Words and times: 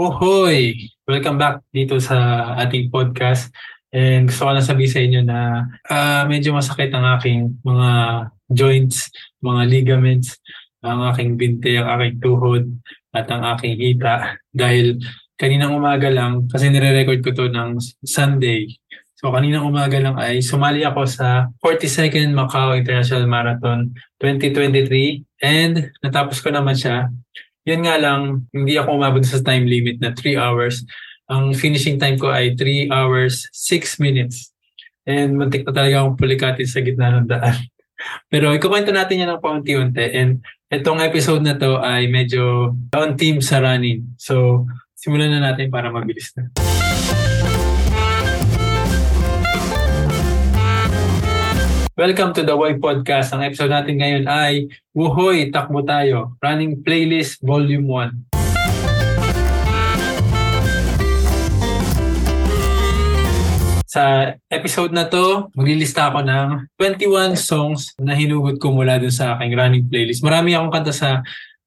Uhoy! 0.00 0.88
Welcome 1.04 1.36
back 1.36 1.60
dito 1.76 2.00
sa 2.00 2.16
ating 2.56 2.88
podcast. 2.88 3.52
And 3.92 4.32
gusto 4.32 4.48
ko 4.48 4.56
lang 4.56 4.64
sabihin 4.64 4.92
sa 4.96 5.00
inyo 5.04 5.20
na 5.28 5.68
uh, 5.92 6.24
medyo 6.24 6.56
masakit 6.56 6.88
ang 6.96 7.04
aking 7.20 7.60
mga 7.60 7.90
joints, 8.48 9.12
mga 9.44 9.68
ligaments, 9.68 10.40
ang 10.80 11.04
aking 11.12 11.36
binte, 11.36 11.76
ang 11.76 12.00
aking 12.00 12.16
tuhod, 12.16 12.64
at 13.12 13.28
ang 13.28 13.44
aking 13.52 13.76
hita. 13.76 14.40
Dahil 14.48 15.04
kaninang 15.36 15.76
umaga 15.76 16.08
lang, 16.08 16.48
kasi 16.48 16.72
nire-record 16.72 17.20
ko 17.20 17.36
to 17.36 17.52
ng 17.52 17.76
Sunday. 18.00 18.72
So 19.20 19.28
kaninang 19.36 19.68
umaga 19.68 20.00
lang 20.00 20.16
ay 20.16 20.40
sumali 20.40 20.80
ako 20.80 21.04
sa 21.04 21.52
42nd 21.60 22.32
Macau 22.32 22.72
International 22.72 23.28
Marathon 23.28 23.92
2023 24.16 25.44
and 25.44 25.92
natapos 26.00 26.40
ko 26.40 26.48
naman 26.48 26.72
siya 26.72 27.12
yun 27.64 27.84
nga 27.84 27.96
lang, 28.00 28.48
hindi 28.50 28.76
ako 28.80 28.96
umabot 28.96 29.24
sa 29.24 29.40
time 29.44 29.68
limit 29.68 30.00
na 30.00 30.16
3 30.16 30.36
hours. 30.40 30.84
Ang 31.30 31.54
finishing 31.54 32.00
time 32.00 32.16
ko 32.16 32.32
ay 32.32 32.56
3 32.56 32.90
hours, 32.90 33.46
6 33.52 34.02
minutes. 34.02 34.50
And 35.04 35.36
muntik 35.36 35.64
na 35.64 35.72
talaga 35.72 36.02
akong 36.02 36.18
pulikatin 36.18 36.68
sa 36.68 36.80
gitna 36.80 37.20
ng 37.20 37.28
daan. 37.28 37.56
Pero 38.32 38.56
ikukwento 38.56 38.90
natin 38.90 39.22
yan 39.22 39.30
ng 39.36 39.42
paunti-unti. 39.44 40.06
And 40.16 40.40
itong 40.72 41.04
episode 41.04 41.44
na 41.44 41.58
to 41.60 41.78
ay 41.82 42.08
medyo 42.08 42.74
on 42.96 43.14
team 43.20 43.44
sa 43.44 43.60
running. 43.60 44.16
So, 44.16 44.64
simulan 44.96 45.32
na 45.32 45.52
natin 45.52 45.68
para 45.68 45.92
mabilis 45.92 46.32
na. 46.36 46.48
Welcome 52.00 52.32
to 52.32 52.40
the 52.40 52.56
Why 52.56 52.80
Podcast. 52.80 53.36
Ang 53.36 53.44
episode 53.44 53.68
natin 53.68 54.00
ngayon 54.00 54.24
ay 54.24 54.72
Wuhoy, 54.96 55.52
Takbo 55.52 55.84
Tayo, 55.84 56.32
Running 56.40 56.80
Playlist 56.80 57.44
Volume 57.44 57.84
1. 57.84 58.40
Sa 63.84 64.32
episode 64.48 64.96
na 64.96 65.12
to, 65.12 65.52
maglilista 65.52 66.08
ako 66.08 66.24
ng 66.24 66.72
21 66.80 67.36
songs 67.36 67.92
na 68.00 68.16
hinugot 68.16 68.56
ko 68.56 68.72
mula 68.72 68.96
dun 68.96 69.12
sa 69.12 69.36
aking 69.36 69.52
running 69.52 69.84
playlist. 69.84 70.24
Marami 70.24 70.56
akong 70.56 70.72
kanta 70.72 70.96
sa 70.96 71.20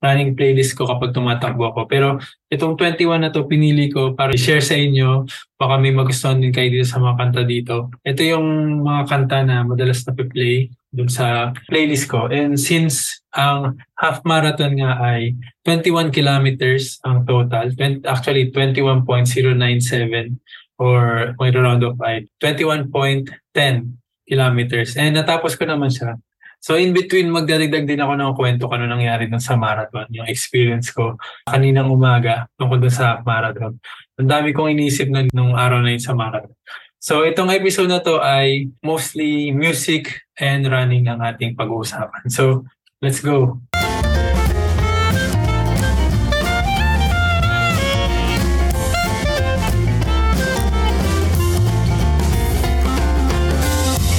running 0.04 0.36
playlist 0.36 0.76
ko 0.76 0.84
kapag 0.84 1.16
tumatakbo 1.16 1.72
ako. 1.72 1.88
Pero 1.88 2.20
itong 2.52 2.76
21 2.76 3.23
na 3.23 3.32
to 3.32 3.48
pinili 3.48 3.88
ko 3.88 4.12
para 4.12 4.36
i-share 4.36 4.59
sa 4.59 4.76
inyo. 4.76 5.23
Baka 5.56 5.80
may 5.80 5.96
magustuhan 5.96 6.44
din 6.44 6.52
kayo 6.52 6.68
dito 6.68 6.84
sa 6.84 7.00
mga 7.00 7.16
kanta 7.16 7.48
dito. 7.48 7.88
Ito 8.04 8.20
yung 8.20 8.48
mga 8.84 9.08
kanta 9.08 9.48
na 9.48 9.64
madalas 9.64 10.04
na 10.04 10.12
play 10.12 10.68
dun 10.92 11.08
sa 11.08 11.56
playlist 11.72 12.12
ko. 12.12 12.28
And 12.28 12.59
since 12.59 13.24
ang 13.31 13.80
half 13.96 14.22
marathon 14.28 14.76
nga 14.76 15.00
ay 15.00 15.40
21 15.66 16.12
kilometers 16.12 17.00
ang 17.08 17.24
total, 17.24 17.72
20, 17.72 18.04
actually 18.04 18.52
21.097 18.52 20.36
or 20.78 21.31
point 21.40 21.56
round 21.56 21.81
of 21.88 21.96
5, 21.96 22.28
21.10 22.44 22.92
kilometers. 24.28 25.00
And 25.00 25.16
natapos 25.16 25.56
ko 25.56 25.64
naman 25.64 25.90
siya 25.90 26.20
So 26.64 26.80
in 26.80 26.95
between, 26.95 27.28
magdadagdag 27.28 27.83
din 27.83 28.00
ako 28.00 28.14
ng 28.16 28.36
kwento 28.39 28.72
kung 28.72 28.80
ano 28.80 28.95
nangyari 28.95 29.28
dun 29.28 29.44
sa 29.44 29.59
marathon, 29.59 30.08
yung 30.16 30.31
experience 30.31 30.95
ko 30.95 31.19
kaninang 31.44 31.92
umaga 31.92 32.47
tungkol 32.56 32.80
dun 32.80 32.95
sa 32.95 33.19
marathon. 33.28 33.75
Ang 34.16 34.31
dami 34.31 34.56
kong 34.56 34.72
inisip 34.72 35.11
na 35.11 35.28
nung 35.36 35.59
araw 35.59 35.84
na 35.84 35.91
yun 35.91 36.00
sa 36.00 36.16
marathon. 36.16 36.56
So 37.03 37.28
itong 37.28 37.52
episode 37.52 37.91
na 37.91 38.00
to 38.00 38.23
ay 38.23 38.72
mostly 38.80 39.52
music 39.52 40.23
and 40.39 40.64
running 40.72 41.11
ang 41.11 41.19
ating 41.19 41.59
pag-uusapan. 41.59 42.31
So 42.31 42.64
let's 43.03 43.19
go! 43.19 43.59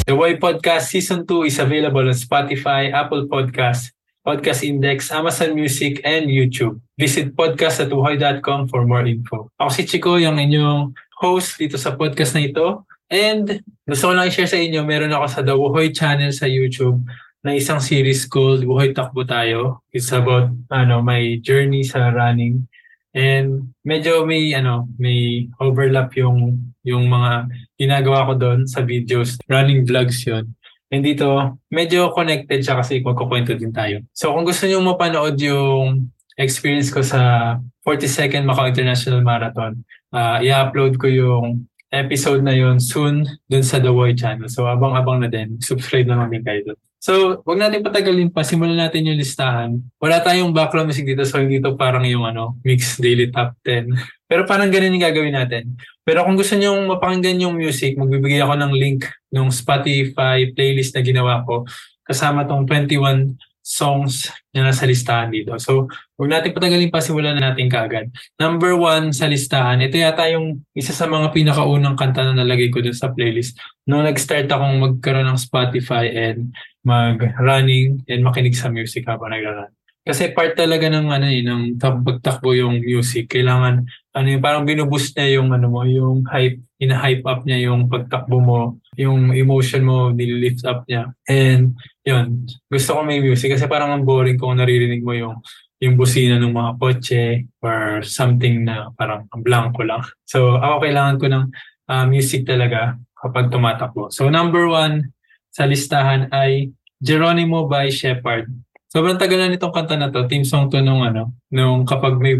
The 0.04 0.12
Why 0.12 0.37
Podcast 0.37 0.92
Season 0.92 1.25
2 1.25 1.48
is 1.48 1.56
available 1.56 2.04
on 2.04 2.12
Spotify, 2.12 2.92
Apple 2.92 3.25
Podcasts, 3.25 3.88
Podcast 4.20 4.60
Index, 4.60 5.09
Amazon 5.09 5.56
Music, 5.56 6.04
and 6.04 6.28
YouTube. 6.28 6.76
Visit 7.00 7.32
podcast.uhoy.com 7.32 8.69
for 8.69 8.84
more 8.84 9.09
info. 9.09 9.48
Ako 9.56 9.70
si 9.72 9.88
Chico, 9.88 10.20
yung 10.20 10.37
inyong 10.37 10.93
host 11.25 11.56
dito 11.56 11.81
sa 11.81 11.97
podcast 11.97 12.37
na 12.37 12.44
ito. 12.44 12.84
And 13.09 13.64
gusto 13.88 14.09
ko 14.09 14.12
lang 14.12 14.28
i-share 14.28 14.44
sa 14.44 14.60
inyo, 14.60 14.84
meron 14.84 15.16
ako 15.16 15.25
sa 15.25 15.41
The 15.41 15.56
Wuhoy 15.56 15.88
channel 15.97 16.37
sa 16.37 16.44
YouTube 16.53 17.00
na 17.41 17.56
isang 17.56 17.81
series 17.81 18.28
called 18.28 18.60
Wuhoy 18.69 18.93
Takbo 18.93 19.25
Tayo. 19.25 19.81
It's 19.88 20.12
about 20.12 20.53
ano 20.69 21.00
my 21.00 21.41
journey 21.41 21.81
sa 21.81 22.12
running. 22.12 22.69
And 23.16 23.72
medyo 23.88 24.28
may 24.28 24.53
ano, 24.53 24.84
may 25.00 25.48
overlap 25.64 26.12
yung 26.12 26.60
yung 26.84 27.09
mga 27.09 27.49
ginagawa 27.81 28.28
ko 28.28 28.33
doon 28.37 28.69
sa 28.69 28.84
videos. 28.84 29.41
Running 29.49 29.89
vlogs 29.89 30.22
yon 30.28 30.53
And 30.95 31.03
dito, 31.03 31.59
medyo 31.75 32.15
connected 32.15 32.62
siya 32.62 32.78
kasi 32.78 33.03
magkukwento 33.03 33.56
din 33.59 33.75
tayo. 33.75 34.05
So 34.15 34.31
kung 34.31 34.47
gusto 34.47 34.69
niyo 34.69 34.78
mapanood 34.78 35.34
yung 35.43 36.12
experience 36.39 36.94
ko 36.94 37.03
sa 37.03 37.56
42nd 37.83 38.47
Macau 38.47 38.71
International 38.71 39.25
Marathon, 39.25 39.83
uh, 40.15 40.39
i-upload 40.39 40.94
ko 41.00 41.11
yung 41.11 41.67
episode 41.91 42.47
na 42.47 42.55
yon 42.55 42.78
soon 42.78 43.27
dun 43.50 43.67
sa 43.67 43.83
The 43.83 43.91
Boy 43.91 44.15
channel. 44.15 44.47
So 44.47 44.71
abang-abang 44.71 45.25
na 45.25 45.31
din. 45.31 45.59
Subscribe 45.59 46.06
na 46.06 46.23
lang 46.23 46.31
din 46.31 46.47
kayo 46.47 46.62
doon. 46.73 46.81
So, 47.04 47.44
wag 47.44 47.60
natin 47.60 47.84
patagalin 47.84 48.32
pa. 48.32 48.41
Simulan 48.41 48.81
natin 48.81 49.04
yung 49.04 49.20
listahan. 49.20 49.76
Wala 50.00 50.25
tayong 50.25 50.56
background 50.56 50.88
music 50.88 51.04
dito. 51.04 51.20
So, 51.28 51.37
hindi 51.37 51.60
to 51.60 51.76
parang 51.76 52.09
yung 52.09 52.25
ano, 52.25 52.56
mix 52.65 52.97
daily 52.97 53.28
top 53.28 53.53
10. 53.60 53.92
Pero 54.31 54.48
parang 54.48 54.72
ganun 54.72 54.97
yung 54.97 55.04
gagawin 55.04 55.37
natin. 55.37 55.76
Pero 56.00 56.25
kung 56.25 56.32
gusto 56.32 56.56
niyo 56.56 56.72
mapakinggan 56.88 57.44
yung 57.44 57.60
music, 57.60 58.00
magbibigay 58.00 58.41
ako 58.41 58.56
ng 58.56 58.72
link 58.72 59.04
ng 59.28 59.53
Spotify 59.53 60.48
playlist 60.56 60.97
na 60.97 61.04
ginawa 61.04 61.44
ko 61.44 61.69
kasama 62.09 62.48
tong 62.48 62.64
21 62.64 63.37
songs 63.64 64.28
na 64.52 64.69
nasa 64.69 64.84
listahan 64.84 65.32
dito. 65.32 65.56
So, 65.56 65.88
huwag 66.20 66.28
natin 66.28 66.52
patagalin 66.52 66.92
pa, 66.92 67.00
simulan 67.00 67.41
na 67.41 67.50
natin 67.50 67.72
kaagad. 67.72 68.12
Number 68.36 68.76
one 68.76 69.16
sa 69.16 69.25
listahan, 69.25 69.80
ito 69.80 69.97
yata 69.97 70.28
yung 70.28 70.60
isa 70.76 70.92
sa 70.92 71.08
mga 71.08 71.32
pinakaunang 71.32 71.97
kanta 71.97 72.28
na 72.28 72.36
nalagay 72.36 72.69
ko 72.69 72.84
dun 72.84 72.92
sa 72.92 73.08
playlist. 73.16 73.56
Nung 73.88 74.04
nag-start 74.04 74.52
akong 74.52 74.76
magkaroon 74.84 75.25
ng 75.32 75.41
Spotify 75.41 76.12
and 76.12 76.52
mag-running 76.84 78.04
and 78.04 78.20
makinig 78.20 78.52
sa 78.52 78.69
music 78.69 79.08
habang 79.08 79.32
nagra-run. 79.32 79.72
Kasi 80.04 80.36
part 80.36 80.52
talaga 80.52 80.92
ng 80.92 81.08
ano 81.08 81.26
eh, 81.32 81.41
ng 81.41 81.81
pagtakbo 81.81 82.52
yung 82.52 82.84
music. 82.84 83.32
Kailangan 83.32 83.88
ano 84.14 84.26
yung 84.30 84.42
parang 84.42 84.62
binuboost 84.62 85.10
niya 85.19 85.42
yung 85.42 85.50
ano 85.50 85.66
mo, 85.66 85.82
yung 85.82 86.22
hype, 86.30 86.62
ina-hype 86.78 87.26
up 87.26 87.42
niya 87.42 87.66
yung 87.66 87.91
pagtakbo 87.91 88.38
mo, 88.38 88.78
yung 88.94 89.34
emotion 89.34 89.82
mo, 89.82 90.14
nililift 90.14 90.62
up 90.62 90.86
niya. 90.86 91.10
And 91.26 91.75
yun, 92.06 92.47
gusto 92.70 92.94
ko 92.94 93.00
may 93.02 93.19
music 93.19 93.58
kasi 93.58 93.66
parang 93.66 93.91
ang 93.91 94.06
boring 94.06 94.38
kung 94.38 94.54
naririnig 94.54 95.02
mo 95.02 95.19
yung 95.19 95.42
yung 95.82 95.98
busina 95.98 96.38
ng 96.38 96.54
mga 96.54 96.70
kotse 96.78 97.25
or 97.60 98.00
something 98.06 98.64
na 98.64 98.94
parang 98.94 99.26
blanco 99.42 99.82
lang. 99.82 100.06
So 100.25 100.56
ako 100.62 100.86
kailangan 100.86 101.16
ko 101.19 101.26
ng 101.28 101.44
uh, 101.91 102.06
music 102.06 102.46
talaga 102.46 102.94
kapag 103.19 103.50
tumatakbo. 103.50 104.08
So 104.14 104.31
number 104.31 104.70
one 104.70 105.10
sa 105.50 105.66
listahan 105.66 106.31
ay 106.31 106.70
Geronimo 107.02 107.66
by 107.66 107.91
Shepard. 107.91 108.48
Sobrang 108.88 109.19
tagal 109.19 109.42
na 109.42 109.50
nitong 109.50 109.75
kanta 109.75 109.98
na 109.98 110.08
to. 110.08 110.25
Team 110.31 110.46
song 110.46 110.70
to 110.70 110.78
nung 110.78 111.02
ano, 111.02 111.34
nung 111.50 111.82
kapag 111.82 112.14
may 112.22 112.38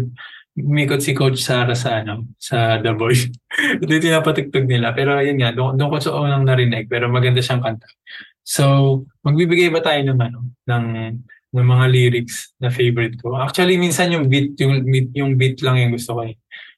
umikot 0.55 1.03
si 1.03 1.11
Coach 1.11 1.43
Sara 1.43 1.75
sa 1.75 1.99
ano, 1.99 2.31
sa 2.39 2.79
The 2.79 2.95
Voice. 2.95 3.27
Yung 3.83 4.01
tinapatugtog 4.01 4.65
nila. 4.65 4.95
Pero 4.95 5.19
yun 5.19 5.39
nga, 5.39 5.51
doon, 5.51 5.75
doon 5.75 5.91
ko 5.91 5.97
sa 5.99 6.15
unang 6.15 6.47
narinig. 6.47 6.87
Pero 6.87 7.11
maganda 7.11 7.43
siyang 7.43 7.59
kanta. 7.59 7.87
So, 8.45 9.03
magbibigay 9.25 9.67
ba 9.73 9.83
tayo 9.83 9.99
ng 10.05 10.19
ano, 10.21 10.39
ng 10.69 10.85
ng 11.55 11.67
mga 11.71 11.85
lyrics 11.87 12.51
na 12.59 12.67
favorite 12.67 13.15
ko. 13.23 13.39
Actually, 13.39 13.79
minsan 13.79 14.11
yung 14.11 14.27
beat, 14.27 14.59
yung, 14.59 14.83
yung 15.15 15.31
beat 15.39 15.63
lang 15.63 15.79
yung 15.79 15.95
gusto 15.95 16.19
ko 16.19 16.27
eh. 16.27 16.35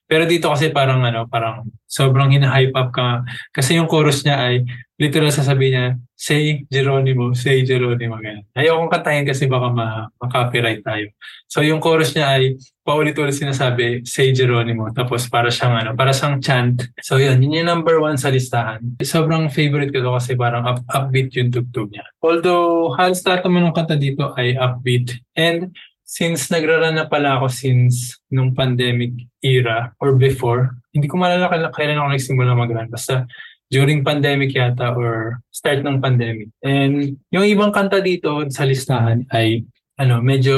Pero 0.07 0.23
dito 0.29 0.53
kasi 0.53 0.69
parang 0.69 1.01
ano, 1.01 1.25
parang 1.27 1.65
sobrang 1.89 2.31
hina-hype 2.31 2.77
up 2.77 2.93
ka. 2.93 3.25
Kasi 3.51 3.75
yung 3.75 3.89
chorus 3.89 4.21
niya 4.23 4.37
ay 4.37 4.55
literal 4.97 5.29
sasabihin 5.29 5.73
niya, 5.73 5.87
say 6.17 6.65
Geronimo, 6.73 7.31
say 7.37 7.61
Geronimo. 7.61 8.17
Ganyan. 8.17 8.49
Ayaw 8.57 8.81
kong 8.81 8.91
kantahin 8.91 9.25
kasi 9.29 9.45
baka 9.45 9.69
ma- 9.69 10.09
copyright 10.17 10.81
tayo. 10.81 11.13
So 11.45 11.61
yung 11.61 11.77
chorus 11.77 12.17
niya 12.17 12.33
ay 12.33 12.57
paulit-ulit 12.81 13.37
sinasabi, 13.37 14.01
say 14.09 14.33
Geronimo. 14.33 14.89
Tapos 14.89 15.29
para 15.29 15.53
siyang 15.53 15.85
ano, 15.85 15.89
para 15.93 16.09
siyang 16.11 16.41
chant. 16.41 16.89
So 16.97 17.21
yun, 17.21 17.37
yun 17.45 17.61
yung 17.61 17.69
number 17.69 18.01
one 18.01 18.17
sa 18.17 18.33
listahan. 18.33 18.81
Sobrang 19.05 19.53
favorite 19.53 19.93
ko 19.93 20.01
to 20.01 20.17
kasi 20.17 20.33
parang 20.33 20.65
up, 20.65 20.81
upbeat 20.89 21.29
yung 21.37 21.53
tugtog 21.53 21.93
niya. 21.93 22.03
Although 22.25 22.97
halos 22.97 23.21
lahat 23.21 23.45
naman 23.45 23.69
ng 23.69 23.77
kanta 23.77 23.95
dito 23.95 24.33
ay 24.33 24.57
upbeat. 24.57 25.13
And 25.37 25.77
since 26.01 26.49
nagrarun 26.49 26.97
na 26.97 27.05
pala 27.05 27.37
ako 27.37 27.53
since 27.53 28.17
nung 28.33 28.57
pandemic 28.57 29.13
era 29.45 29.93
or 30.01 30.17
before, 30.17 30.73
hindi 30.89 31.05
ko 31.05 31.21
malala 31.21 31.51
kailan 31.69 32.01
ako 32.01 32.07
nagsimula 32.17 32.57
mag-run. 32.57 32.89
Basta 32.89 33.29
during 33.67 34.03
pandemic 34.03 34.55
yata 34.55 34.95
or 34.95 35.39
start 35.51 35.83
ng 35.83 35.99
pandemic. 35.99 36.47
And 36.63 37.19
yung 37.31 37.45
ibang 37.47 37.75
kanta 37.75 37.99
dito 37.99 38.43
sa 38.47 38.63
listahan 38.63 39.27
ay 39.31 39.67
ano, 39.97 40.21
medyo 40.21 40.57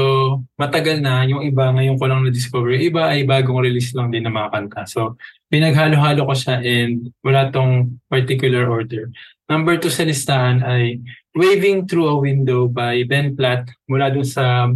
matagal 0.60 1.00
na. 1.00 1.24
Yung 1.24 1.48
iba, 1.48 1.72
ngayon 1.72 1.96
ko 1.96 2.06
lang 2.12 2.28
na-discover. 2.28 2.76
Yung 2.76 2.92
iba 2.92 3.08
ay 3.08 3.24
bagong 3.24 3.64
release 3.64 3.96
lang 3.96 4.12
din 4.12 4.28
ng 4.28 4.36
mga 4.36 4.52
kanta. 4.52 4.84
So, 4.84 5.16
pinaghalo-halo 5.48 6.28
ko 6.28 6.36
siya 6.36 6.60
and 6.60 7.16
wala 7.24 7.48
tong 7.48 8.04
particular 8.12 8.68
order. 8.68 9.08
Number 9.48 9.80
two 9.80 9.90
sa 9.90 10.04
listahan 10.04 10.62
ay 10.62 11.00
Waving 11.34 11.88
Through 11.88 12.12
a 12.12 12.18
Window 12.20 12.68
by 12.68 13.08
Ben 13.08 13.34
Platt 13.34 13.66
mula 13.88 14.12
dun 14.12 14.28
sa 14.28 14.68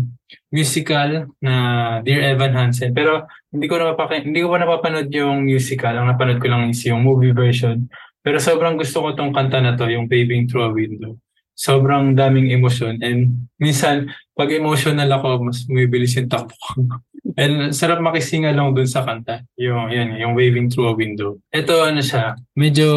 musical 0.50 1.30
na 1.44 1.54
Dear 2.02 2.34
Evan 2.34 2.56
Hansen. 2.56 2.96
Pero 2.96 3.28
hindi 3.52 3.68
ko 3.68 3.78
na 3.78 3.94
hindi 3.94 4.40
ko 4.42 4.48
pa 4.50 4.58
napapanood 4.64 5.12
yung 5.14 5.46
musical. 5.46 5.94
Ang 5.94 6.10
napanood 6.10 6.40
ko 6.42 6.48
lang 6.50 6.72
is 6.72 6.82
yung 6.88 7.04
movie 7.04 7.36
version. 7.36 7.86
Pero 8.24 8.40
sobrang 8.40 8.80
gusto 8.80 9.04
ko 9.04 9.12
tong 9.14 9.36
kanta 9.36 9.60
na 9.60 9.76
to, 9.76 9.86
yung 9.92 10.08
Waving 10.08 10.48
Through 10.48 10.66
a 10.66 10.72
Window 10.72 11.20
sobrang 11.54 12.18
daming 12.18 12.50
emosyon. 12.50 13.00
And 13.02 13.50
minsan, 13.62 14.10
pag 14.34 14.50
emotional 14.50 15.10
ako, 15.10 15.50
mas 15.50 15.66
bumibilis 15.70 16.18
yung 16.18 16.30
takbo 16.30 16.54
ko. 16.58 16.98
And 17.42 17.74
sarap 17.74 17.98
makisinga 17.98 18.54
lang 18.54 18.78
dun 18.78 18.90
sa 18.90 19.02
kanta. 19.02 19.42
Yung, 19.58 19.90
yan, 19.90 20.22
yung 20.22 20.38
waving 20.38 20.70
through 20.70 20.94
a 20.94 20.94
window. 20.94 21.42
Ito, 21.50 21.82
ano 21.82 21.98
siya, 21.98 22.38
medyo, 22.54 22.90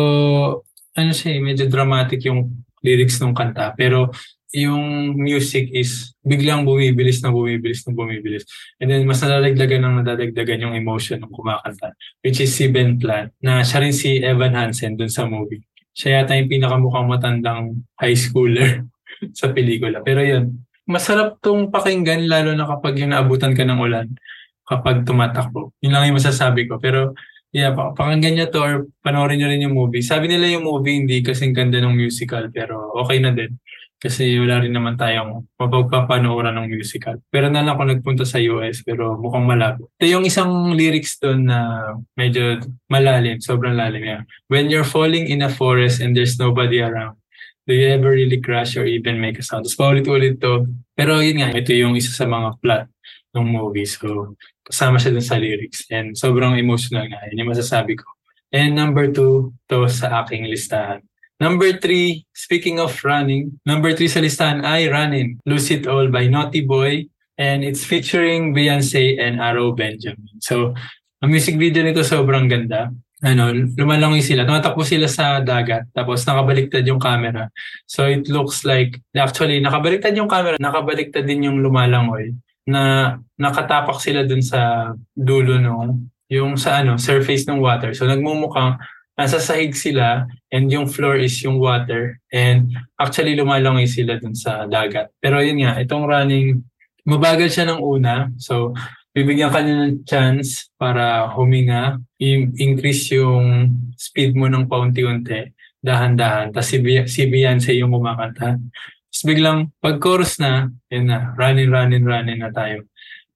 ano 0.92 1.12
siya, 1.14 1.30
eh, 1.36 1.40
medyo 1.40 1.64
dramatic 1.72 2.20
yung 2.28 2.52
lyrics 2.84 3.16
ng 3.22 3.32
kanta. 3.32 3.72
Pero 3.78 4.12
yung 4.54 5.16
music 5.18 5.72
is 5.74 6.14
biglang 6.22 6.62
bumibilis 6.62 7.18
na 7.24 7.34
bumibilis 7.34 7.82
na 7.88 7.92
bumibilis. 7.96 8.46
And 8.78 8.92
then 8.92 9.02
mas 9.08 9.24
nadadagdagan 9.24 9.82
ng 9.82 9.94
nadadagdagan 10.04 10.70
yung 10.70 10.74
emotion 10.78 11.18
ng 11.22 11.32
kumakanta. 11.34 11.96
Which 12.22 12.38
is 12.38 12.54
si 12.54 12.70
Ben 12.70 13.00
Platt, 13.00 13.34
na 13.42 13.66
siya 13.66 13.82
rin 13.82 13.94
si 13.94 14.22
Evan 14.22 14.54
Hansen 14.54 14.94
dun 14.94 15.10
sa 15.10 15.26
movie 15.26 15.64
siya 15.96 16.22
yata 16.22 16.36
yung 16.36 16.52
pinakamukhang 16.52 17.08
matandang 17.08 17.80
high 17.96 18.12
schooler 18.12 18.84
sa 19.38 19.48
pelikula. 19.48 20.04
Pero 20.04 20.20
yun, 20.20 20.60
masarap 20.84 21.40
tong 21.40 21.72
pakinggan 21.72 22.28
lalo 22.28 22.52
na 22.52 22.68
kapag 22.68 23.00
yung 23.00 23.16
naabutan 23.16 23.56
ka 23.56 23.64
ng 23.64 23.80
ulan 23.80 24.06
kapag 24.68 25.08
tumatakbo. 25.08 25.72
Yun 25.80 25.96
lang 25.96 26.12
yung 26.12 26.20
masasabi 26.20 26.68
ko. 26.68 26.76
Pero 26.76 27.16
yeah, 27.48 27.72
pakinggan 27.72 28.36
niya 28.36 28.52
to 28.52 28.60
or 28.60 28.84
panoorin 29.00 29.40
niyo 29.40 29.48
rin 29.48 29.64
yung 29.64 29.72
movie. 29.72 30.04
Sabi 30.04 30.28
nila 30.28 30.52
yung 30.52 30.68
movie 30.68 31.00
hindi 31.00 31.24
kasing 31.24 31.56
ganda 31.56 31.80
ng 31.80 31.96
musical 31.96 32.52
pero 32.52 32.92
okay 33.00 33.16
na 33.16 33.32
din. 33.32 33.56
Kasi 33.96 34.36
wala 34.36 34.60
rin 34.60 34.76
naman 34.76 35.00
tayong 35.00 35.48
mapagpapanooran 35.56 36.52
ng 36.52 36.68
musical. 36.68 37.16
Pero 37.32 37.48
na 37.48 37.64
ako 37.64 37.82
nagpunta 37.88 38.28
sa 38.28 38.36
US 38.52 38.84
pero 38.84 39.16
mukhang 39.16 39.48
malabo. 39.48 39.88
Ito 39.96 40.04
yung 40.20 40.24
isang 40.28 40.76
lyrics 40.76 41.16
doon 41.16 41.48
na 41.48 41.90
medyo 42.12 42.60
malalim, 42.92 43.40
sobrang 43.40 43.72
lalim 43.72 44.04
yan. 44.04 44.22
When 44.52 44.68
you're 44.68 44.86
falling 44.86 45.32
in 45.32 45.40
a 45.40 45.48
forest 45.48 46.04
and 46.04 46.12
there's 46.12 46.36
nobody 46.36 46.84
around, 46.84 47.16
do 47.64 47.72
you 47.72 47.88
ever 47.88 48.12
really 48.12 48.38
crash 48.38 48.76
or 48.76 48.84
even 48.84 49.16
make 49.16 49.40
a 49.40 49.44
sound? 49.44 49.64
Tapos 49.64 49.80
paulit-ulit 49.80 50.38
to. 50.44 50.68
Pero 50.92 51.18
yun 51.24 51.40
nga, 51.40 51.50
ito 51.56 51.72
yung 51.72 51.96
isa 51.96 52.12
sa 52.12 52.28
mga 52.28 52.60
plot 52.60 52.84
ng 53.32 53.48
movie. 53.48 53.88
So, 53.88 54.36
kasama 54.62 55.00
siya 55.00 55.16
dun 55.16 55.26
sa 55.26 55.40
lyrics. 55.40 55.88
And 55.88 56.12
sobrang 56.12 56.60
emotional 56.60 57.08
nga. 57.10 57.26
Yun 57.32 57.42
yung 57.42 57.52
masasabi 57.56 57.98
ko. 57.98 58.06
And 58.54 58.78
number 58.78 59.10
two, 59.10 59.56
to 59.66 59.90
sa 59.90 60.22
aking 60.22 60.46
listahan. 60.46 61.02
Number 61.36 61.76
three, 61.76 62.24
speaking 62.32 62.80
of 62.80 62.96
running, 63.04 63.60
number 63.68 63.92
three 63.92 64.08
sa 64.08 64.24
listahan 64.24 64.64
ay 64.64 64.88
Running, 64.88 65.36
Lose 65.44 65.68
It 65.68 65.84
All 65.84 66.08
by 66.08 66.32
Naughty 66.32 66.64
Boy. 66.64 67.12
And 67.36 67.60
it's 67.60 67.84
featuring 67.84 68.56
Beyonce 68.56 69.20
and 69.20 69.44
Arrow 69.44 69.76
Benjamin. 69.76 70.40
So, 70.40 70.72
ang 71.20 71.28
music 71.28 71.60
video 71.60 71.84
nito 71.84 72.00
sobrang 72.00 72.48
ganda. 72.48 72.88
Ano, 73.20 73.52
lumalangoy 73.52 74.24
sila. 74.24 74.48
Tumatakbo 74.48 74.80
sila 74.80 75.04
sa 75.04 75.44
dagat. 75.44 75.92
Tapos 75.92 76.24
nakabaliktad 76.24 76.80
yung 76.88 76.96
camera. 76.96 77.52
So, 77.84 78.08
it 78.08 78.24
looks 78.32 78.64
like, 78.64 79.04
actually, 79.12 79.60
nakabaliktad 79.60 80.16
yung 80.16 80.32
camera. 80.32 80.56
Nakabaliktad 80.56 81.28
din 81.28 81.52
yung 81.52 81.60
lumalangoy. 81.60 82.32
Na 82.64 83.12
nakatapak 83.36 84.00
sila 84.00 84.24
dun 84.24 84.40
sa 84.40 84.92
dulo 85.12 85.60
no, 85.60 86.00
yung 86.32 86.56
sa 86.56 86.80
ano, 86.80 86.96
surface 86.96 87.44
ng 87.44 87.60
water. 87.60 87.92
So, 87.92 88.08
nagmumukhang 88.08 88.80
nasa 89.16 89.40
sahig 89.40 89.72
sila 89.72 90.28
and 90.52 90.68
yung 90.68 90.84
floor 90.84 91.16
is 91.16 91.40
yung 91.40 91.56
water 91.56 92.20
and 92.30 92.76
actually 93.00 93.32
lumalangoy 93.32 93.88
sila 93.88 94.20
dun 94.20 94.36
sa 94.36 94.68
dagat. 94.68 95.08
Pero 95.18 95.40
yun 95.40 95.64
nga, 95.64 95.80
itong 95.80 96.04
running, 96.04 96.60
mabagal 97.08 97.48
siya 97.48 97.72
ng 97.72 97.80
una. 97.80 98.28
So, 98.36 98.76
bibigyan 99.16 99.48
ka 99.48 99.64
ng 99.64 100.04
chance 100.04 100.68
para 100.76 101.32
huminga, 101.32 101.96
increase 102.20 103.16
yung 103.16 103.72
speed 103.96 104.36
mo 104.36 104.52
ng 104.52 104.68
paunti-unti, 104.68 105.56
dahan-dahan. 105.80 106.52
Tapos 106.52 106.68
si, 106.68 106.76
si 107.08 107.24
Beyonce 107.24 107.72
yung 107.72 107.96
kumakanta. 107.96 108.60
Tapos 108.60 109.22
biglang, 109.24 109.72
pag 109.80 109.96
chorus 109.96 110.36
na, 110.36 110.68
yun 110.92 111.08
na, 111.08 111.32
running, 111.40 111.72
running, 111.72 112.04
running 112.04 112.44
na 112.44 112.52
tayo. 112.52 112.84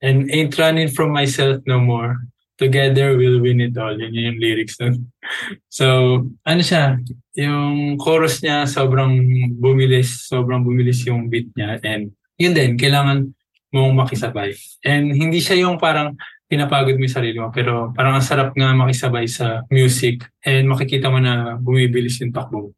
And 0.04 0.28
ain't 0.28 0.52
running 0.60 0.92
from 0.92 1.16
myself 1.16 1.64
no 1.64 1.80
more. 1.80 2.20
Together 2.60 3.16
we'll 3.16 3.40
win 3.40 3.64
it 3.64 3.72
all. 3.80 3.96
Yun 3.96 4.12
yung 4.12 4.36
lyrics 4.36 4.76
nun. 4.76 5.08
So, 5.70 5.86
ano 6.42 6.60
siya, 6.60 6.98
yung 7.38 7.96
chorus 7.96 8.42
niya 8.42 8.66
sobrang 8.66 9.14
bumilis, 9.56 10.26
sobrang 10.26 10.60
bumilis 10.60 11.06
yung 11.08 11.30
beat 11.30 11.48
niya. 11.56 11.78
And 11.80 12.12
yun 12.36 12.52
din, 12.52 12.76
kailangan 12.76 13.30
mong 13.70 13.92
makisabay. 13.94 14.52
And 14.84 15.14
hindi 15.14 15.38
siya 15.38 15.64
yung 15.64 15.78
parang 15.78 16.18
pinapagod 16.50 16.98
mo 16.98 17.06
yung 17.06 17.16
sarili 17.16 17.38
mo, 17.38 17.54
pero 17.54 17.94
parang 17.94 18.18
ang 18.18 18.26
sarap 18.26 18.50
nga 18.58 18.74
makisabay 18.74 19.30
sa 19.30 19.62
music 19.70 20.26
and 20.42 20.66
makikita 20.66 21.06
mo 21.06 21.22
na 21.22 21.54
bumibilis 21.62 22.18
yung 22.18 22.34
takbo. 22.34 22.74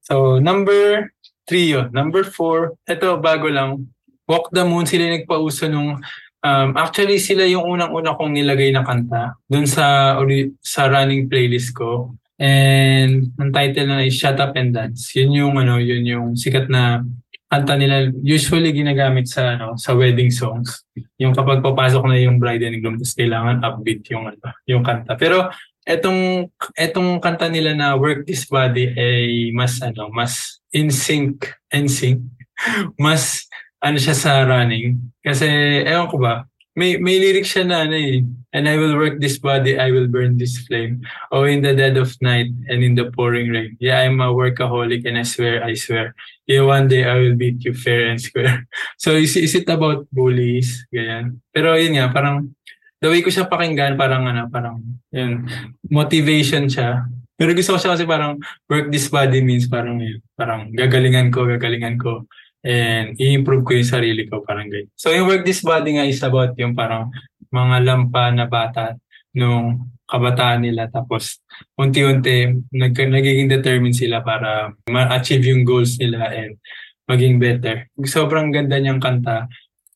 So, 0.00 0.40
number 0.40 1.12
three 1.44 1.76
yun. 1.76 1.92
Number 1.92 2.24
four, 2.24 2.80
ito 2.88 3.20
bago 3.20 3.52
lang, 3.52 3.92
Walk 4.24 4.48
the 4.48 4.64
Moon, 4.64 4.88
sila 4.88 5.12
yung 5.12 5.16
nagpauso 5.20 5.68
nung 5.68 6.00
Um, 6.42 6.74
actually, 6.74 7.22
sila 7.22 7.46
yung 7.46 7.62
unang-una 7.62 8.18
kong 8.18 8.34
nilagay 8.34 8.74
na 8.74 8.82
kanta 8.82 9.38
dun 9.46 9.62
sa, 9.62 10.18
sa 10.58 10.90
running 10.90 11.30
playlist 11.30 11.70
ko. 11.70 12.18
And 12.42 13.30
ang 13.38 13.54
title 13.54 13.86
na 13.86 14.02
is 14.02 14.18
Shut 14.18 14.42
Up 14.42 14.58
and 14.58 14.74
Dance. 14.74 15.14
Yun 15.14 15.30
yung, 15.30 15.54
ano, 15.62 15.78
yun 15.78 16.02
yung 16.02 16.26
sikat 16.34 16.66
na 16.66 17.06
kanta 17.46 17.78
nila. 17.78 18.10
Usually 18.26 18.74
ginagamit 18.74 19.30
sa, 19.30 19.54
ano, 19.54 19.78
sa 19.78 19.94
wedding 19.94 20.34
songs. 20.34 20.82
Yung 21.22 21.30
kapag 21.30 21.62
papasok 21.62 22.02
na 22.10 22.18
yung 22.18 22.42
bride 22.42 22.66
and 22.66 22.82
groom, 22.82 22.98
tapos 22.98 23.14
kailangan 23.14 23.62
upbeat 23.62 24.02
yung, 24.10 24.26
ano, 24.26 24.42
yung 24.66 24.82
kanta. 24.82 25.14
Pero 25.14 25.46
etong 25.82 26.46
etong 26.78 27.18
kanta 27.18 27.50
nila 27.50 27.74
na 27.74 27.98
Work 27.98 28.26
This 28.26 28.46
Body 28.46 28.94
ay 28.94 29.50
mas 29.50 29.82
ano 29.82 30.06
mas 30.14 30.62
in 30.70 30.94
sync 30.94 31.50
in 31.74 31.90
sync 31.90 32.22
mas 33.02 33.50
ano 33.82 33.98
siya 33.98 34.14
sa 34.14 34.46
running. 34.46 35.02
Kasi, 35.20 35.46
ewan 35.82 36.08
ko 36.08 36.16
ba, 36.22 36.46
may, 36.72 36.96
may 36.96 37.20
lyrics 37.20 37.52
siya 37.52 37.68
na 37.68 37.84
ano 37.84 37.98
eh, 37.98 38.24
and 38.54 38.64
I 38.64 38.80
will 38.80 38.96
work 38.96 39.20
this 39.20 39.36
body, 39.36 39.76
I 39.76 39.92
will 39.92 40.08
burn 40.08 40.38
this 40.38 40.56
flame. 40.64 41.04
Oh, 41.28 41.44
in 41.44 41.60
the 41.60 41.76
dead 41.76 41.98
of 42.00 42.16
night 42.24 42.48
and 42.70 42.80
in 42.80 42.94
the 42.94 43.12
pouring 43.12 43.52
rain. 43.52 43.76
Yeah, 43.76 44.00
I'm 44.00 44.20
a 44.20 44.32
workaholic 44.32 45.04
and 45.04 45.18
I 45.18 45.24
swear, 45.24 45.60
I 45.64 45.74
swear. 45.74 46.14
Yeah, 46.46 46.64
one 46.64 46.88
day 46.88 47.04
I 47.04 47.18
will 47.20 47.36
beat 47.36 47.64
you 47.64 47.74
fair 47.74 48.08
and 48.08 48.20
square. 48.20 48.64
So, 49.02 49.18
is, 49.18 49.36
is 49.36 49.52
it 49.54 49.68
about 49.68 50.08
bullies? 50.12 50.86
Ganyan. 50.88 51.42
Pero 51.52 51.76
yun 51.76 51.98
nga, 51.98 52.08
parang, 52.08 52.54
the 53.02 53.10
way 53.10 53.20
ko 53.20 53.28
siya 53.28 53.50
pakinggan, 53.50 53.98
parang 53.98 54.24
ano, 54.24 54.48
parang, 54.48 54.80
yun, 55.12 55.44
motivation 55.90 56.70
siya. 56.70 57.04
Pero 57.36 57.52
gusto 57.52 57.76
ko 57.76 57.78
siya 57.82 57.92
kasi 57.98 58.04
parang, 58.08 58.40
work 58.70 58.88
this 58.88 59.10
body 59.12 59.44
means 59.44 59.68
parang, 59.68 60.00
yun, 60.00 60.24
parang 60.38 60.72
gagalingan 60.72 61.28
ko, 61.28 61.44
gagalingan 61.44 62.00
ko 62.00 62.24
and 62.62 63.18
i-improve 63.18 63.66
ko 63.66 63.74
yung 63.74 63.90
sarili 63.90 64.26
ko, 64.30 64.40
parang 64.46 64.70
ganyan. 64.70 64.90
So 64.94 65.10
yung 65.10 65.26
Work 65.26 65.42
This 65.42 65.62
Body 65.62 65.98
nga 65.98 66.06
is 66.06 66.22
about 66.22 66.54
yung 66.56 66.78
parang 66.78 67.10
mga 67.50 67.76
lampa 67.84 68.30
na 68.30 68.46
bata 68.46 68.96
nung 69.34 69.92
kabataan 70.06 70.62
nila 70.62 70.92
tapos 70.92 71.40
unti-unti 71.80 72.52
nag 72.68 72.92
nagiging 72.92 73.48
determined 73.48 73.96
sila 73.96 74.20
para 74.20 74.76
ma-achieve 74.84 75.48
yung 75.48 75.64
goals 75.64 75.96
nila 75.96 76.28
and 76.32 76.60
maging 77.08 77.40
better. 77.40 77.88
Sobrang 78.04 78.52
ganda 78.52 78.76
niyang 78.76 79.00
kanta 79.00 79.48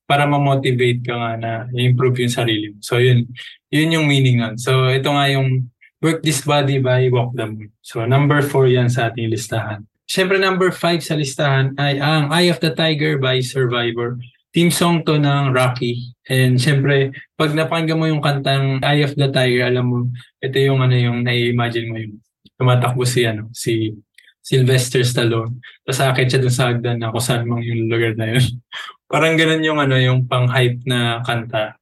para 0.06 0.24
ma-motivate 0.24 1.02
ka 1.02 1.14
nga 1.14 1.32
na 1.36 1.50
i-improve 1.74 2.24
yung 2.26 2.34
sarili 2.34 2.66
mo. 2.72 2.78
So 2.80 2.98
yun, 3.02 3.28
yun 3.68 3.94
yung 3.94 4.06
meaning 4.06 4.40
nun. 4.40 4.56
So 4.56 4.88
ito 4.88 5.10
nga 5.12 5.26
yung 5.30 5.70
Work 6.00 6.22
This 6.22 6.44
Body 6.44 6.78
by 6.78 7.08
Walk 7.10 7.34
the 7.34 7.46
Moon. 7.48 7.70
So 7.82 8.06
number 8.06 8.40
4 8.40 8.68
yan 8.72 8.88
sa 8.88 9.10
ating 9.10 9.28
listahan. 9.32 9.84
Siyempre 10.06 10.38
number 10.38 10.70
5 10.70 11.02
sa 11.02 11.18
listahan 11.18 11.74
ay 11.82 11.98
ang 11.98 12.30
Eye 12.30 12.46
of 12.46 12.62
the 12.62 12.70
Tiger 12.70 13.18
by 13.18 13.42
Survivor. 13.42 14.14
Team 14.54 14.70
song 14.70 15.02
to 15.02 15.18
ng 15.18 15.50
Rocky. 15.50 16.14
And 16.30 16.56
siyempre, 16.62 17.10
pag 17.34 17.50
napakinggan 17.52 17.98
mo 17.98 18.06
yung 18.06 18.22
kantang 18.22 18.78
Eye 18.86 19.02
of 19.02 19.18
the 19.18 19.26
Tiger, 19.28 19.66
alam 19.66 19.84
mo, 19.90 19.98
ito 20.38 20.56
yung 20.62 20.78
ano 20.78 20.94
yung 20.94 21.26
nai-imagine 21.26 21.86
mo 21.90 21.98
yung 21.98 22.22
tumatakbo 22.54 23.02
si 23.02 23.26
ano, 23.26 23.50
si 23.50 23.98
Sylvester 24.46 25.02
Stallone. 25.02 25.58
Tapos 25.82 25.98
akit 25.98 26.30
siya 26.30 26.40
dun 26.40 26.54
sa 26.54 26.70
hagdan 26.70 27.02
na 27.02 27.10
kung 27.10 27.20
saan 27.26 27.50
mang 27.50 27.66
yung 27.66 27.90
lugar 27.90 28.14
na 28.14 28.38
yun. 28.38 28.46
Parang 29.10 29.34
ganun 29.34 29.66
yung 29.66 29.82
ano, 29.82 29.98
yung 29.98 30.30
pang-hype 30.30 30.86
na 30.86 31.18
kanta. 31.26 31.74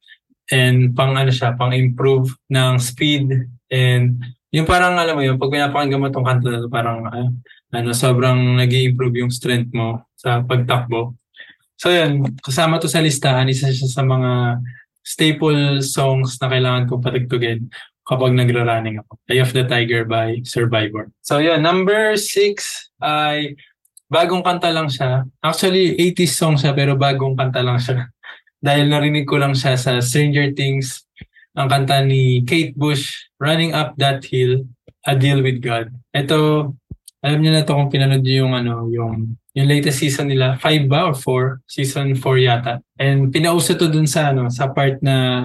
And 0.49 0.97
pang 0.97 1.13
ano 1.13 1.29
siya, 1.29 1.53
pang-improve 1.53 2.33
ng 2.49 2.81
speed 2.81 3.53
and 3.69 4.17
yung 4.55 4.63
parang 4.63 4.95
alam 4.95 5.19
mo 5.19 5.23
yun, 5.25 5.35
pag 5.35 5.51
pinapakinggan 5.51 5.99
mo 5.99 6.07
tong 6.07 6.23
kanta 6.23 6.47
na 6.47 6.69
parang 6.71 7.03
uh, 7.03 7.27
ano, 7.75 7.91
sobrang 7.91 8.55
nag 8.55 8.71
improve 8.71 9.19
yung 9.19 9.33
strength 9.33 9.75
mo 9.75 10.07
sa 10.15 10.39
pagtakbo. 10.41 11.13
So 11.75 11.91
yun, 11.91 12.39
kasama 12.39 12.79
to 12.79 12.87
sa 12.87 13.03
listahan, 13.03 13.51
isa 13.51 13.67
siya 13.67 13.91
sa 13.91 14.03
mga 14.03 14.63
staple 15.03 15.83
songs 15.83 16.39
na 16.39 16.47
kailangan 16.47 16.87
kong 16.87 17.03
patugtugin 17.03 17.67
kapag 18.07 18.33
nagra-running 18.33 19.01
ako. 19.01 19.11
Eye 19.27 19.41
of 19.43 19.51
the 19.51 19.65
Tiger 19.67 20.07
by 20.07 20.39
Survivor. 20.47 21.11
So 21.25 21.43
yun, 21.43 21.61
number 21.61 22.15
six 22.15 22.87
ay 23.01 23.59
bagong 24.07 24.45
kanta 24.45 24.71
lang 24.71 24.87
siya. 24.87 25.25
Actually, 25.41 25.97
80s 25.97 26.33
song 26.37 26.55
siya 26.55 26.71
pero 26.71 26.95
bagong 26.95 27.35
kanta 27.35 27.65
lang 27.65 27.81
siya. 27.81 28.07
Dahil 28.65 28.89
narinig 28.89 29.27
ko 29.27 29.37
lang 29.37 29.53
siya 29.53 29.77
sa 29.77 29.99
Stranger 30.01 30.53
Things, 30.55 31.05
ang 31.57 31.69
kanta 31.69 32.01
ni 32.01 32.41
Kate 32.45 32.73
Bush, 32.73 33.29
Running 33.41 33.73
Up 33.73 33.97
That 33.97 34.25
Hill, 34.25 34.65
A 35.05 35.13
Deal 35.13 35.41
With 35.41 35.61
God. 35.61 35.93
Ito, 36.13 36.71
alam 37.25 37.41
niyo 37.41 37.51
na 37.57 37.65
to 37.65 37.73
kung 37.73 37.89
pinanood 37.89 38.21
niyo 38.21 38.45
yung 38.45 38.53
ano, 38.53 38.85
yung 38.93 39.33
yung 39.57 39.67
latest 39.71 39.97
season 39.97 40.29
nila, 40.29 40.61
5 40.61 40.85
ba 40.85 41.09
or 41.09 41.15
4? 41.17 41.65
Season 41.65 42.13
4 42.13 42.21
yata. 42.37 42.85
And 43.01 43.33
pinauso 43.33 43.73
to 43.73 43.89
dun 43.89 44.05
sa 44.05 44.29
ano, 44.29 44.53
sa 44.53 44.69
part 44.69 45.01
na 45.01 45.41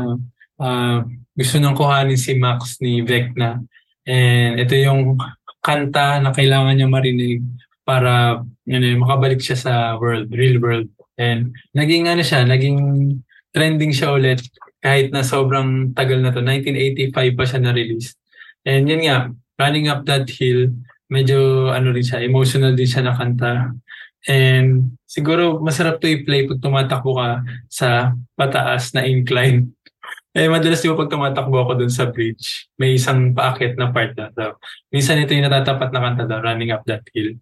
uh, 0.60 0.98
gusto 1.32 1.56
nang 1.56 1.72
kuhanin 1.72 2.20
si 2.20 2.36
Max 2.36 2.76
ni 2.84 3.00
Vecna. 3.00 3.64
And 4.04 4.60
ito 4.60 4.76
yung 4.76 5.16
kanta 5.64 6.20
na 6.20 6.36
kailangan 6.36 6.76
niya 6.76 6.88
marinig 6.90 7.40
para 7.86 8.44
ano, 8.44 8.86
makabalik 9.00 9.40
siya 9.40 9.56
sa 9.56 9.72
world, 9.96 10.28
real 10.36 10.60
world. 10.60 10.92
And 11.16 11.56
naging 11.72 12.12
ano 12.12 12.20
siya, 12.20 12.44
naging 12.44 12.76
trending 13.56 13.96
siya 13.96 14.12
ulit 14.20 14.44
kahit 14.84 15.16
na 15.16 15.24
sobrang 15.24 15.96
tagal 15.96 16.20
na 16.20 16.28
to. 16.28 16.44
1985 16.44 17.38
pa 17.38 17.44
siya 17.48 17.60
na-release. 17.62 18.16
And 18.68 18.84
yun 18.84 19.08
nga, 19.08 19.32
Running 19.60 19.88
Up 19.88 20.04
That 20.08 20.28
Hill, 20.28 20.72
medyo 21.10 21.68
ano 21.74 21.90
rin 21.90 22.06
siya, 22.06 22.22
emotional 22.22 22.72
din 22.72 22.88
siya 22.88 23.04
na 23.04 23.18
kanta. 23.18 23.74
And 24.30 24.96
siguro 25.04 25.58
masarap 25.58 25.98
to 26.00 26.06
i-play 26.06 26.46
pag 26.46 26.62
tumatakbo 26.62 27.18
ka 27.18 27.28
sa 27.66 28.14
pataas 28.38 28.94
na 28.96 29.04
incline. 29.04 29.68
Eh, 30.30 30.46
madalas 30.46 30.78
di 30.78 30.86
ba 30.86 30.94
pag 30.94 31.10
tumatakbo 31.10 31.58
ako 31.58 31.72
dun 31.74 31.90
sa 31.90 32.06
bridge, 32.06 32.70
may 32.78 32.94
isang 32.94 33.34
paakit 33.34 33.74
na 33.74 33.90
part 33.90 34.14
na. 34.14 34.30
So, 34.30 34.62
minsan 34.94 35.18
ito 35.18 35.34
yung 35.34 35.42
natatapat 35.42 35.90
na 35.90 35.98
kanta 35.98 36.22
daw, 36.22 36.38
Running 36.38 36.70
Up 36.70 36.86
That 36.86 37.02
Hill. 37.10 37.34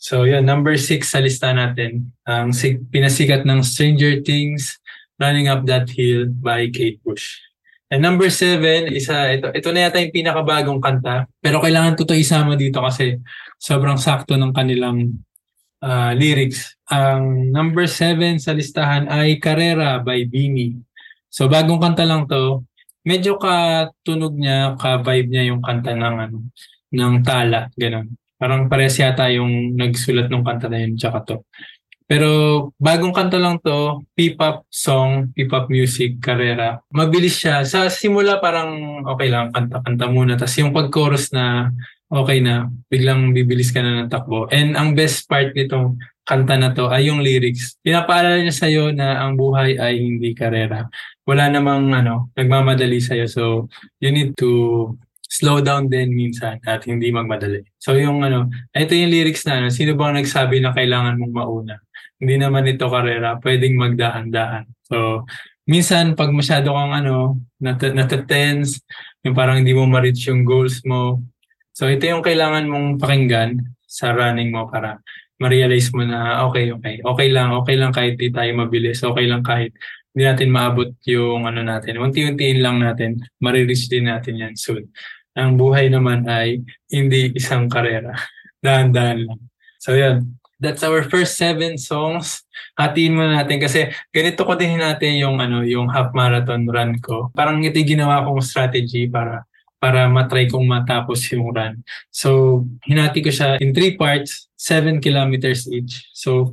So, 0.00 0.24
yun, 0.24 0.48
number 0.48 0.72
six 0.80 1.12
sa 1.12 1.20
lista 1.20 1.52
natin. 1.52 2.16
Ang 2.24 2.56
sig- 2.56 2.80
pinasikat 2.88 3.44
ng 3.44 3.60
Stranger 3.60 4.24
Things, 4.24 4.80
Running 5.20 5.52
Up 5.52 5.68
That 5.68 5.92
Hill 5.92 6.32
by 6.32 6.72
Kate 6.72 6.96
Bush. 7.04 7.36
And 7.90 8.06
number 8.06 8.30
seven, 8.30 8.86
isa, 8.94 9.34
ito, 9.34 9.50
ito 9.50 9.68
na 9.74 9.90
yata 9.90 9.98
yung 9.98 10.14
pinakabagong 10.14 10.78
kanta. 10.78 11.26
Pero 11.42 11.58
kailangan 11.58 11.98
ko 11.98 12.06
to 12.06 12.14
isama 12.14 12.54
dito 12.54 12.78
kasi 12.78 13.18
sobrang 13.58 13.98
sakto 13.98 14.38
ng 14.38 14.54
kanilang 14.54 15.18
uh, 15.82 16.14
lyrics. 16.14 16.78
Ang 16.86 17.50
number 17.50 17.90
seven 17.90 18.38
sa 18.38 18.54
listahan 18.54 19.10
ay 19.10 19.42
Carrera 19.42 19.98
by 19.98 20.22
Bini. 20.30 20.78
So 21.26 21.50
bagong 21.50 21.82
kanta 21.82 22.06
lang 22.06 22.30
to. 22.30 22.62
Medyo 23.02 23.42
katunog 23.42 24.38
niya, 24.38 24.78
ka-vibe 24.78 25.26
niya 25.26 25.44
yung 25.50 25.62
kanta 25.64 25.90
ng 25.90 26.16
ano, 26.30 26.38
ng 26.94 27.14
tala, 27.26 27.74
ganun. 27.74 28.14
Parang 28.38 28.70
pares 28.70 28.96
yata 29.02 29.26
yung 29.34 29.74
nagsulat 29.74 30.30
ng 30.30 30.44
kanta 30.46 30.70
na 30.70 30.78
yun, 30.78 30.94
tsaka 30.94 31.18
to. 31.26 31.36
Pero 32.10 32.30
bagong 32.74 33.14
kanta 33.14 33.38
lang 33.38 33.62
to, 33.62 34.02
P-pop 34.18 34.66
song, 34.66 35.30
P-pop 35.30 35.70
music, 35.70 36.18
Carrera. 36.18 36.82
Mabilis 36.90 37.38
siya. 37.38 37.62
Sa 37.62 37.86
simula 37.86 38.42
parang 38.42 39.06
okay 39.06 39.30
lang, 39.30 39.54
kanta-kanta 39.54 40.10
muna. 40.10 40.34
Tapos 40.34 40.58
yung 40.58 40.74
pag-chorus 40.74 41.30
na 41.30 41.70
okay 42.10 42.42
na, 42.42 42.66
biglang 42.90 43.30
bibilis 43.30 43.70
ka 43.70 43.78
na 43.78 44.02
ng 44.02 44.10
takbo. 44.10 44.50
And 44.50 44.74
ang 44.74 44.98
best 44.98 45.30
part 45.30 45.54
nitong 45.54 46.02
kanta 46.26 46.58
na 46.58 46.74
to 46.74 46.90
ay 46.90 47.06
yung 47.06 47.22
lyrics. 47.22 47.78
Pinapaalala 47.78 48.42
niya 48.42 48.58
sa'yo 48.58 48.90
na 48.90 49.22
ang 49.22 49.38
buhay 49.38 49.78
ay 49.78 50.02
hindi 50.02 50.34
karera. 50.34 50.90
Wala 51.22 51.46
namang 51.46 51.94
ano, 51.94 52.34
nagmamadali 52.34 52.98
sa'yo. 52.98 53.30
So, 53.30 53.42
you 54.02 54.10
need 54.10 54.34
to 54.42 54.50
slow 55.30 55.62
down 55.62 55.86
din 55.86 56.10
minsan 56.10 56.58
at 56.66 56.82
hindi 56.90 57.14
magmadali. 57.14 57.62
So 57.78 57.94
yung 57.94 58.26
ano, 58.26 58.50
ito 58.74 58.98
yung 58.98 59.14
lyrics 59.14 59.46
na 59.46 59.62
ano, 59.62 59.68
sino 59.70 59.94
bang 59.94 60.18
nagsabi 60.18 60.58
na 60.58 60.74
kailangan 60.74 61.22
mong 61.22 61.34
mauna? 61.38 61.78
Hindi 62.20 62.36
naman 62.36 62.68
ito 62.68 62.86
karera, 62.86 63.40
pwedeng 63.40 63.80
magdaan-daan. 63.80 64.68
So, 64.84 65.24
minsan 65.64 66.12
pag 66.12 66.28
masyado 66.30 66.76
kang 66.76 66.92
ano, 66.92 67.40
nat- 67.56 67.96
natatense, 67.96 68.84
yung 69.24 69.32
parang 69.32 69.64
hindi 69.64 69.72
mo 69.72 69.88
ma-reach 69.88 70.28
yung 70.28 70.44
goals 70.44 70.84
mo, 70.84 71.24
So 71.80 71.88
ito 71.88 72.04
yung 72.04 72.20
kailangan 72.20 72.68
mong 72.68 73.00
pakinggan 73.00 73.56
sa 73.88 74.12
running 74.12 74.52
mo 74.52 74.68
para 74.68 75.00
ma-realize 75.40 75.88
mo 75.96 76.04
na 76.04 76.44
okay, 76.44 76.68
okay, 76.76 77.00
okay 77.00 77.28
lang, 77.32 77.56
okay 77.56 77.76
lang 77.80 77.88
kahit 77.94 78.20
di 78.20 78.28
tayo 78.28 78.52
mabilis, 78.52 79.00
okay 79.00 79.24
lang 79.24 79.40
kahit 79.40 79.72
hindi 80.12 80.28
natin 80.28 80.52
maabot 80.52 80.92
yung 81.08 81.48
ano 81.48 81.64
natin. 81.64 81.96
Unti-untiin 81.96 82.60
lang 82.60 82.82
natin, 82.82 83.22
marireach 83.40 83.88
din 83.88 84.12
natin 84.12 84.36
yan 84.36 84.54
soon. 84.60 84.90
Ang 85.38 85.56
buhay 85.56 85.88
naman 85.88 86.28
ay 86.28 86.60
hindi 86.92 87.32
isang 87.32 87.70
karera. 87.70 88.12
Dahan-dahan 88.66 89.24
lang. 89.24 89.40
So 89.80 89.96
yan, 89.96 90.36
that's 90.60 90.84
our 90.84 91.02
first 91.08 91.40
seven 91.40 91.80
songs. 91.80 92.44
Hatiin 92.76 93.16
mo 93.16 93.24
natin 93.24 93.58
kasi 93.58 93.88
ganito 94.12 94.44
ko 94.44 94.54
din 94.54 94.76
natin 94.76 95.16
yung 95.16 95.40
ano, 95.40 95.64
yung 95.64 95.88
half 95.88 96.12
marathon 96.12 96.68
run 96.68 97.00
ko. 97.00 97.32
Parang 97.32 97.64
ito 97.64 97.80
ginawa 97.80 98.22
kong 98.22 98.44
strategy 98.44 99.08
para 99.08 99.48
para 99.80 100.06
matry 100.12 100.44
kong 100.46 100.68
matapos 100.68 101.24
yung 101.32 101.56
run. 101.56 101.80
So, 102.12 102.62
hinati 102.84 103.24
ko 103.24 103.32
siya 103.32 103.56
in 103.64 103.72
three 103.72 103.96
parts, 103.96 104.52
7 104.60 105.00
kilometers 105.00 105.64
each. 105.72 106.04
So, 106.12 106.52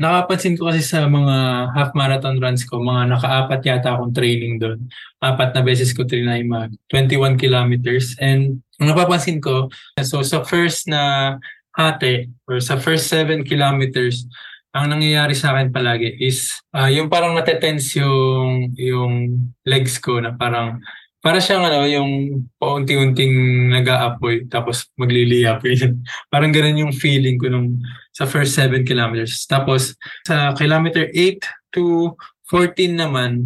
nakapansin 0.00 0.56
ko 0.56 0.72
kasi 0.72 0.80
sa 0.80 1.04
mga 1.04 1.68
half 1.76 1.92
marathon 1.92 2.40
runs 2.40 2.64
ko, 2.64 2.80
mga 2.80 3.12
nakaapat 3.12 3.60
yata 3.60 3.96
akong 3.96 4.16
training 4.16 4.56
doon. 4.56 4.88
Apat 5.20 5.52
na 5.52 5.60
beses 5.64 5.92
ko 5.92 6.04
trinay 6.08 6.44
mag 6.44 6.72
21 6.92 7.36
kilometers. 7.40 8.16
And 8.20 8.64
ang 8.80 8.92
napapansin 8.92 9.40
ko, 9.40 9.72
so 10.04 10.20
sa 10.20 10.44
first 10.44 10.88
na 10.88 11.36
hati 11.76 12.32
or 12.48 12.58
sa 12.58 12.80
first 12.80 13.12
7 13.12 13.44
kilometers, 13.44 14.24
ang 14.72 14.92
nangyayari 14.92 15.36
sa 15.36 15.52
akin 15.52 15.72
palagi 15.72 16.16
is 16.20 16.52
uh, 16.72 16.88
yung 16.88 17.08
parang 17.08 17.36
natetense 17.36 17.96
yung, 18.00 18.72
yung 18.76 19.12
legs 19.64 20.00
ko 20.00 20.20
na 20.20 20.32
parang 20.36 20.80
para 21.26 21.42
siyang 21.42 21.66
ano, 21.66 21.82
yung 21.90 22.10
paunti-unting 22.54 23.66
nag-aapoy 23.74 24.46
tapos 24.46 24.86
magliliyap. 24.94 25.58
Parang 26.32 26.54
ganun 26.54 26.86
yung 26.86 26.94
feeling 26.94 27.34
ko 27.34 27.50
nung 27.50 27.82
sa 28.14 28.30
first 28.30 28.54
7 28.54 28.86
kilometers. 28.86 29.42
Tapos 29.50 29.98
sa 30.22 30.54
kilometer 30.54 31.10
8 31.10 31.42
to 31.74 32.14
14 32.46 32.94
naman, 32.94 33.42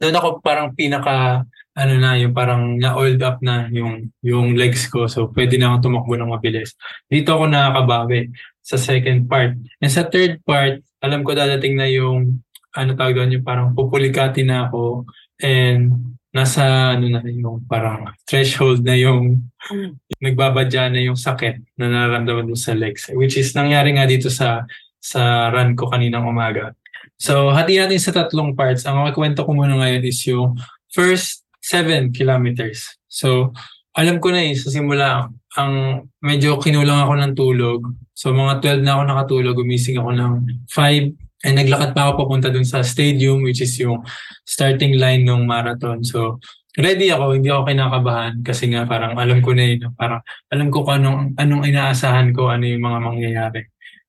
doon 0.00 0.16
ako 0.16 0.40
parang 0.40 0.72
pinaka 0.72 1.44
ano 1.78 1.94
na, 1.94 2.18
yung 2.18 2.34
parang 2.34 2.74
na-oiled 2.74 3.22
up 3.22 3.38
na 3.38 3.70
yung, 3.70 4.10
yung 4.18 4.58
legs 4.58 4.90
ko. 4.90 5.06
So, 5.06 5.30
pwede 5.30 5.54
na 5.54 5.70
akong 5.70 5.86
tumakbo 5.86 6.18
ng 6.18 6.34
mabilis. 6.34 6.74
Dito 7.06 7.38
ako 7.38 7.46
nakakabawi 7.46 8.34
sa 8.58 8.74
second 8.74 9.30
part. 9.30 9.54
And 9.78 9.92
sa 9.92 10.10
third 10.10 10.42
part, 10.42 10.82
alam 10.98 11.22
ko 11.22 11.38
dadating 11.38 11.78
na 11.78 11.86
yung, 11.86 12.42
ano 12.74 12.90
tawag 12.98 13.14
doon, 13.14 13.38
yung 13.38 13.46
parang 13.46 13.78
pupulikati 13.78 14.42
na 14.42 14.66
ako. 14.66 15.06
And 15.38 16.18
nasa 16.28 16.94
ano 16.94 17.08
na 17.08 17.24
yung 17.24 17.64
parang 17.64 18.12
threshold 18.28 18.84
na 18.84 18.92
yung 18.92 19.48
mm. 19.72 20.20
nagbabadya 20.20 20.92
na 20.92 21.00
yung 21.00 21.16
sakit 21.16 21.64
na 21.80 21.88
nararamdaman 21.88 22.52
doon 22.52 22.60
sa 22.60 22.76
legs 22.76 23.08
which 23.16 23.40
is 23.40 23.56
nangyari 23.56 23.96
nga 23.96 24.04
dito 24.04 24.28
sa 24.28 24.68
sa 25.00 25.48
run 25.48 25.72
ko 25.72 25.88
kaninang 25.88 26.28
umaga. 26.28 26.76
So 27.16 27.48
hati 27.48 27.80
natin 27.80 27.96
sa 27.96 28.12
tatlong 28.12 28.52
parts. 28.52 28.84
Ang 28.84 29.08
makikwento 29.08 29.40
ko 29.40 29.56
muna 29.56 29.80
ngayon 29.80 30.04
is 30.04 30.20
yung 30.28 30.60
first 30.92 31.47
7 31.68 32.16
kilometers. 32.16 32.96
So 33.12 33.52
alam 33.92 34.16
ko 34.22 34.32
na 34.32 34.48
eh 34.48 34.56
sa 34.56 34.72
simula 34.72 35.28
ang 35.58 36.06
medyo 36.24 36.56
kinulang 36.56 37.04
ako 37.04 37.12
ng 37.20 37.32
tulog. 37.36 37.80
So 38.16 38.32
mga 38.32 38.80
12 38.80 38.86
na 38.86 38.92
ako 38.96 39.02
nakatulog, 39.04 39.54
gumising 39.60 40.00
ako 40.00 40.10
ng 40.16 40.32
5 40.72 41.28
And 41.46 41.54
naglakad 41.54 41.94
pa 41.94 42.10
ako 42.10 42.26
papunta 42.26 42.50
dun 42.50 42.66
sa 42.66 42.82
stadium 42.82 43.46
which 43.46 43.62
is 43.62 43.70
yung 43.78 44.02
starting 44.42 44.98
line 44.98 45.22
ng 45.22 45.46
marathon. 45.46 46.02
So 46.02 46.42
ready 46.74 47.14
ako, 47.14 47.38
hindi 47.38 47.46
ako 47.46 47.62
kinakabahan 47.70 48.42
kasi 48.42 48.74
nga 48.74 48.82
parang 48.90 49.14
alam 49.14 49.38
ko 49.38 49.54
na 49.54 49.70
yun. 49.70 49.94
Parang 49.94 50.18
alam 50.50 50.66
ko 50.74 50.82
kung 50.82 50.98
anong, 50.98 51.38
anong 51.38 51.62
inaasahan 51.70 52.34
ko, 52.34 52.50
ano 52.50 52.66
yung 52.66 52.82
mga 52.82 52.98
mangyayari 52.98 53.62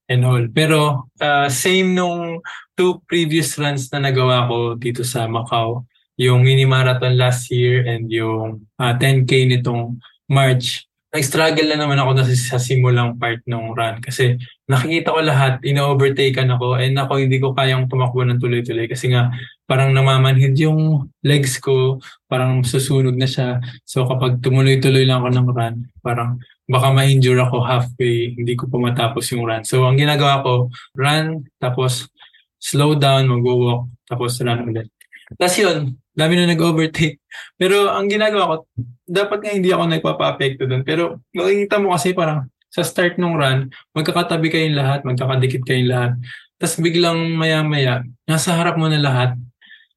and 0.09 0.25
all. 0.25 0.41
Pero 0.49 1.09
uh, 1.21 1.47
same 1.53 1.93
nung 1.93 2.41
two 2.73 2.97
previous 3.05 3.53
runs 3.61 3.85
na 3.93 4.09
nagawa 4.09 4.49
ko 4.49 4.73
dito 4.73 5.05
sa 5.05 5.29
Macau, 5.29 5.85
yung 6.19 6.43
mini 6.43 6.67
marathon 6.67 7.15
last 7.15 7.47
year 7.47 7.87
and 7.87 8.11
yung 8.11 8.67
uh, 8.75 8.91
ah, 8.91 8.93
10K 8.99 9.47
nitong 9.47 10.03
March, 10.27 10.83
nag-struggle 11.09 11.73
na 11.73 11.79
naman 11.79 11.97
ako 11.97 12.11
na 12.11 12.23
sa 12.27 12.59
simulang 12.61 13.17
part 13.17 13.41
ng 13.47 13.73
run 13.73 13.97
kasi 14.03 14.37
nakikita 14.69 15.15
ko 15.15 15.19
lahat, 15.25 15.57
ina-overtaken 15.65 16.53
ako 16.53 16.77
and 16.77 16.93
ako 16.99 17.17
hindi 17.17 17.41
ko 17.41 17.55
kayang 17.55 17.89
tumakbo 17.89 18.21
ng 18.27 18.37
tuloy-tuloy 18.37 18.85
kasi 18.85 19.09
nga 19.09 19.33
parang 19.65 19.95
namamanhid 19.95 20.53
yung 20.59 21.09
legs 21.25 21.57
ko, 21.57 21.97
parang 22.29 22.61
susunog 22.61 23.17
na 23.17 23.25
siya. 23.25 23.63
So 23.87 24.05
kapag 24.05 24.43
tumuloy-tuloy 24.43 25.07
lang 25.07 25.25
ako 25.25 25.29
ng 25.33 25.47
run, 25.49 25.75
parang 26.03 26.37
baka 26.69 26.93
ma-injure 26.93 27.41
ako 27.41 27.65
halfway, 27.65 28.37
hindi 28.37 28.53
ko 28.53 28.69
pa 28.69 28.77
matapos 28.77 29.33
yung 29.33 29.47
run. 29.47 29.65
So 29.65 29.87
ang 29.89 29.97
ginagawa 29.97 30.45
ko, 30.45 30.69
run, 30.93 31.47
tapos 31.57 32.05
slow 32.61 32.93
down, 32.93 33.25
mag-walk, 33.25 33.89
tapos 34.05 34.37
run 34.45 34.67
ulit. 34.67 34.91
Tapos 35.37 35.57
yun, 35.57 35.97
dami 36.19 36.35
na 36.35 36.51
nag-overtake. 36.51 37.23
Pero 37.55 37.87
ang 37.87 38.11
ginagawa 38.11 38.43
ko, 38.51 38.55
dapat 39.07 39.39
nga 39.39 39.51
hindi 39.55 39.71
ako 39.71 39.83
nagpapa-apekto 39.87 40.67
doon. 40.67 40.83
Pero 40.83 41.23
makikita 41.31 41.79
mo 41.79 41.95
kasi 41.95 42.11
parang 42.11 42.51
sa 42.69 42.83
start 42.83 43.17
ng 43.17 43.33
run, 43.33 43.71
magkakatabi 43.95 44.51
kayong 44.51 44.77
lahat, 44.77 44.99
magkakadikit 45.07 45.63
kayong 45.65 45.89
lahat. 45.89 46.11
Tapos 46.59 46.75
biglang 46.83 47.17
maya-maya, 47.39 48.03
nasa 48.27 48.53
harap 48.53 48.75
mo 48.75 48.91
na 48.91 48.99
lahat. 48.99 49.39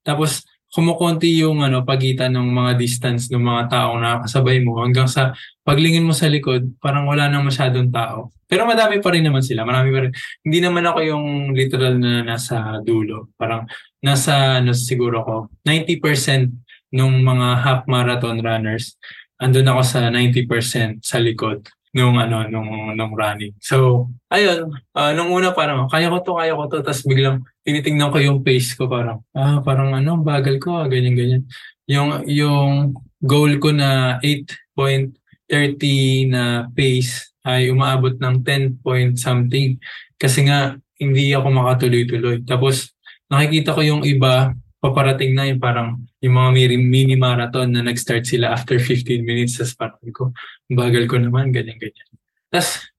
Tapos 0.06 0.46
kumukonti 0.72 1.44
yung 1.44 1.60
ano, 1.60 1.84
pagitan 1.84 2.32
ng 2.32 2.48
mga 2.48 2.72
distance 2.80 3.28
ng 3.28 3.44
mga 3.44 3.62
taong 3.68 4.00
nakakasabay 4.00 4.64
mo 4.64 4.80
hanggang 4.80 5.04
sa 5.04 5.36
paglingin 5.68 6.06
mo 6.06 6.16
sa 6.16 6.32
likod, 6.32 6.64
parang 6.80 7.04
wala 7.04 7.28
nang 7.28 7.44
masyadong 7.44 7.92
tao. 7.92 8.32
Pero 8.48 8.64
madami 8.64 9.00
pa 9.04 9.12
rin 9.12 9.24
naman 9.24 9.44
sila. 9.44 9.68
Marami 9.68 9.88
pa 9.92 10.00
rin. 10.08 10.12
Hindi 10.44 10.58
naman 10.60 10.84
ako 10.84 10.98
yung 11.04 11.24
literal 11.52 11.96
na 11.96 12.24
nasa 12.24 12.80
dulo. 12.84 13.32
Parang 13.36 13.64
nasa 14.02 14.58
ano 14.58 14.74
siguro 14.74 15.22
ko 15.22 15.36
90% 15.64 16.50
nung 16.92 17.22
mga 17.22 17.48
half 17.62 17.82
marathon 17.88 18.42
runners 18.42 18.98
andun 19.42 19.70
ako 19.70 19.82
sa 19.82 19.98
90% 20.10 21.02
sa 21.02 21.18
likod 21.18 21.66
nung 21.92 22.16
ano 22.16 22.48
nung 22.48 22.96
nung 22.96 23.12
running. 23.12 23.52
So, 23.60 24.08
ayun, 24.32 24.72
uh, 24.96 25.12
nung 25.12 25.28
una 25.28 25.52
parang 25.52 25.84
kaya 25.92 26.08
ko 26.08 26.24
to, 26.24 26.40
kaya 26.40 26.56
ko 26.56 26.64
to, 26.72 26.80
tapos 26.80 27.04
biglang 27.04 27.44
tinitingnan 27.68 28.08
ko 28.08 28.18
yung 28.18 28.40
pace 28.40 28.72
ko 28.72 28.88
parang 28.88 29.20
ah 29.36 29.60
parang 29.60 29.92
ano, 29.92 30.16
bagal 30.24 30.56
ko, 30.56 30.80
ah, 30.80 30.88
ganyan 30.88 31.12
ganyan. 31.12 31.42
Yung 31.84 32.24
yung 32.24 32.96
goal 33.20 33.60
ko 33.60 33.76
na 33.76 34.16
8.30 34.24 36.32
na 36.32 36.72
pace 36.72 37.36
ay 37.44 37.68
umaabot 37.68 38.16
ng 38.16 38.40
10 38.40 38.80
point 38.80 39.12
something 39.20 39.76
kasi 40.16 40.48
nga 40.48 40.80
hindi 40.96 41.36
ako 41.36 41.52
makatuloy-tuloy. 41.52 42.40
Tapos 42.48 42.96
nakikita 43.32 43.72
ko 43.72 43.80
yung 43.80 44.02
iba 44.04 44.52
paparating 44.82 45.32
na 45.32 45.46
yung 45.48 45.62
parang 45.62 46.02
yung 46.20 46.34
mga 46.36 46.50
mini 46.82 47.14
marathon 47.14 47.70
na 47.70 47.86
nag-start 47.86 48.26
sila 48.26 48.50
after 48.50 48.76
15 48.76 49.22
minutes 49.22 49.56
sa 49.56 49.64
parang 49.78 50.02
ko, 50.10 50.34
bagal 50.68 51.06
ko 51.06 51.22
naman, 51.22 51.54
ganyan-ganyan. 51.54 52.08
Tapos, 52.50 52.90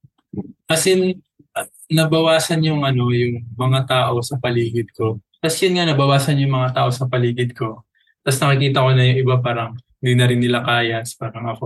as 0.72 0.84
in, 0.88 1.20
nabawasan 1.92 2.63
yung 2.66 2.88
ano, 2.88 3.12
yung 3.12 3.46
mga 3.54 3.86
tao 3.86 4.24
sa 4.24 4.40
paligid 4.40 4.90
ko. 4.96 5.20
Tapos 5.44 5.60
yun 5.60 5.75
nga, 5.75 5.86
nabawasan 5.86 6.40
yung 6.40 6.56
mga 6.56 6.72
tao 6.72 6.90
sa 6.90 7.06
paligid 7.06 7.52
ko. 7.52 7.84
Tapos 8.24 8.40
nakikita 8.40 8.80
ko 8.80 8.90
na 8.96 9.04
yung 9.04 9.20
iba 9.28 9.36
parang 9.44 9.75
hindi 10.00 10.13
na 10.16 10.25
rin 10.25 10.40
nila 10.40 10.63
kaya. 10.63 11.04
Tapos 11.04 11.16
parang 11.20 11.46
ako, 11.52 11.66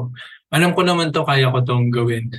alam 0.50 0.74
ko 0.74 0.82
naman 0.82 1.14
to, 1.14 1.22
kaya 1.24 1.54
ko 1.54 1.62
tong 1.62 1.94
gawin. 1.94 2.34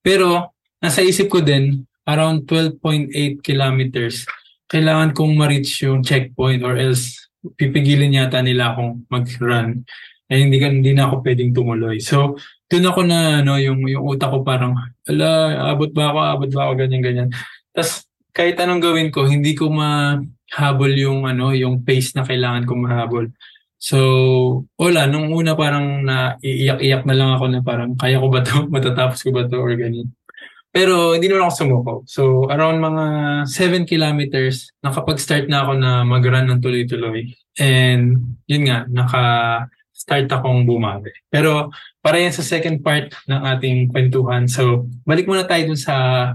Pero, 0.00 0.56
nasa 0.80 1.04
isip 1.04 1.28
ko 1.28 1.44
din, 1.44 1.84
around 2.08 2.48
12.8 2.48 3.44
kilometers, 3.44 4.24
kailangan 4.68 5.16
kong 5.16 5.34
ma-reach 5.34 5.88
yung 5.88 6.04
checkpoint 6.04 6.60
or 6.62 6.76
else 6.76 7.28
pipigilin 7.56 8.12
yata 8.12 8.44
nila 8.44 8.76
akong 8.76 9.08
mag-run 9.08 9.82
ay 10.28 10.44
hindi, 10.44 10.60
ka, 10.60 10.68
hindi 10.68 10.92
na 10.92 11.08
ako 11.08 11.24
pwedeng 11.24 11.56
tumuloy. 11.56 11.96
So, 12.04 12.36
doon 12.68 12.84
ako 12.84 13.00
na, 13.08 13.40
ano, 13.40 13.56
yung, 13.56 13.80
yung 13.88 14.04
utak 14.04 14.28
ko 14.28 14.44
parang, 14.44 14.76
ala, 15.08 15.56
abot 15.72 15.88
ba 15.88 16.12
ako, 16.12 16.18
abot 16.20 16.50
ba 16.52 16.60
ako, 16.68 16.72
ganyan, 16.84 17.00
ganyan. 17.00 17.28
Tapos, 17.72 18.04
kahit 18.36 18.60
anong 18.60 18.84
gawin 18.84 19.08
ko, 19.08 19.24
hindi 19.24 19.56
ko 19.56 19.72
mahabol 19.72 20.92
yung, 20.92 21.24
ano, 21.24 21.56
yung 21.56 21.80
pace 21.80 22.12
na 22.12 22.28
kailangan 22.28 22.68
ko 22.68 22.76
mahabol. 22.76 23.32
So, 23.80 23.98
wala, 24.76 25.08
nung 25.08 25.32
una 25.32 25.56
parang 25.56 26.04
na 26.04 26.36
iiyak-iyak 26.44 27.08
na 27.08 27.16
lang 27.16 27.30
ako 27.32 27.44
na 27.48 27.60
parang, 27.64 27.96
kaya 27.96 28.20
ko 28.20 28.28
ba 28.28 28.44
to, 28.44 28.66
matatapos 28.74 29.24
ko 29.24 29.32
ba 29.32 29.48
to, 29.48 29.56
or 29.56 29.72
ganyan. 29.72 30.12
Pero 30.78 31.18
hindi 31.18 31.26
naman 31.26 31.50
ako 31.50 31.54
sumuko. 31.58 31.94
So 32.06 32.46
around 32.46 32.78
mga 32.78 33.04
7 33.50 33.82
kilometers, 33.82 34.70
nakapag-start 34.78 35.50
na 35.50 35.66
ako 35.66 35.72
na 35.74 36.06
mag-run 36.06 36.46
ng 36.46 36.62
tuloy-tuloy. 36.62 37.34
And 37.58 38.38
yun 38.46 38.70
nga, 38.70 38.86
naka-start 38.86 40.30
akong 40.30 40.70
bumawi. 40.70 41.10
Pero 41.34 41.74
para 41.98 42.22
yan 42.22 42.30
sa 42.30 42.46
second 42.46 42.78
part 42.86 43.10
ng 43.26 43.42
ating 43.58 43.90
kwentuhan. 43.90 44.46
So 44.46 44.86
balik 45.02 45.26
muna 45.26 45.50
tayo 45.50 45.66
dun 45.66 45.82
sa 45.82 46.30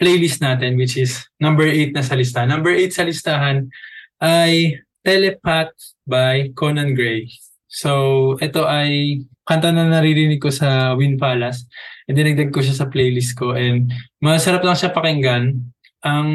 playlist 0.00 0.40
natin 0.40 0.80
which 0.80 0.96
is 0.96 1.20
number 1.36 1.68
8 1.68 1.92
na 1.92 2.00
sa 2.00 2.16
listahan. 2.16 2.48
Number 2.48 2.72
8 2.72 2.88
sa 2.88 3.04
listahan 3.04 3.68
ay 4.16 4.80
Telepath 5.04 5.76
by 6.08 6.56
Conan 6.56 6.96
Gray. 6.96 7.28
So 7.68 8.32
ito 8.40 8.64
ay 8.64 9.20
kanta 9.44 9.70
na 9.70 9.86
naririnig 9.88 10.40
ko 10.40 10.48
sa 10.48 10.96
Wind 10.96 11.20
Palace 11.20 11.68
And 12.04 12.16
dinagdag 12.20 12.52
ko 12.52 12.60
siya 12.60 12.76
sa 12.76 12.90
playlist 12.92 13.32
ko 13.32 13.56
and 13.56 13.88
masarap 14.20 14.60
lang 14.60 14.76
siya 14.76 14.92
pakinggan. 14.92 15.56
Ang 16.04 16.28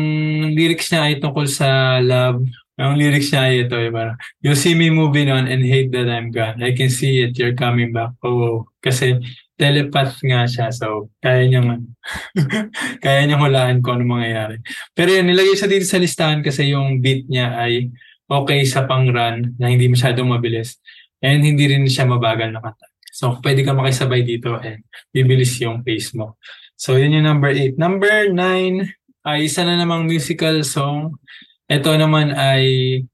lyrics 0.57 0.89
niya 0.89 1.05
ay 1.05 1.21
tungkol 1.21 1.45
sa 1.45 2.01
love. 2.01 2.41
Ang 2.79 2.97
lyrics 2.97 3.29
niya 3.29 3.41
ay 3.45 3.55
ito, 3.69 3.77
eh, 3.77 3.93
parang, 3.93 4.17
You 4.41 4.57
see 4.57 4.73
me 4.73 4.89
moving 4.89 5.29
on 5.29 5.45
and 5.45 5.61
hate 5.61 5.93
that 5.93 6.09
I'm 6.09 6.33
gone. 6.33 6.57
I 6.65 6.73
can 6.73 6.89
see 6.89 7.21
it, 7.21 7.37
you're 7.37 7.53
coming 7.53 7.93
back. 7.93 8.17
Oh, 8.25 8.65
kasi 8.81 9.21
telepath 9.61 10.17
nga 10.25 10.49
siya. 10.49 10.73
So, 10.73 11.13
kaya 11.21 11.45
niyang, 11.45 11.85
kaya 13.03 13.29
niyang 13.29 13.43
hulaan 13.45 13.77
kung 13.85 14.01
ano 14.01 14.17
mangyayari. 14.17 14.57
Pero 14.97 15.13
yun, 15.13 15.29
nilagay 15.29 15.53
siya 15.53 15.69
dito 15.69 15.85
sa 15.85 16.01
listahan 16.01 16.41
kasi 16.41 16.73
yung 16.73 16.97
beat 16.97 17.29
niya 17.29 17.61
ay 17.61 17.93
okay 18.25 18.65
sa 18.65 18.89
pang-run 18.89 19.53
na 19.61 19.69
hindi 19.69 19.85
masyadong 19.85 20.33
mabilis. 20.33 20.81
And 21.21 21.45
hindi 21.45 21.69
rin 21.69 21.85
siya 21.85 22.09
mabagal 22.09 22.49
na 22.55 22.63
kanta. 22.63 22.88
So, 23.19 23.35
pwede 23.43 23.67
ka 23.67 23.75
makisabay 23.75 24.23
dito 24.23 24.55
and 24.63 24.79
bibilis 25.11 25.59
yung 25.59 25.83
pace 25.83 26.15
mo. 26.15 26.39
So, 26.79 26.95
yun 26.95 27.19
yung 27.19 27.27
number 27.27 27.51
8. 27.51 27.75
Number 27.75 28.31
9 28.31 29.27
ay 29.27 29.43
isa 29.43 29.67
na 29.67 29.75
namang 29.75 30.07
musical 30.07 30.63
song. 30.63 31.19
Ito 31.67 31.99
naman 31.99 32.31
ay 32.31 32.63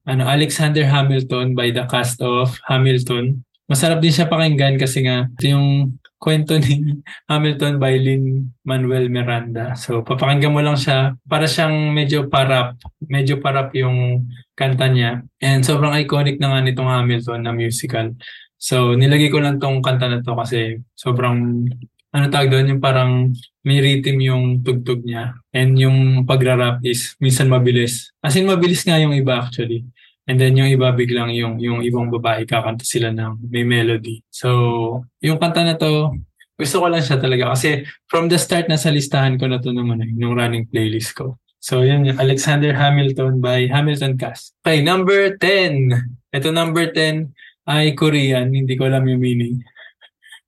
ano 0.06 0.30
Alexander 0.30 0.86
Hamilton 0.86 1.58
by 1.58 1.74
the 1.74 1.90
cast 1.90 2.22
of 2.22 2.54
Hamilton. 2.70 3.42
Masarap 3.66 3.98
din 3.98 4.14
siya 4.14 4.30
pakinggan 4.30 4.78
kasi 4.78 5.02
nga 5.02 5.26
ito 5.26 5.46
yung 5.50 5.98
kwento 6.22 6.56
ni 6.56 7.02
Hamilton 7.32 7.82
by 7.82 7.98
Lin 8.00 8.54
Manuel 8.64 9.10
Miranda. 9.10 9.74
So 9.76 10.06
papakinggan 10.06 10.54
mo 10.54 10.62
lang 10.62 10.78
siya 10.78 11.18
para 11.26 11.50
siyang 11.50 11.92
medyo 11.92 12.30
parap, 12.30 12.78
medyo 13.10 13.42
parap 13.42 13.74
yung 13.76 14.30
kanta 14.56 14.88
niya. 14.88 15.26
And 15.44 15.66
sobrang 15.66 15.98
iconic 16.00 16.40
na 16.40 16.56
nga 16.56 16.60
nitong 16.64 16.88
Hamilton 16.88 17.42
na 17.44 17.52
musical. 17.52 18.16
So, 18.58 18.96
nilagay 18.96 19.30
ko 19.30 19.44
lang 19.44 19.60
tong 19.60 19.84
kanta 19.84 20.08
na 20.08 20.24
to 20.24 20.34
kasi 20.34 20.80
sobrang, 20.96 21.68
ano 22.16 22.26
tawag 22.32 22.50
doon, 22.52 22.76
yung 22.76 22.82
parang 22.82 23.36
may 23.68 23.84
rhythm 23.84 24.22
yung 24.24 24.64
tugtog 24.64 25.04
niya. 25.04 25.36
And 25.52 25.76
yung 25.76 26.24
pagra-rap 26.24 26.80
is 26.86 27.14
minsan 27.20 27.52
mabilis. 27.52 28.16
As 28.24 28.38
in, 28.40 28.48
mabilis 28.48 28.88
nga 28.88 29.02
yung 29.02 29.12
iba 29.12 29.42
actually. 29.42 29.84
And 30.26 30.42
then 30.42 30.58
yung 30.58 30.72
iba 30.74 30.90
biglang 30.90 31.30
yung, 31.38 31.62
yung 31.62 31.86
ibang 31.86 32.10
babae 32.10 32.50
kakanta 32.50 32.82
sila 32.82 33.14
ng 33.14 33.46
may 33.46 33.62
melody. 33.62 34.26
So, 34.34 35.06
yung 35.22 35.38
kanta 35.38 35.62
na 35.62 35.78
to, 35.78 36.18
gusto 36.56 36.82
ko 36.82 36.88
lang 36.88 37.04
siya 37.04 37.20
talaga 37.20 37.52
kasi 37.52 37.84
from 38.08 38.32
the 38.32 38.40
start 38.40 38.72
na 38.72 38.80
sa 38.80 38.90
listahan 38.90 39.36
ko 39.36 39.46
na 39.46 39.60
to 39.60 39.76
naman 39.76 40.02
eh, 40.02 40.10
yung 40.16 40.40
running 40.40 40.66
playlist 40.72 41.14
ko. 41.14 41.38
So, 41.60 41.82
yun 41.84 42.06
yung 42.06 42.22
Alexander 42.22 42.72
Hamilton 42.72 43.42
by 43.42 43.68
Hamilton 43.68 44.16
Cast. 44.16 44.54
Okay, 44.62 44.86
number 44.86 45.34
10. 45.38 45.90
Ito 46.32 46.54
number 46.54 46.94
10 46.94 47.34
ay 47.66 47.98
Korean, 47.98 48.54
hindi 48.54 48.78
ko 48.78 48.86
alam 48.86 49.06
yung 49.10 49.22
meaning. 49.22 49.62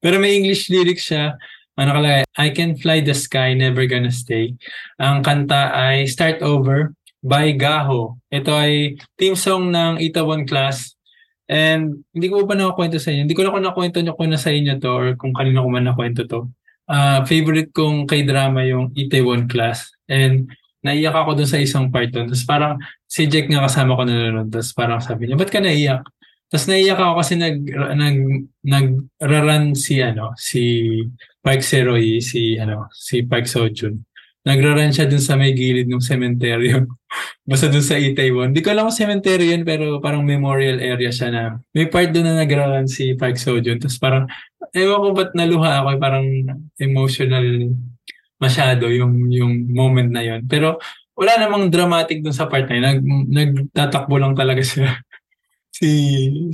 Pero 0.01 0.21
may 0.21 0.37
English 0.37 0.69
lyrics 0.69 1.09
siya. 1.09 1.33
Ano 1.77 1.93
kalagay? 1.93 2.25
I 2.37 2.49
can 2.53 2.73
fly 2.77 3.01
the 3.05 3.13
sky, 3.13 3.53
never 3.53 3.85
gonna 3.85 4.13
stay. 4.13 4.57
Ang 4.97 5.21
kanta 5.21 5.73
ay 5.73 6.09
Start 6.09 6.41
Over 6.41 6.93
by 7.21 7.53
Gaho. 7.53 8.17
Ito 8.33 8.53
ay 8.53 8.97
team 9.17 9.37
song 9.37 9.69
ng 9.73 10.01
Itaewon 10.01 10.45
Class. 10.49 10.97
And 11.47 12.01
hindi 12.11 12.27
ko 12.27 12.43
pa 12.45 12.57
nakakwento 12.57 12.97
sa 12.97 13.13
inyo. 13.13 13.21
Hindi 13.25 13.37
ko 13.37 13.45
na 13.45 13.53
kung 13.53 13.65
nakwento 13.65 13.97
nyo 14.01 14.13
kung 14.17 14.29
na 14.29 14.41
sa 14.41 14.51
inyo 14.51 14.73
to 14.81 14.91
or 14.91 15.07
kung 15.15 15.31
kanino 15.37 15.63
ko 15.63 15.69
man 15.69 15.85
nakwento 15.85 16.25
to. 16.25 16.49
Uh, 16.87 17.23
favorite 17.27 17.71
kong 17.75 18.07
k-drama 18.07 18.63
yung 18.67 18.93
Itaewon 18.97 19.45
Class. 19.45 19.91
And 20.09 20.49
naiyak 20.81 21.15
ako 21.15 21.39
dun 21.39 21.49
sa 21.49 21.61
isang 21.61 21.89
part 21.93 22.09
dun. 22.09 22.29
Tapos 22.29 22.45
parang 22.45 22.73
si 23.05 23.25
Jack 23.29 23.47
nga 23.47 23.63
kasama 23.63 23.95
ko 23.95 24.03
nanonood. 24.05 24.49
Tapos 24.49 24.71
parang 24.75 24.99
sabi 24.99 25.27
niya, 25.27 25.39
ba't 25.39 25.51
ka 25.51 25.59
naiyak? 25.59 26.03
Tapos 26.47 26.65
naiyak 26.71 26.95
ako 26.95 27.13
kasi 27.19 27.33
nag 27.35 27.59
nag 27.75 28.17
nagraran 28.63 29.75
si 29.75 29.99
ano 29.99 30.31
si 30.39 30.87
Park 31.43 31.59
Seroy 31.59 32.23
si 32.23 32.55
ano 32.55 32.87
si 32.95 33.27
Park 33.27 33.51
Sojun. 33.51 33.99
Nagraran 34.47 34.95
siya 34.95 35.11
dun 35.11 35.19
sa 35.19 35.35
may 35.35 35.51
gilid 35.51 35.91
ng 35.91 35.99
sementeryo. 35.99 36.87
Basta 37.49 37.67
dun 37.67 37.83
sa 37.83 37.99
Itaewon. 37.99 38.55
Hindi 38.55 38.63
ko 38.63 38.71
alam 38.71 38.87
kung 38.87 38.95
cemetery 38.95 39.51
yun 39.51 39.67
pero 39.67 39.99
parang 39.99 40.23
memorial 40.23 40.79
area 40.79 41.11
siya 41.11 41.27
na 41.35 41.41
may 41.75 41.91
part 41.91 42.15
dun 42.15 42.23
na 42.23 42.39
nagraran 42.39 42.87
si 42.87 43.11
Park 43.19 43.35
Sojun. 43.35 43.75
Tapos 43.83 43.99
parang 43.99 44.23
ewan 44.71 45.03
ko 45.03 45.07
ba't 45.11 45.31
naluha 45.35 45.83
ako 45.83 45.99
parang 45.99 46.27
emotional 46.79 47.75
masyado 48.39 48.87
yung 48.87 49.27
yung 49.35 49.67
moment 49.67 50.07
na 50.15 50.23
yon. 50.23 50.47
Pero 50.47 50.79
wala 51.17 51.43
namang 51.43 51.67
dramatic 51.67 52.23
dun 52.23 52.31
sa 52.31 52.47
part 52.47 52.71
na 52.71 52.79
yun. 52.79 52.85
Nag, 52.87 52.99
nagtatakbo 53.27 54.15
lang 54.15 54.31
talaga 54.31 54.63
siya 54.63 54.95
si 55.77 55.91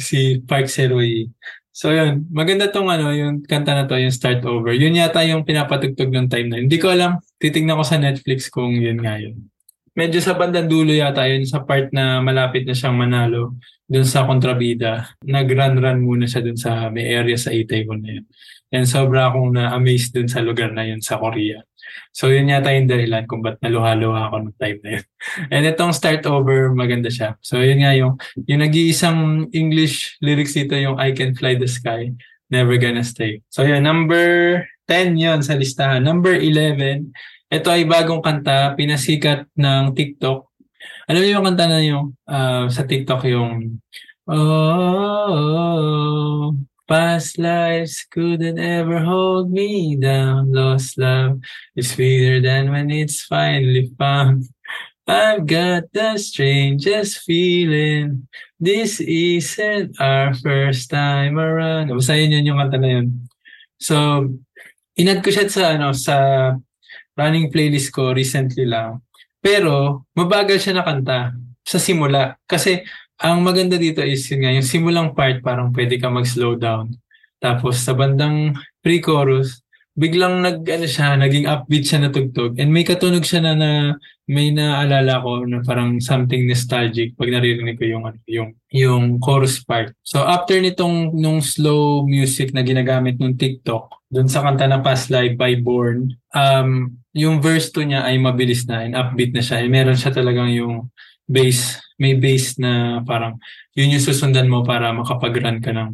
si 0.04 0.44
Park 0.44 0.68
Seroy. 0.68 1.32
So 1.74 1.90
yun, 1.90 2.30
maganda 2.30 2.70
tong 2.70 2.92
ano, 2.92 3.10
yung 3.16 3.42
kanta 3.48 3.74
na 3.74 3.90
to, 3.90 3.98
yung 3.98 4.14
Start 4.14 4.46
Over. 4.46 4.78
Yun 4.78 5.00
yata 5.00 5.26
yung 5.26 5.42
pinapatugtog 5.48 6.12
ng 6.14 6.28
time 6.30 6.48
na 6.52 6.56
yun. 6.62 6.70
Hindi 6.70 6.78
ko 6.78 6.94
alam, 6.94 7.18
titignan 7.42 7.80
ko 7.80 7.86
sa 7.88 7.98
Netflix 7.98 8.52
kung 8.52 8.78
yun 8.78 9.02
nga 9.02 9.18
yun. 9.18 9.50
medyo 9.94 10.20
sa 10.22 10.34
bandang 10.34 10.66
dulo 10.70 10.90
yata 10.94 11.26
yun, 11.30 11.46
sa 11.46 11.62
part 11.62 11.90
na 11.94 12.18
malapit 12.22 12.66
na 12.66 12.74
siyang 12.74 12.98
manalo 12.98 13.58
dun 13.86 14.06
sa 14.06 14.26
kontrabida. 14.26 15.14
Nag-run-run 15.26 16.02
muna 16.02 16.26
siya 16.26 16.42
dun 16.42 16.58
sa 16.58 16.90
may 16.90 17.14
area 17.14 17.38
sa 17.38 17.54
Itaewon 17.54 18.02
na 18.02 18.12
yun. 18.20 18.26
And 18.74 18.90
sobra 18.90 19.30
akong 19.30 19.54
na-amaze 19.54 20.10
dun 20.10 20.26
sa 20.26 20.42
lugar 20.42 20.74
na 20.74 20.86
yun 20.90 21.02
sa 21.02 21.22
Korea. 21.22 21.62
So 22.12 22.30
yun 22.30 22.52
yata 22.52 22.74
yung 22.74 22.90
dahilan 22.90 23.26
kung 23.26 23.42
ba't 23.42 23.58
naluha-luha 23.62 24.30
ako 24.30 24.36
ng 24.50 24.56
time 24.58 24.80
na 24.82 24.90
yun. 25.00 25.06
And 25.54 25.64
itong 25.68 25.94
start 25.96 26.26
over, 26.30 26.72
maganda 26.74 27.10
siya. 27.10 27.36
So 27.42 27.62
yun 27.62 27.82
nga 27.82 27.94
yung, 27.98 28.18
yung 28.46 28.62
nag-iisang 28.62 29.50
English 29.52 30.18
lyrics 30.20 30.54
dito 30.58 30.78
yung 30.78 30.98
I 31.02 31.14
Can 31.14 31.34
Fly 31.34 31.58
the 31.58 31.70
Sky, 31.70 32.14
Never 32.54 32.78
Gonna 32.78 33.04
Stay. 33.06 33.42
So 33.50 33.66
yun, 33.66 33.84
number 33.86 34.62
10 34.88 35.16
yon 35.18 35.40
sa 35.42 35.56
listahan. 35.56 36.04
Number 36.04 36.36
11, 36.36 37.12
ito 37.54 37.68
ay 37.70 37.86
bagong 37.86 38.22
kanta, 38.22 38.74
pinasikat 38.76 39.48
ng 39.56 39.94
TikTok. 39.94 40.50
Niyo 41.08 41.40
yung 41.40 41.46
kanta 41.46 41.66
na 41.70 41.80
yung 41.84 42.18
uh, 42.28 42.66
sa 42.68 42.84
TikTok 42.84 43.28
yung 43.30 43.80
Oh, 44.24 45.36
past 46.88 47.40
lives 47.40 48.06
couldn't 48.12 48.60
ever 48.60 49.00
hold 49.00 49.52
me 49.52 49.96
down. 49.96 50.52
Lost 50.52 50.98
love 50.98 51.40
is 51.76 51.92
sweeter 51.92 52.42
than 52.42 52.72
when 52.72 52.92
it's 52.92 53.24
finally 53.24 53.92
found. 53.98 54.50
I've 55.04 55.44
got 55.44 55.92
the 55.92 56.16
strangest 56.16 57.28
feeling. 57.28 58.28
This 58.56 59.04
isn't 59.04 60.00
our 60.00 60.32
first 60.34 60.88
time 60.88 61.36
around. 61.36 61.92
Basta 61.92 62.16
yun 62.16 62.32
yun 62.40 62.48
yung 62.56 62.60
kanta 62.64 62.80
na 62.80 62.90
yun. 63.00 63.28
So, 63.84 64.28
inad 64.96 65.20
ko 65.20 65.28
siya 65.28 65.52
sa 65.52 65.76
ano 65.76 65.92
sa 65.92 66.16
running 67.20 67.52
playlist 67.52 67.92
ko 67.92 68.16
recently 68.16 68.64
lang. 68.64 69.04
Pero 69.44 70.08
mabagal 70.16 70.64
siya 70.64 70.80
na 70.80 70.88
kanta 70.88 71.36
sa 71.68 71.80
simula 71.80 72.40
kasi 72.48 72.84
ang 73.22 73.44
maganda 73.46 73.78
dito 73.78 74.02
is 74.02 74.26
yun 74.32 74.40
nga 74.46 74.52
yung 74.54 74.66
simulang 74.66 75.10
part 75.14 75.42
parang 75.44 75.70
pwede 75.76 76.00
ka 76.02 76.10
mag-slow 76.10 76.58
down. 76.58 76.94
Tapos 77.38 77.84
sa 77.84 77.92
bandang 77.92 78.56
pre-chorus 78.80 79.64
biglang 79.94 80.42
nag 80.42 80.66
ano 80.66 80.88
siya, 80.90 81.14
naging 81.14 81.46
upbeat 81.46 81.86
siya 81.86 82.00
na 82.02 82.10
tugtog 82.10 82.58
and 82.58 82.74
may 82.74 82.82
katunog 82.82 83.22
siya 83.22 83.46
na, 83.46 83.54
na 83.54 83.72
may 84.26 84.50
naalala 84.50 85.22
ko 85.22 85.46
na 85.46 85.62
parang 85.62 86.02
something 86.02 86.50
nostalgic 86.50 87.14
pag 87.14 87.30
naririnig 87.30 87.78
ko 87.78 87.86
yung 87.86 88.04
ano, 88.10 88.18
yung 88.26 88.50
yung 88.74 89.04
chorus 89.22 89.62
part. 89.62 89.94
So 90.02 90.26
after 90.26 90.58
nitong 90.58 91.14
nung 91.14 91.46
slow 91.46 92.08
music 92.10 92.58
na 92.58 92.66
ginagamit 92.66 93.22
nung 93.22 93.38
TikTok 93.38 94.10
doon 94.10 94.32
sa 94.32 94.42
kanta 94.42 94.66
na 94.66 94.82
Past 94.82 95.14
Life 95.14 95.38
by 95.38 95.62
Born, 95.62 96.10
um 96.34 96.98
yung 97.14 97.38
verse 97.38 97.70
2 97.70 97.94
niya 97.94 98.02
ay 98.10 98.18
mabilis 98.18 98.66
na 98.66 98.82
and 98.82 98.98
upbeat 98.98 99.38
na 99.38 99.46
siya. 99.46 99.62
And 99.62 99.70
meron 99.70 100.00
siya 100.00 100.10
talagang 100.10 100.50
yung 100.50 100.90
bass, 101.30 101.78
may 101.98 102.18
bass 102.18 102.58
na 102.58 103.02
parang 103.06 103.38
yun 103.78 103.94
yung 103.94 104.04
susundan 104.04 104.50
mo 104.50 104.62
para 104.62 104.94
makapag-run 104.94 105.62
ka 105.62 105.72
ng 105.74 105.92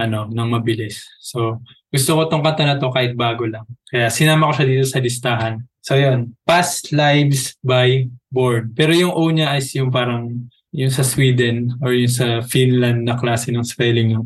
ano, 0.00 0.28
ng 0.28 0.48
mabilis. 0.48 1.04
So, 1.20 1.60
gusto 1.92 2.16
ko 2.16 2.20
tong 2.28 2.40
kanta 2.40 2.64
na 2.64 2.80
to 2.80 2.88
kahit 2.88 3.12
bago 3.12 3.44
lang. 3.44 3.68
Kaya 3.92 4.08
sinama 4.08 4.48
ko 4.48 4.56
siya 4.56 4.68
dito 4.68 4.86
sa 4.88 5.04
listahan. 5.04 5.60
So, 5.84 6.00
yun. 6.00 6.32
Past 6.48 6.94
Lives 6.96 7.60
by 7.60 8.08
Born. 8.32 8.72
Pero 8.72 8.96
yung 8.96 9.12
O 9.12 9.28
niya 9.28 9.52
is 9.60 9.68
yung 9.76 9.92
parang 9.92 10.48
yung 10.72 10.88
sa 10.88 11.04
Sweden 11.04 11.76
or 11.84 11.92
yung 11.92 12.08
sa 12.08 12.40
Finland 12.40 13.04
na 13.04 13.20
klase 13.20 13.52
ng 13.52 13.60
spelling 13.60 14.16
ng 14.16 14.24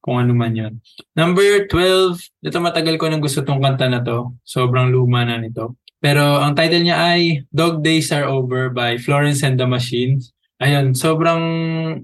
kung 0.00 0.22
ano 0.22 0.32
man 0.32 0.54
yun. 0.54 0.78
Number 1.18 1.66
12, 1.66 2.46
ito 2.46 2.56
matagal 2.62 2.94
ko 2.94 3.10
nang 3.10 3.18
gusto 3.18 3.42
tong 3.42 3.58
kanta 3.58 3.90
na 3.90 4.00
to. 4.00 4.38
Sobrang 4.46 4.88
luma 4.88 5.26
na 5.26 5.36
nito. 5.36 5.82
Pero 5.98 6.38
ang 6.38 6.54
title 6.54 6.86
niya 6.86 7.02
ay 7.02 7.42
Dog 7.50 7.82
Days 7.82 8.14
Are 8.14 8.30
Over 8.30 8.70
by 8.70 9.02
Florence 9.02 9.42
and 9.42 9.58
the 9.58 9.66
Machine. 9.66 10.22
Ayun, 10.56 10.96
sobrang 10.96 11.42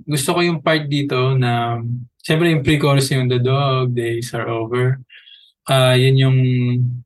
gusto 0.04 0.36
ko 0.36 0.40
yung 0.44 0.60
part 0.60 0.84
dito 0.84 1.32
na 1.38 1.80
Siyempre 2.22 2.54
yung 2.54 2.62
pre-chorus 2.62 3.10
yung 3.10 3.26
The 3.26 3.42
Dog 3.42 3.98
Days 3.98 4.30
Are 4.30 4.46
Over. 4.46 5.02
Uh, 5.66 5.94
yun 5.94 6.16
yung 6.18 6.38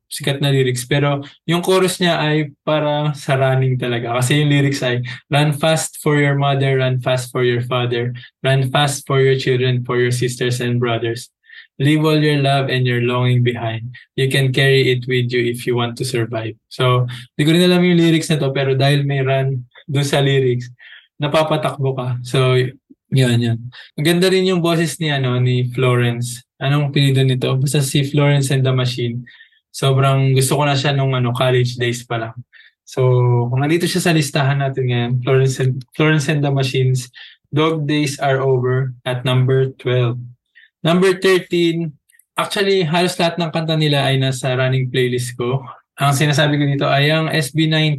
sikat 0.05 0.41
na 0.41 0.53
lyrics. 0.53 0.85
Pero 0.85 1.25
yung 1.49 1.65
chorus 1.65 1.97
niya 1.97 2.21
ay 2.21 2.53
para 2.61 3.17
sa 3.17 3.33
running 3.33 3.81
talaga. 3.81 4.13
Kasi 4.13 4.45
yung 4.45 4.53
lyrics 4.53 4.85
ay, 4.85 5.01
Run 5.33 5.57
fast 5.57 5.97
for 6.05 6.21
your 6.21 6.37
mother, 6.37 6.77
run 6.77 7.01
fast 7.01 7.33
for 7.33 7.41
your 7.41 7.65
father, 7.65 8.13
run 8.45 8.69
fast 8.69 9.09
for 9.09 9.17
your 9.17 9.37
children, 9.41 9.81
for 9.81 9.97
your 9.97 10.13
sisters 10.13 10.61
and 10.61 10.77
brothers. 10.77 11.33
Leave 11.81 12.01
all 12.05 12.17
your 12.17 12.41
love 12.41 12.69
and 12.69 12.85
your 12.85 13.01
longing 13.05 13.41
behind. 13.41 13.93
You 14.17 14.29
can 14.29 14.53
carry 14.53 14.89
it 14.93 15.05
with 15.09 15.29
you 15.33 15.45
if 15.45 15.65
you 15.65 15.77
want 15.77 15.97
to 16.01 16.05
survive. 16.05 16.57
So, 16.69 17.05
hindi 17.33 17.43
ko 17.45 17.53
rin 17.53 17.65
alam 17.69 17.85
yung 17.85 18.01
lyrics 18.01 18.29
na 18.33 18.41
to, 18.41 18.49
pero 18.49 18.73
dahil 18.73 19.05
may 19.05 19.21
run 19.21 19.65
doon 19.85 20.05
sa 20.05 20.21
lyrics, 20.21 20.73
napapatakbo 21.17 21.93
ka. 21.97 22.07
So, 22.21 22.57
yan, 23.13 23.39
yan. 23.39 23.57
Maganda 23.95 24.27
rin 24.27 24.47
yung 24.49 24.59
boses 24.59 24.99
ni, 24.99 25.09
ano, 25.09 25.39
ni 25.39 25.69
Florence. 25.71 26.43
Anong 26.59 26.91
pinido 26.91 27.23
nito? 27.23 27.53
Basta 27.55 27.79
si 27.79 28.03
Florence 28.03 28.51
and 28.51 28.65
the 28.65 28.73
Machine. 28.73 29.23
Sobrang 29.71 30.33
gusto 30.33 30.57
ko 30.57 30.63
na 30.65 30.75
siya 30.75 30.91
nung 30.91 31.13
ano, 31.13 31.31
college 31.31 31.77
days 31.79 32.03
pa 32.03 32.19
lang. 32.19 32.35
So, 32.87 33.03
kung 33.51 33.61
nandito 33.63 33.83
siya 33.83 33.99
sa 33.99 34.15
listahan 34.15 34.63
natin 34.63 34.87
ngayon, 34.87 35.11
Florence 35.23 35.55
and, 35.59 35.73
Florence 35.91 36.27
and 36.31 36.39
the 36.39 36.51
Machines, 36.51 37.11
Dog 37.51 37.87
Days 37.87 38.19
Are 38.19 38.43
Over 38.43 38.95
at 39.07 39.23
number 39.23 39.71
12. 39.79 40.19
Number 40.83 41.15
13, 41.19 41.91
actually, 42.35 42.83
halos 42.87 43.15
lahat 43.19 43.39
ng 43.39 43.51
kanta 43.51 43.75
nila 43.75 44.07
ay 44.07 44.19
nasa 44.19 44.55
running 44.55 44.91
playlist 44.91 45.35
ko. 45.35 45.63
Ang 45.99 46.13
sinasabi 46.15 46.59
ko 46.59 46.63
dito 46.63 46.87
ay 46.87 47.11
ang 47.11 47.27
SB19 47.31 47.95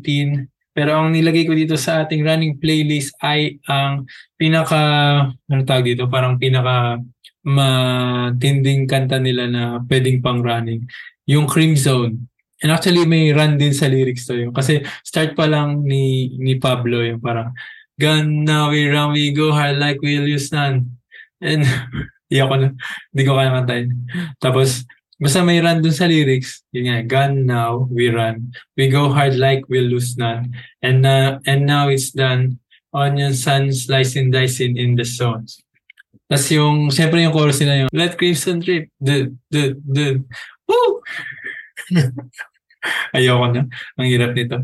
pero 0.78 0.94
ang 0.94 1.10
nilagay 1.10 1.42
ko 1.42 1.58
dito 1.58 1.74
sa 1.74 2.06
ating 2.06 2.22
running 2.22 2.54
playlist 2.62 3.10
ay 3.18 3.58
ang 3.66 4.06
pinaka, 4.38 4.78
ano 5.26 5.62
tawag 5.66 5.90
dito, 5.90 6.06
parang 6.06 6.38
pinaka 6.38 7.02
matinding 7.42 8.86
kanta 8.86 9.18
nila 9.18 9.50
na 9.50 9.82
pwedeng 9.90 10.22
pang 10.22 10.38
running. 10.38 10.86
Yung 11.26 11.50
Cream 11.50 11.74
Zone. 11.74 12.30
And 12.62 12.70
actually 12.70 13.10
may 13.10 13.34
run 13.34 13.58
din 13.58 13.74
sa 13.74 13.90
lyrics 13.90 14.30
to 14.30 14.38
yun. 14.38 14.54
Kasi 14.54 14.78
start 15.02 15.34
pa 15.34 15.50
lang 15.50 15.82
ni, 15.82 16.38
ni 16.38 16.62
Pablo 16.62 17.02
yung 17.02 17.18
parang, 17.18 17.50
Gun 17.98 18.46
now 18.46 18.70
we 18.70 18.86
run, 18.86 19.10
we 19.10 19.34
go 19.34 19.50
hard 19.50 19.82
like 19.82 19.98
we'll 19.98 20.30
use 20.30 20.54
none. 20.54 20.94
And 21.42 21.66
iyak 22.30 22.46
ko 22.46 22.54
na, 22.54 22.70
hindi 23.10 23.22
ko 23.26 23.34
kaya 23.34 23.50
kantayin. 23.50 23.90
Tapos, 24.38 24.86
Basta 25.18 25.42
may 25.42 25.58
run 25.58 25.82
dun 25.82 25.90
sa 25.90 26.06
lyrics, 26.06 26.62
yun 26.70 26.86
nga, 26.86 27.02
gun 27.02 27.42
now, 27.42 27.90
we 27.90 28.06
run. 28.06 28.54
We 28.78 28.86
go 28.86 29.10
hard 29.10 29.34
like 29.34 29.66
we'll 29.66 29.90
lose 29.90 30.14
none. 30.14 30.54
And, 30.78 31.02
uh, 31.02 31.42
and 31.42 31.66
now 31.66 31.90
it's 31.90 32.14
done. 32.14 32.62
Onion 32.94 33.34
sun 33.34 33.74
slicing 33.74 34.30
dicing 34.30 34.78
in 34.78 34.94
the 34.94 35.02
zones. 35.02 35.58
Tapos 36.30 36.46
yung, 36.54 36.94
siyempre 36.94 37.18
yung 37.18 37.34
chorus 37.34 37.58
nila 37.58 37.84
yung, 37.84 37.90
let 37.90 38.14
crimson 38.14 38.62
trip, 38.62 38.94
the, 39.02 39.34
the, 39.50 39.74
the, 39.82 40.22
woo! 40.70 41.02
Ayoko 43.16 43.46
na. 43.50 43.66
Ang 43.98 44.06
hirap 44.06 44.38
nito. 44.38 44.62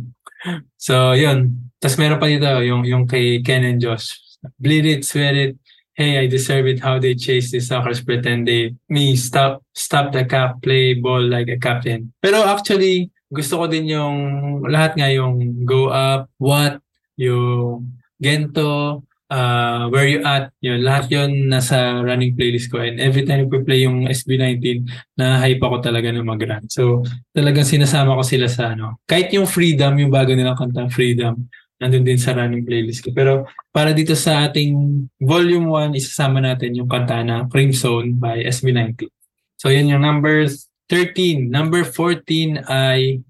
So, 0.79 1.19
yun. 1.19 1.73
Tapos 1.83 1.99
meron 1.99 2.23
pa 2.23 2.31
dito 2.31 2.47
yung, 2.63 2.87
yung 2.87 3.11
kay 3.11 3.43
Ken 3.43 3.67
and 3.67 3.83
Josh. 3.83 4.23
Bleed 4.61 4.87
it, 4.87 5.03
sweat 5.03 5.35
it, 5.35 5.57
hey, 5.95 6.19
I 6.19 6.27
deserve 6.27 6.67
it, 6.67 6.83
how 6.83 6.99
they 6.99 7.15
chase 7.15 7.51
the 7.51 7.61
suckers, 7.61 8.03
pretend 8.03 8.47
they, 8.47 8.75
me, 8.89 9.15
stop, 9.17 9.63
stop 9.75 10.13
the 10.13 10.25
cap, 10.27 10.61
play 10.63 10.95
ball 10.95 11.23
like 11.23 11.49
a 11.49 11.59
captain. 11.59 12.13
Pero 12.21 12.43
actually, 12.43 13.11
gusto 13.31 13.63
ko 13.63 13.65
din 13.71 13.87
yung 13.91 14.19
lahat 14.67 14.99
nga 14.99 15.11
yung 15.11 15.65
go 15.67 15.91
up, 15.91 16.27
what, 16.39 16.83
yung 17.15 17.95
gento, 18.19 19.03
uh, 19.31 19.87
where 19.91 20.07
you 20.07 20.21
at, 20.23 20.51
yun, 20.59 20.83
lahat 20.83 21.11
yun 21.11 21.51
nasa 21.51 22.03
running 22.03 22.35
playlist 22.35 22.71
ko. 22.71 22.83
And 22.83 22.99
every 22.99 23.27
time 23.27 23.47
ko 23.51 23.63
play 23.63 23.87
yung 23.87 24.07
SB19, 24.11 24.87
na-hype 25.19 25.63
ako 25.63 25.79
talaga 25.79 26.11
na 26.11 26.27
mag-run. 26.27 26.67
So, 26.71 27.07
talagang 27.35 27.67
sinasama 27.67 28.19
ko 28.19 28.23
sila 28.27 28.47
sa 28.51 28.75
ano. 28.75 28.99
Kahit 29.07 29.31
yung 29.35 29.47
Freedom, 29.47 29.95
yung 29.99 30.11
bago 30.11 30.35
nilang 30.35 30.59
kanta, 30.59 30.91
Freedom, 30.91 31.39
nandun 31.85 32.09
din 32.09 32.17
sa 32.17 32.33
running 32.33 32.65
playlist 32.65 33.05
ko. 33.05 33.13
Pero 33.13 33.45
para 33.69 33.93
dito 33.93 34.17
sa 34.17 34.49
ating 34.49 35.05
volume 35.21 35.69
1, 35.93 36.01
isasama 36.01 36.41
natin 36.41 36.73
yung 36.73 36.89
kanta 36.89 37.21
na 37.21 37.45
Cream 37.53 37.77
Zone 37.77 38.17
by 38.17 38.41
SB90. 38.49 39.13
So 39.61 39.69
yun 39.69 39.93
yung 39.93 40.01
number 40.01 40.49
13. 40.89 41.53
Number 41.53 41.85
14 41.85 42.65
ay 42.65 43.21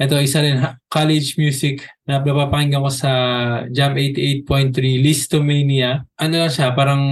ito 0.00 0.16
isa 0.16 0.42
rin 0.42 0.58
college 0.90 1.38
music 1.38 1.86
na 2.08 2.18
napapakinggan 2.18 2.82
ko 2.82 2.90
sa 2.90 3.12
Jam 3.70 3.94
88.3 3.94 4.98
Listomania. 4.98 6.02
Ano 6.18 6.34
lang 6.40 6.50
siya, 6.50 6.72
parang 6.72 7.04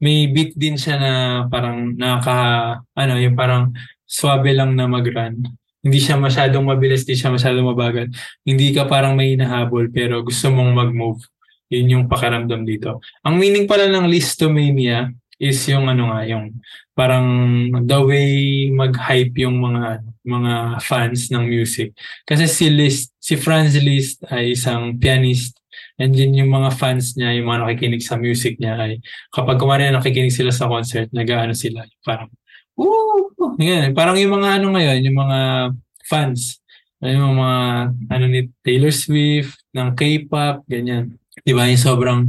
may 0.00 0.26
beat 0.32 0.56
din 0.56 0.80
siya 0.80 0.96
na 0.96 1.12
parang 1.52 1.92
naka 1.94 2.80
ano 2.96 3.14
yung 3.20 3.36
parang 3.36 3.76
swabe 4.08 4.56
lang 4.56 4.74
na 4.74 4.88
mag-run 4.88 5.44
hindi 5.80 5.98
siya 5.98 6.20
masyadong 6.20 6.64
mabilis, 6.68 7.08
hindi 7.08 7.16
siya 7.16 7.32
masyadong 7.32 7.72
mabagal. 7.72 8.06
Hindi 8.44 8.76
ka 8.76 8.84
parang 8.84 9.16
may 9.16 9.32
hinahabol 9.32 9.88
pero 9.88 10.20
gusto 10.20 10.52
mong 10.52 10.76
mag-move. 10.76 11.20
Yun 11.72 11.86
yung 11.88 12.04
pakiramdam 12.10 12.66
dito. 12.66 13.00
Ang 13.24 13.40
meaning 13.40 13.64
pala 13.64 13.88
ng 13.88 14.10
listomania 14.10 15.08
is 15.40 15.56
yung 15.72 15.88
ano 15.88 16.12
nga, 16.12 16.20
yung 16.28 16.52
parang 16.92 17.26
the 17.88 18.00
way 18.04 18.28
mag-hype 18.68 19.32
yung 19.40 19.56
mga 19.56 20.04
mga 20.20 20.54
fans 20.84 21.32
ng 21.32 21.48
music. 21.48 21.96
Kasi 22.28 22.44
si 22.44 22.68
Liszt, 22.68 23.16
si 23.16 23.40
Franz 23.40 23.72
Liszt 23.80 24.20
ay 24.28 24.52
isang 24.52 25.00
pianist 25.00 25.56
and 25.96 26.12
din 26.12 26.36
yung 26.36 26.52
mga 26.52 26.76
fans 26.76 27.16
niya, 27.16 27.32
yung 27.40 27.48
mga 27.48 27.60
nakikinig 27.64 28.04
sa 28.04 28.20
music 28.20 28.60
niya 28.60 28.76
ay 28.76 28.92
kapag 29.32 29.56
kumari 29.56 29.88
na 29.88 30.00
nakikinig 30.00 30.32
sila 30.32 30.52
sa 30.52 30.68
concert, 30.68 31.08
nag-ano 31.12 31.56
sila, 31.56 31.88
parang 32.04 32.28
woo! 32.80 33.56
Yan, 33.60 33.92
parang 33.92 34.16
yung 34.16 34.40
mga 34.40 34.60
ano 34.60 34.72
ngayon, 34.72 34.98
yung 35.04 35.18
mga 35.20 35.38
fans, 36.08 36.60
yung 37.04 37.36
mga 37.36 37.58
ano 38.08 38.24
ni 38.28 38.48
Taylor 38.64 38.92
Swift, 38.92 39.60
ng 39.76 39.94
K-pop, 39.94 40.66
ganyan. 40.66 41.16
Di 41.44 41.54
ba? 41.54 41.68
Yung 41.68 41.80
sobrang 41.80 42.20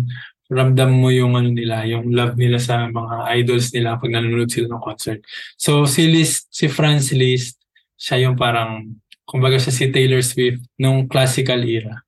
ramdam 0.52 0.92
mo 0.92 1.08
yung 1.10 1.40
ano 1.40 1.50
nila, 1.50 1.88
yung 1.88 2.12
love 2.12 2.36
nila 2.36 2.60
sa 2.60 2.92
mga 2.92 3.32
idols 3.40 3.72
nila 3.72 3.96
pag 3.96 4.12
nanonood 4.12 4.52
sila 4.52 4.76
ng 4.76 4.84
concert. 4.84 5.20
So 5.56 5.88
si 5.88 6.12
Liszt, 6.12 6.52
si 6.52 6.68
Franz 6.68 7.16
Liszt, 7.16 7.56
siya 7.96 8.28
yung 8.28 8.36
parang 8.36 9.00
kumbaga 9.24 9.56
siya 9.56 9.72
si 9.72 9.88
Taylor 9.88 10.20
Swift 10.20 10.60
nung 10.76 11.08
classical 11.08 11.64
era. 11.64 12.04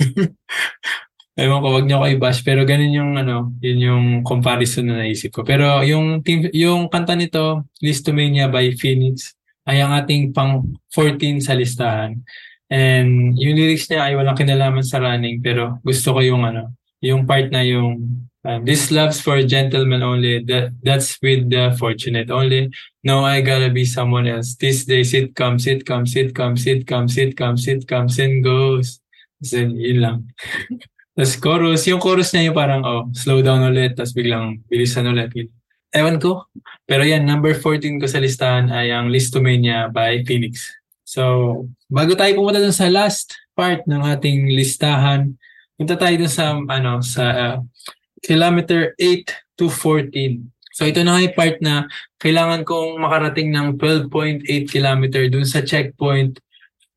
Ewan 1.34 1.62
ko, 1.66 1.68
wag 1.74 1.86
niyo 1.90 1.98
ko 1.98 2.06
i-bash, 2.06 2.46
pero 2.46 2.62
ganun 2.62 2.94
yung 2.94 3.12
ano, 3.18 3.50
yun 3.58 3.78
yung 3.82 4.06
comparison 4.22 4.86
na 4.86 5.02
naisip 5.02 5.34
ko. 5.34 5.42
Pero 5.42 5.82
yung 5.82 6.22
team, 6.22 6.46
yung 6.54 6.86
kanta 6.86 7.18
nito, 7.18 7.66
Listomania 7.82 8.46
by 8.46 8.70
Phoenix, 8.78 9.34
ay 9.66 9.82
ang 9.82 9.98
ating 9.98 10.30
pang 10.30 10.62
14 10.94 11.42
sa 11.42 11.58
listahan. 11.58 12.22
And 12.70 13.34
yung 13.34 13.58
lyrics 13.58 13.90
niya 13.90 14.06
ay 14.06 14.14
walang 14.14 14.38
kinalaman 14.38 14.86
sa 14.86 15.02
running, 15.02 15.42
pero 15.42 15.82
gusto 15.82 16.14
ko 16.14 16.22
yung 16.22 16.46
ano, 16.46 16.70
yung 17.02 17.26
part 17.26 17.50
na 17.50 17.66
yung 17.66 18.24
uh, 18.44 18.60
this 18.62 18.90
love's 18.90 19.20
for 19.20 19.42
gentlemen 19.42 20.02
only 20.02 20.40
that 20.44 20.72
that's 20.82 21.16
with 21.20 21.48
the 21.50 21.74
fortunate 21.76 22.30
only 22.30 22.70
no 23.02 23.24
I 23.24 23.40
gotta 23.40 23.68
be 23.68 23.84
someone 23.84 24.28
else 24.28 24.56
these 24.56 24.84
days 24.84 25.12
it 25.12 25.34
comes 25.34 25.66
it 25.66 25.84
comes 25.84 26.16
it 26.16 26.34
comes 26.34 26.66
it 26.66 26.86
comes 26.86 27.16
it 27.18 27.36
comes 27.36 27.68
it 27.68 27.88
comes 27.88 28.18
and 28.18 28.44
goes 28.44 29.00
so, 29.42 29.58
yun 29.58 30.00
lang 30.00 30.18
tapos 31.14 31.34
chorus 31.38 31.82
yung 31.86 32.02
chorus 32.02 32.34
niya 32.34 32.50
yung 32.50 32.58
parang 32.58 32.82
oh 32.82 33.06
slow 33.14 33.38
down 33.40 33.62
ulit 33.64 33.94
tapos 33.94 34.12
biglang 34.14 34.60
bilisan 34.66 35.06
ulit. 35.06 35.30
Ewan 35.94 36.18
ko. 36.18 36.50
Pero 36.84 37.06
yan 37.06 37.22
number 37.22 37.54
14 37.54 38.02
ko 38.02 38.06
sa 38.10 38.18
listahan 38.18 38.66
ay 38.74 38.90
ang 38.90 39.08
Listomania 39.08 39.86
by 39.88 40.26
Phoenix. 40.26 40.74
So 41.06 41.64
bago 41.86 42.18
tayo 42.18 42.34
pumunta 42.34 42.58
dun 42.58 42.74
sa 42.74 42.90
last 42.90 43.30
part 43.54 43.86
ng 43.86 44.02
ating 44.02 44.50
listahan 44.50 45.38
Punta 45.74 45.98
tayo 45.98 46.14
dun 46.14 46.30
sa, 46.30 46.54
ano, 46.54 47.02
sa 47.02 47.24
uh, 47.34 47.56
kilometer 48.22 48.94
8 48.94 49.58
to 49.58 49.66
14. 49.66 50.46
So 50.70 50.86
ito 50.86 51.02
na 51.02 51.18
yung 51.18 51.34
part 51.34 51.58
na 51.58 51.90
kailangan 52.22 52.62
kong 52.62 53.02
makarating 53.02 53.50
ng 53.50 53.78
12.8 53.78 54.46
kilometer 54.70 55.26
dun 55.26 55.46
sa 55.46 55.66
checkpoint 55.66 56.38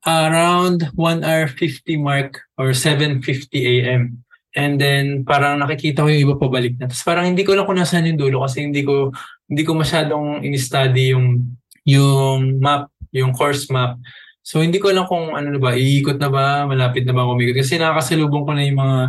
around 0.07 0.87
1 0.95 1.27
hour 1.27 1.51
50 1.51 1.99
mark 1.99 2.39
or 2.55 2.71
7.50 2.71 3.51
a.m. 3.59 4.23
And 4.55 4.79
then 4.79 5.27
parang 5.27 5.59
nakikita 5.61 6.01
ko 6.01 6.09
yung 6.09 6.23
iba 6.23 6.35
pabalik 6.39 6.79
na. 6.79 6.87
Tapos 6.87 7.03
parang 7.03 7.27
hindi 7.27 7.43
ko 7.43 7.53
lang 7.53 7.67
kung 7.67 7.77
nasaan 7.77 8.09
yung 8.09 8.17
dulo 8.17 8.47
kasi 8.47 8.63
hindi 8.63 8.81
ko 8.81 9.11
hindi 9.45 9.61
ko 9.67 9.75
masyadong 9.75 10.41
in-study 10.41 11.13
yung 11.13 11.45
yung 11.85 12.57
map, 12.63 12.89
yung 13.11 13.35
course 13.35 13.69
map. 13.69 13.99
So 14.41 14.63
hindi 14.63 14.79
ko 14.79 14.89
alam 14.89 15.05
kung 15.05 15.35
ano 15.35 15.51
na 15.51 15.59
ba, 15.59 15.75
iikot 15.75 16.17
na 16.17 16.31
ba, 16.31 16.63
malapit 16.63 17.03
na 17.03 17.11
ba 17.11 17.27
umikot. 17.27 17.59
Kasi 17.59 17.75
nakakasalubong 17.75 18.47
ko 18.47 18.51
na 18.55 18.63
yung 18.63 18.79
mga 18.79 18.99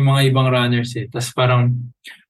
yung 0.00 0.08
mga 0.08 0.22
ibang 0.32 0.48
runners 0.48 0.90
eh. 0.96 1.06
Tapos 1.06 1.30
parang 1.36 1.70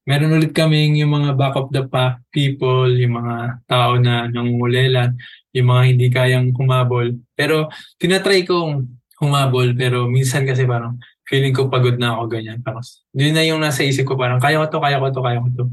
meron 0.07 0.39
ulit 0.39 0.55
kaming 0.55 1.03
yung 1.03 1.13
mga 1.13 1.35
back 1.35 1.55
of 1.59 1.69
the 1.75 1.83
pack 1.85 2.23
people, 2.31 2.87
yung 2.87 3.19
mga 3.19 3.61
tao 3.67 3.99
na 3.99 4.31
nangungulelan, 4.31 5.19
yung 5.51 5.67
mga 5.67 5.83
hindi 5.83 6.07
kayang 6.09 6.55
humabol. 6.55 7.11
Pero 7.35 7.67
tinatry 7.99 8.47
kong 8.47 8.87
humabol 9.19 9.73
pero 9.75 10.07
minsan 10.07 10.45
kasi 10.45 10.69
parang 10.69 11.01
feeling 11.27 11.51
ko 11.51 11.67
pagod 11.67 11.99
na 11.99 12.15
ako 12.15 12.39
ganyan. 12.39 12.63
Parang 12.63 12.87
yun 13.13 13.35
na 13.35 13.43
yung 13.43 13.59
nasa 13.59 13.83
isip 13.83 14.07
ko 14.07 14.15
parang 14.15 14.39
kaya 14.39 14.63
ko 14.63 14.67
to, 14.71 14.79
kaya 14.79 15.03
ko 15.03 15.11
to, 15.11 15.21
kaya 15.25 15.43
ko 15.43 15.49
to. 15.53 15.65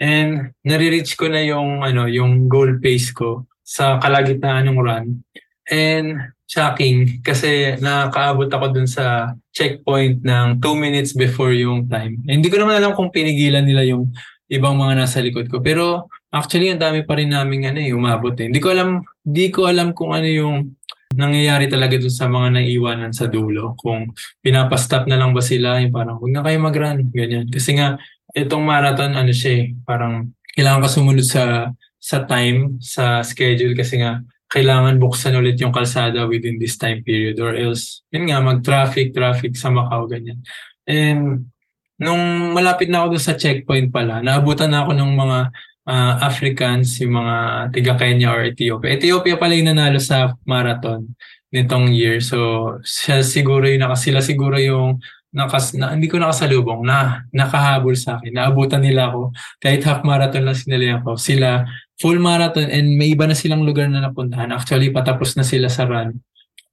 And 0.00 0.54
nare-reach 0.64 1.18
ko 1.18 1.28
na 1.28 1.42
yung 1.44 1.82
ano, 1.84 2.06
yung 2.06 2.48
goal 2.48 2.78
pace 2.80 3.12
ko 3.12 3.50
sa 3.60 3.98
kalagitnaan 3.98 4.70
ng 4.70 4.78
run. 4.80 5.06
And 5.68 6.30
shocking 6.50 7.22
kasi 7.22 7.78
nakaabot 7.78 8.50
ako 8.50 8.74
dun 8.74 8.90
sa 8.90 9.38
checkpoint 9.54 10.26
ng 10.26 10.58
2 10.58 10.74
minutes 10.74 11.14
before 11.14 11.54
yung 11.54 11.86
time. 11.86 12.18
Eh, 12.26 12.34
hindi 12.34 12.50
ko 12.50 12.58
naman 12.58 12.82
alam 12.82 12.98
kung 12.98 13.14
pinigilan 13.14 13.62
nila 13.62 13.86
yung 13.86 14.10
ibang 14.50 14.74
mga 14.74 15.06
nasa 15.06 15.22
likod 15.22 15.46
ko. 15.46 15.62
Pero 15.62 16.10
actually, 16.34 16.74
ang 16.74 16.82
dami 16.82 17.06
pa 17.06 17.14
rin 17.14 17.30
namin 17.30 17.70
ano, 17.70 17.78
eh, 17.78 17.94
umabot 17.94 18.34
eh. 18.34 18.50
Hindi 18.50 18.58
ko 18.58 18.74
alam, 18.74 18.98
hindi 19.22 19.46
ko 19.54 19.70
alam 19.70 19.94
kung 19.94 20.10
ano 20.10 20.26
yung 20.26 20.74
nangyayari 21.14 21.70
talaga 21.70 21.94
dun 21.94 22.10
sa 22.10 22.26
mga 22.26 22.58
naiiwanan 22.58 23.14
sa 23.14 23.30
dulo. 23.30 23.78
Kung 23.78 24.10
pinapastop 24.42 25.06
na 25.06 25.22
lang 25.22 25.30
ba 25.30 25.42
sila, 25.42 25.78
yung 25.78 25.94
parang 25.94 26.18
huwag 26.18 26.34
na 26.34 26.42
kayo 26.42 26.58
mag-run, 26.58 27.14
ganyan. 27.14 27.46
Kasi 27.46 27.78
nga, 27.78 27.94
itong 28.34 28.66
marathon, 28.66 29.14
ano 29.14 29.30
siya 29.30 29.54
eh, 29.54 29.64
parang 29.86 30.34
kailangan 30.58 30.82
ka 30.82 30.90
sumunod 30.90 31.26
sa 31.26 31.70
sa 32.00 32.24
time, 32.24 32.80
sa 32.80 33.20
schedule 33.20 33.76
kasi 33.76 34.00
nga 34.02 34.24
kailangan 34.50 34.98
buksan 34.98 35.38
ulit 35.38 35.56
yung 35.62 35.70
kalsada 35.70 36.26
within 36.26 36.58
this 36.58 36.74
time 36.74 37.06
period 37.06 37.38
or 37.38 37.54
else, 37.54 38.02
yun 38.10 38.26
nga, 38.26 38.42
mag-traffic, 38.42 39.14
traffic 39.14 39.54
sa 39.54 39.70
Macau, 39.70 40.10
ganyan. 40.10 40.42
And 40.90 41.46
nung 42.02 42.50
malapit 42.50 42.90
na 42.90 43.06
ako 43.06 43.14
doon 43.14 43.24
sa 43.24 43.38
checkpoint 43.38 43.94
pala, 43.94 44.18
naabutan 44.18 44.74
na 44.74 44.82
ako 44.82 44.98
ng 44.98 45.12
mga 45.14 45.38
uh, 45.86 46.14
Africans, 46.26 46.98
yung 46.98 47.14
mga 47.22 47.36
tiga 47.70 47.94
Kenya 47.94 48.34
or 48.34 48.42
Ethiopia. 48.42 48.98
Ethiopia 48.98 49.38
pala 49.38 49.54
yung 49.54 49.70
nanalo 49.70 50.02
sa 50.02 50.34
marathon 50.42 51.14
nitong 51.54 51.94
year. 51.94 52.18
So, 52.18 52.74
siya 52.82 53.22
siguro 53.22 53.70
yung 53.70 53.86
sila 53.94 54.18
siguro 54.18 54.58
yung 54.58 54.98
nakas, 55.30 55.78
na, 55.78 55.94
hindi 55.94 56.10
ko 56.10 56.18
nakasalubong 56.18 56.82
na 56.82 57.26
nakahabol 57.30 57.94
sa 57.94 58.18
akin. 58.18 58.34
Naabutan 58.34 58.82
nila 58.82 59.10
ako. 59.10 59.30
Kahit 59.62 59.86
half 59.86 60.02
marathon 60.02 60.46
lang 60.46 60.58
sinalihan 60.58 61.00
ko. 61.02 61.14
Sila 61.14 61.66
full 62.02 62.18
marathon 62.18 62.66
and 62.66 62.98
may 62.98 63.14
iba 63.14 63.28
na 63.28 63.38
silang 63.38 63.62
lugar 63.62 63.86
na 63.86 64.02
napuntahan. 64.02 64.50
Actually, 64.50 64.90
patapos 64.90 65.38
na 65.38 65.46
sila 65.46 65.70
sa 65.70 65.86
run. 65.86 66.18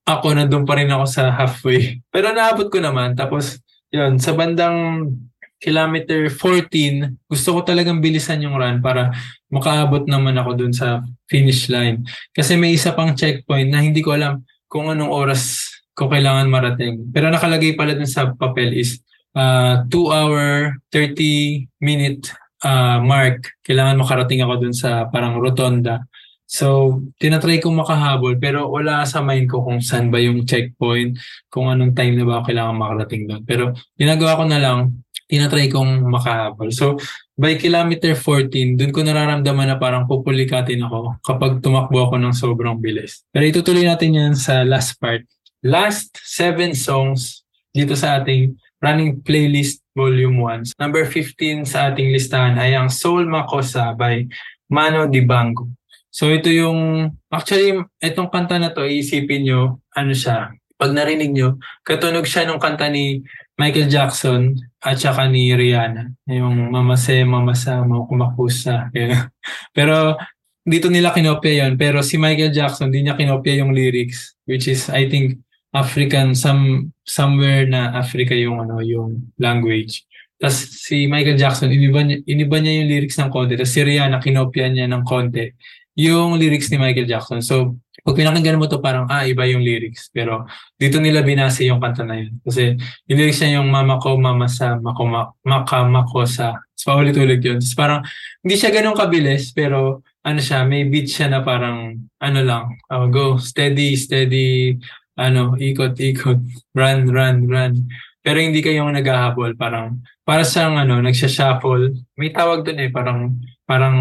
Ako, 0.07 0.33
nandun 0.33 0.65
pa 0.65 0.79
rin 0.79 0.89
ako 0.89 1.05
sa 1.05 1.29
halfway. 1.29 1.99
Pero 2.13 2.33
naabot 2.33 2.71
ko 2.71 2.81
naman. 2.81 3.13
Tapos, 3.13 3.61
yun, 3.93 4.17
sa 4.17 4.33
bandang 4.33 5.11
kilometer 5.57 6.29
14, 6.29 7.17
gusto 7.25 7.49
ko 7.57 7.59
talagang 7.65 7.97
bilisan 7.97 8.41
yung 8.45 8.57
run 8.57 8.77
para 8.77 9.09
makaabot 9.49 10.05
naman 10.05 10.37
ako 10.37 10.53
dun 10.53 10.73
sa 10.73 11.01
finish 11.25 11.67
line. 11.67 12.05
Kasi 12.31 12.53
may 12.55 12.77
isa 12.77 12.93
pang 12.93 13.17
checkpoint 13.17 13.69
na 13.73 13.81
hindi 13.81 14.05
ko 14.05 14.13
alam 14.13 14.45
kung 14.69 14.91
anong 14.93 15.09
oras 15.09 15.66
ko 15.97 16.05
kailangan 16.05 16.45
marating. 16.45 17.09
Pero 17.09 17.33
nakalagay 17.33 17.73
pala 17.73 17.97
dun 17.97 18.05
sa 18.05 18.29
papel 18.37 18.77
is 18.77 19.01
uh, 19.33 19.81
2 19.89 20.13
hour 20.13 20.77
30 20.93 21.65
minute 21.81 22.29
uh, 22.61 23.01
mark. 23.01 23.57
Kailangan 23.65 23.97
makarating 23.97 24.45
ako 24.45 24.53
dun 24.61 24.75
sa 24.77 25.09
parang 25.09 25.41
rotonda. 25.41 26.05
So, 26.47 27.01
tinatry 27.19 27.59
kong 27.59 27.75
makahabol 27.75 28.39
pero 28.39 28.71
wala 28.71 29.03
sa 29.03 29.19
mind 29.19 29.51
ko 29.51 29.67
kung 29.67 29.83
saan 29.83 30.07
ba 30.07 30.15
yung 30.15 30.47
checkpoint, 30.47 31.19
kung 31.51 31.67
anong 31.67 31.91
time 31.91 32.15
na 32.15 32.23
ba 32.23 32.45
kailangan 32.45 32.77
makarating 32.77 33.27
doon. 33.27 33.41
Pero 33.43 33.75
ginagawa 33.99 34.39
ko 34.39 34.43
na 34.47 34.61
lang, 34.61 35.03
tinatry 35.27 35.67
kong 35.67 36.07
makahabol. 36.07 36.71
So, 36.71 36.95
by 37.35 37.59
kilometer 37.59 38.15
14, 38.15 38.79
dun 38.79 38.95
ko 38.95 39.03
nararamdaman 39.03 39.75
na 39.75 39.75
parang 39.75 40.07
pupulikatin 40.07 40.87
ako 40.87 41.19
kapag 41.19 41.59
tumakbo 41.59 42.07
ako 42.07 42.15
ng 42.15 42.31
sobrang 42.31 42.79
bilis. 42.79 43.27
Pero 43.27 43.43
itutuloy 43.43 43.83
natin 43.83 44.15
yan 44.15 44.33
sa 44.39 44.63
last 44.63 44.95
part 45.03 45.27
last 45.65 46.17
seven 46.21 46.77
songs 46.77 47.45
dito 47.73 47.93
sa 47.93 48.21
ating 48.21 48.57
running 48.81 49.21
playlist 49.21 49.81
volume 49.97 50.37
1. 50.41 50.77
Number 50.77 51.05
15 51.05 51.65
sa 51.65 51.89
ating 51.89 52.13
listahan 52.13 52.57
ay 52.61 52.77
ang 52.77 52.93
Soul 52.93 53.25
Makosa 53.25 53.97
by 53.97 54.25
Mano 54.69 55.09
Dibango. 55.09 55.73
So 56.13 56.29
ito 56.33 56.49
yung, 56.49 57.13
actually, 57.29 57.77
itong 58.01 58.33
kanta 58.33 58.57
na 58.57 58.73
to, 58.73 58.85
iisipin 58.85 59.45
nyo, 59.45 59.81
ano 59.93 60.13
siya, 60.17 60.49
pag 60.77 60.93
narinig 60.93 61.33
nyo, 61.33 61.57
katunog 61.85 62.25
siya 62.25 62.45
nung 62.45 62.61
kanta 62.61 62.89
ni 62.89 63.21
Michael 63.57 63.89
Jackson 63.89 64.53
at 64.81 65.01
saka 65.01 65.25
ni 65.25 65.53
Rihanna. 65.53 66.13
Yung 66.29 66.69
mamase, 66.69 67.25
mamasa, 67.25 67.81
kumakusa. 67.85 68.93
Pero 69.77 70.17
dito 70.61 70.93
nila 70.93 71.13
kinopya 71.13 71.65
yon 71.65 71.73
Pero 71.77 72.05
si 72.05 72.21
Michael 72.21 72.53
Jackson, 72.53 72.93
di 72.93 73.01
niya 73.01 73.17
kinopya 73.17 73.65
yung 73.65 73.73
lyrics. 73.73 74.37
Which 74.45 74.69
is, 74.69 74.89
I 74.93 75.09
think, 75.09 75.41
African 75.73 76.35
some 76.35 76.93
somewhere 77.03 77.67
na 77.67 77.95
Africa 77.95 78.35
yung 78.35 78.63
ano 78.63 78.79
yung 78.83 79.33
language. 79.39 80.07
Tapos 80.37 80.69
si 80.69 81.09
Michael 81.09 81.37
Jackson 81.39 81.73
iniba 81.73 82.05
niya, 82.05 82.21
iniba 82.29 82.57
niya 82.61 82.73
yung 82.83 82.89
lyrics 82.89 83.17
ng 83.17 83.31
konti. 83.33 83.57
Tapos 83.57 83.73
si 83.73 83.81
Rihanna 83.81 84.21
kinopya 84.21 84.69
niya 84.69 84.85
ng 84.87 85.03
konti 85.03 85.49
yung 85.97 86.37
lyrics 86.37 86.69
ni 86.69 86.77
Michael 86.77 87.09
Jackson. 87.09 87.41
So 87.41 87.81
pag 88.07 88.23
pinakinggan 88.23 88.55
mo 88.55 88.71
to 88.71 88.79
parang, 88.79 89.03
ah, 89.11 89.27
iba 89.27 89.43
yung 89.51 89.59
lyrics. 89.59 90.07
Pero 90.15 90.47
dito 90.79 90.95
nila 91.03 91.19
binase 91.27 91.67
yung 91.67 91.83
kanta 91.83 92.07
na 92.07 92.15
yun. 92.15 92.39
Kasi 92.39 92.79
yung 93.03 93.17
lyrics 93.19 93.43
niya 93.43 93.59
yung 93.59 93.67
mama 93.67 93.99
ko, 93.99 94.15
mama 94.15 94.47
sa, 94.47 94.79
mako, 94.79 95.11
maka, 95.43 95.83
mako 95.83 96.23
sa. 96.23 96.55
So, 96.71 96.95
paulit-ulit 96.95 97.43
yun. 97.43 97.59
Tapos 97.59 97.75
parang, 97.75 97.99
hindi 98.39 98.55
siya 98.55 98.71
ganun 98.71 98.95
kabilis, 98.95 99.51
pero 99.51 100.07
ano 100.23 100.39
siya, 100.39 100.63
may 100.63 100.87
beat 100.87 101.11
siya 101.11 101.27
na 101.27 101.43
parang, 101.43 101.99
ano 102.23 102.39
lang, 102.47 102.79
oh, 102.87 103.11
go, 103.11 103.35
steady, 103.43 103.99
steady, 103.99 104.79
ano, 105.17 105.57
ikot, 105.57 105.97
ikot, 105.97 106.39
run, 106.77 106.99
run, 107.09 107.37
run. 107.49 107.73
Pero 108.21 108.37
hindi 108.37 108.61
kayong 108.61 108.93
naghahabol, 108.93 109.57
parang, 109.57 109.99
para 110.21 110.45
sa 110.45 110.69
ano, 110.69 111.01
nagsha-shuffle. 111.01 111.97
May 112.15 112.29
tawag 112.29 112.63
dun 112.63 112.77
eh, 112.77 112.93
parang, 112.93 113.33
parang, 113.65 113.95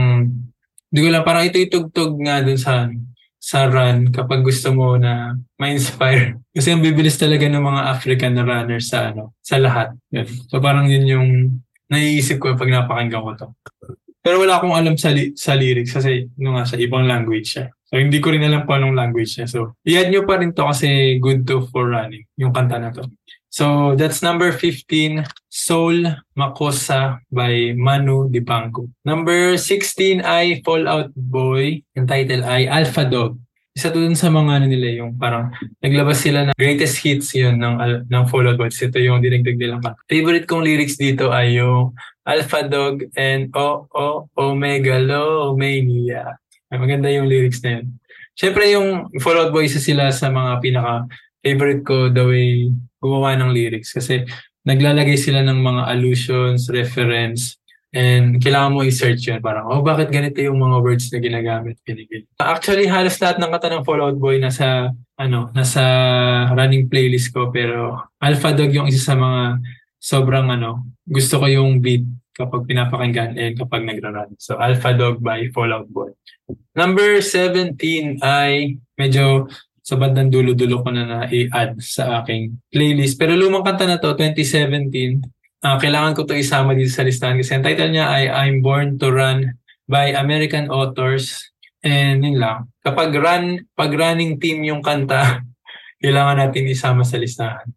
hindi 0.92 1.00
ko 1.00 1.08
lang, 1.08 1.24
parang 1.24 1.48
ito 1.48 1.56
itugtog 1.56 2.20
nga 2.20 2.44
dun 2.44 2.60
sa, 2.60 2.86
sa 3.46 3.70
run 3.70 4.10
kapag 4.10 4.42
gusto 4.42 4.74
mo 4.74 4.98
na 4.98 5.38
ma-inspire. 5.54 6.34
Kasi 6.56 6.74
ang 6.74 6.82
bibilis 6.82 7.14
talaga 7.14 7.46
ng 7.46 7.62
mga 7.62 7.82
African 7.94 8.34
na 8.34 8.42
runners 8.42 8.90
sa 8.90 9.14
ano, 9.14 9.38
sa 9.38 9.62
lahat. 9.62 9.94
Yun. 10.10 10.26
So 10.50 10.58
parang 10.58 10.90
yun 10.90 11.06
yung 11.06 11.28
naiisip 11.86 12.42
ko 12.42 12.58
pag 12.58 12.72
napakinggan 12.72 13.22
ko 13.22 13.30
to. 13.38 13.48
Pero 14.18 14.42
wala 14.42 14.58
akong 14.58 14.74
alam 14.74 14.98
sa, 14.98 15.14
li- 15.14 15.38
sa 15.38 15.54
lyrics 15.54 15.94
kasi 15.94 16.26
no 16.42 16.58
nga 16.58 16.66
sa 16.66 16.74
ibang 16.74 17.06
language 17.06 17.54
siya. 17.54 17.70
So 17.86 18.02
hindi 18.02 18.18
ko 18.18 18.34
rin 18.34 18.42
alam 18.42 18.66
kung 18.66 18.82
anong 18.82 18.98
language 18.98 19.38
niya. 19.38 19.46
So 19.46 19.78
i-add 19.86 20.10
nyo 20.10 20.26
pa 20.26 20.42
rin 20.42 20.50
to 20.50 20.66
kasi 20.66 21.22
good 21.22 21.46
to 21.46 21.70
for 21.70 21.86
running, 21.86 22.26
yung 22.34 22.50
kanta 22.50 22.82
na 22.82 22.90
to. 22.90 23.06
So 23.56 23.96
that's 23.96 24.20
number 24.20 24.52
15, 24.52 25.24
Soul 25.48 26.04
Makosa 26.36 27.24
by 27.32 27.72
Manu 27.72 28.28
Dibango. 28.28 28.92
Number 29.00 29.56
16 29.56 30.20
ay 30.20 30.60
Fallout 30.60 31.08
Boy. 31.16 31.80
Yung 31.96 32.04
title 32.04 32.44
ay 32.44 32.68
Alpha 32.68 33.08
Dog. 33.08 33.40
Isa 33.72 33.88
to 33.92 34.00
dun 34.00 34.16
sa 34.16 34.28
mga 34.28 34.60
ano 34.60 34.66
nila, 34.68 35.04
yung 35.04 35.16
parang 35.16 35.52
naglabas 35.80 36.20
sila 36.20 36.48
ng 36.48 36.56
greatest 36.56 37.00
hits 37.00 37.32
yun 37.32 37.56
ng, 37.56 38.04
ng 38.08 38.24
Fallout 38.28 38.60
Boy. 38.60 38.68
Ito 38.68 39.00
yung 39.00 39.24
dinagdag 39.24 39.56
nilang 39.56 39.80
kanta. 39.80 40.04
Favorite 40.04 40.44
kong 40.44 40.60
lyrics 40.60 41.00
dito 41.00 41.32
ay 41.32 41.56
yung 41.56 41.96
Alpha 42.28 42.60
Dog 42.60 43.08
and 43.16 43.48
O 43.56 43.88
O 43.88 44.28
Omegalomania. 44.36 46.36
Ay, 46.70 46.78
maganda 46.82 47.08
yung 47.12 47.30
lyrics 47.30 47.62
na 47.62 47.80
yun. 47.80 47.86
Siyempre 48.36 48.68
yung 48.74 49.08
Fallout 49.22 49.54
Boy 49.54 49.70
isa 49.70 49.80
sila 49.80 50.12
sa 50.12 50.28
mga 50.28 50.60
pinaka 50.60 51.08
favorite 51.40 51.82
ko 51.86 52.10
the 52.10 52.24
way 52.26 52.50
gumawa 52.98 53.38
ng 53.38 53.54
lyrics 53.54 53.94
kasi 53.94 54.26
naglalagay 54.66 55.14
sila 55.14 55.46
ng 55.46 55.62
mga 55.62 55.82
allusions, 55.94 56.66
reference, 56.74 57.54
and 57.94 58.42
kailangan 58.42 58.74
mo 58.74 58.82
i-search 58.82 59.30
yun. 59.30 59.38
Parang, 59.38 59.70
oh, 59.70 59.80
bakit 59.80 60.10
ganito 60.10 60.42
yung 60.42 60.58
mga 60.58 60.76
words 60.82 61.06
na 61.14 61.22
ginagamit? 61.22 61.78
Ganigil. 61.86 62.26
Actually, 62.42 62.90
halos 62.90 63.16
lahat 63.22 63.38
ng 63.38 63.52
kata 63.54 63.70
ng 63.70 63.86
Fallout 63.86 64.18
Boy 64.18 64.42
nasa, 64.42 64.90
ano, 65.16 65.54
nasa 65.54 65.82
running 66.52 66.90
playlist 66.90 67.30
ko. 67.30 67.54
Pero 67.54 68.10
Alpha 68.18 68.50
Dog 68.50 68.74
yung 68.74 68.90
isa 68.90 69.14
sa 69.14 69.16
mga 69.16 69.62
sobrang, 70.02 70.50
ano, 70.50 70.82
gusto 71.06 71.38
ko 71.38 71.46
yung 71.46 71.78
beat 71.78 72.04
kapag 72.36 72.68
pinapakinggan 72.68 73.34
and 73.40 73.56
kapag 73.56 73.88
nagra-run. 73.88 74.36
So, 74.36 74.60
Alpha 74.60 74.92
Dog 74.92 75.24
by 75.24 75.48
Fallout 75.56 75.88
Boy. 75.88 76.12
Number 76.76 77.24
17 77.24 78.20
ay 78.20 78.76
medyo 79.00 79.48
sa 79.86 79.96
bandang 79.96 80.28
dulo-dulo 80.28 80.82
ko 80.82 80.90
na 80.92 81.06
na-i-add 81.06 81.78
sa 81.78 82.20
aking 82.20 82.58
playlist. 82.68 83.16
Pero 83.16 83.38
lumang 83.38 83.62
kanta 83.62 83.86
na 83.86 84.02
to, 84.02 84.12
2017, 84.18 85.22
uh, 85.62 85.74
ah, 85.74 85.78
kailangan 85.78 86.12
ko 86.18 86.26
to 86.26 86.34
isama 86.34 86.74
dito 86.74 86.90
sa 86.90 87.06
listahan 87.06 87.38
kasi 87.38 87.54
ang 87.54 87.64
title 87.64 87.94
niya 87.94 88.10
ay 88.10 88.26
I'm 88.26 88.66
Born 88.66 88.98
to 88.98 89.14
Run 89.14 89.56
by 89.86 90.12
American 90.18 90.68
Authors. 90.74 91.54
And 91.86 92.26
yun 92.26 92.42
lang. 92.42 92.66
Kapag 92.82 93.14
run, 93.14 93.62
pag 93.78 93.94
running 93.94 94.42
team 94.42 94.66
yung 94.66 94.82
kanta, 94.82 95.38
kailangan 96.02 96.42
natin 96.42 96.66
isama 96.66 97.06
sa 97.06 97.16
listahan. 97.22 97.70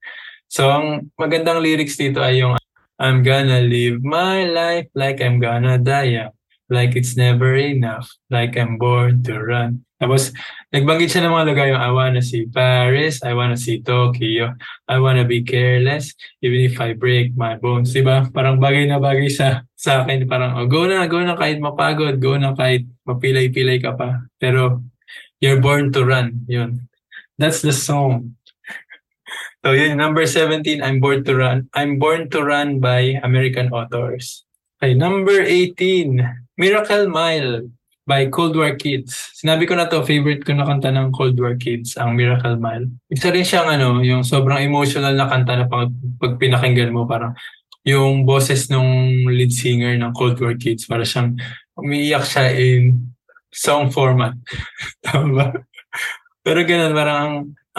So, 0.50 0.66
ang 0.66 1.14
magandang 1.14 1.62
lyrics 1.62 1.94
dito 1.94 2.26
ay 2.26 2.42
yung 2.42 2.58
I'm 3.00 3.24
gonna 3.24 3.64
live 3.64 4.04
my 4.04 4.44
life 4.44 4.92
like 4.94 5.24
I'm 5.24 5.40
gonna 5.40 5.80
die 5.80 6.30
like 6.70 6.96
it's 6.96 7.18
never 7.18 7.58
enough, 7.58 8.08
like 8.30 8.56
I'm 8.56 8.78
born 8.78 9.26
to 9.26 9.42
run. 9.42 9.84
Tapos, 10.00 10.32
nagbanggit 10.72 11.12
siya 11.12 11.28
ng 11.28 11.34
mga 11.36 11.48
lugar 11.52 11.66
yung 11.68 11.82
I 11.82 11.92
wanna 11.92 12.24
see 12.24 12.48
Paris, 12.48 13.20
I 13.20 13.36
wanna 13.36 13.60
see 13.60 13.84
Tokyo, 13.84 14.56
I 14.88 14.96
wanna 15.02 15.28
be 15.28 15.44
careless, 15.44 16.16
even 16.40 16.64
if 16.64 16.80
I 16.80 16.96
break 16.96 17.36
my 17.36 17.60
bones. 17.60 17.92
Diba? 17.92 18.32
Parang 18.32 18.62
bagay 18.62 18.88
na 18.88 19.02
bagay 19.02 19.28
sa, 19.28 19.68
sa 19.76 20.06
akin. 20.06 20.24
Parang, 20.30 20.56
oh, 20.56 20.70
go 20.72 20.88
na, 20.88 21.04
go 21.10 21.20
na 21.20 21.36
kahit 21.36 21.60
mapagod, 21.60 22.16
go 22.22 22.40
na 22.40 22.56
kahit 22.56 22.88
mapilay-pilay 23.04 23.84
ka 23.84 23.98
pa. 23.98 24.24
Pero, 24.40 24.80
you're 25.44 25.60
born 25.60 25.92
to 25.92 26.08
run. 26.08 26.48
Yun. 26.48 26.88
That's 27.36 27.60
the 27.60 27.76
song. 27.76 28.39
So, 29.66 29.72
yun, 29.72 29.98
number 29.98 30.26
17, 30.26 30.82
I'm 30.84 31.00
born 31.00 31.24
to 31.24 31.34
run. 31.36 31.70
I'm 31.74 32.00
born 32.00 32.30
to 32.32 32.44
run 32.44 32.80
by 32.80 33.20
American 33.24 33.72
authors. 33.72 34.46
Okay, 34.80 34.96
number 34.96 35.44
18, 35.44 36.24
Miracle 36.56 37.12
Mile 37.12 37.68
by 38.10 38.26
Cold 38.34 38.58
War 38.58 38.74
Kids. 38.74 39.38
Sinabi 39.38 39.70
ko 39.70 39.78
na 39.78 39.86
to, 39.86 40.02
favorite 40.02 40.42
ko 40.42 40.58
na 40.58 40.66
kanta 40.66 40.90
ng 40.90 41.14
Cold 41.14 41.38
War 41.38 41.54
Kids, 41.60 41.94
ang 42.00 42.18
Miracle 42.18 42.58
Mile. 42.58 42.90
Isa 43.12 43.30
rin 43.30 43.46
siyang 43.46 43.70
ano, 43.70 44.02
yung 44.02 44.26
sobrang 44.26 44.66
emotional 44.66 45.14
na 45.14 45.30
kanta 45.30 45.54
na 45.54 45.70
pag, 45.70 45.94
pag 46.18 46.42
pinakinggan 46.42 46.90
mo, 46.90 47.06
parang 47.06 47.38
yung 47.86 48.26
boses 48.26 48.68
nung 48.74 49.24
lead 49.30 49.54
singer 49.54 49.94
ng 50.00 50.12
Cold 50.18 50.42
War 50.42 50.58
Kids, 50.58 50.90
para 50.90 51.06
siyang 51.06 51.38
umiiyak 51.78 52.26
siya 52.26 52.50
in 52.58 53.14
song 53.54 53.94
format. 53.94 54.34
Tama 55.06 55.30
ba? 55.30 55.48
Pero 56.42 56.66
ganun, 56.66 56.94
parang 56.98 57.30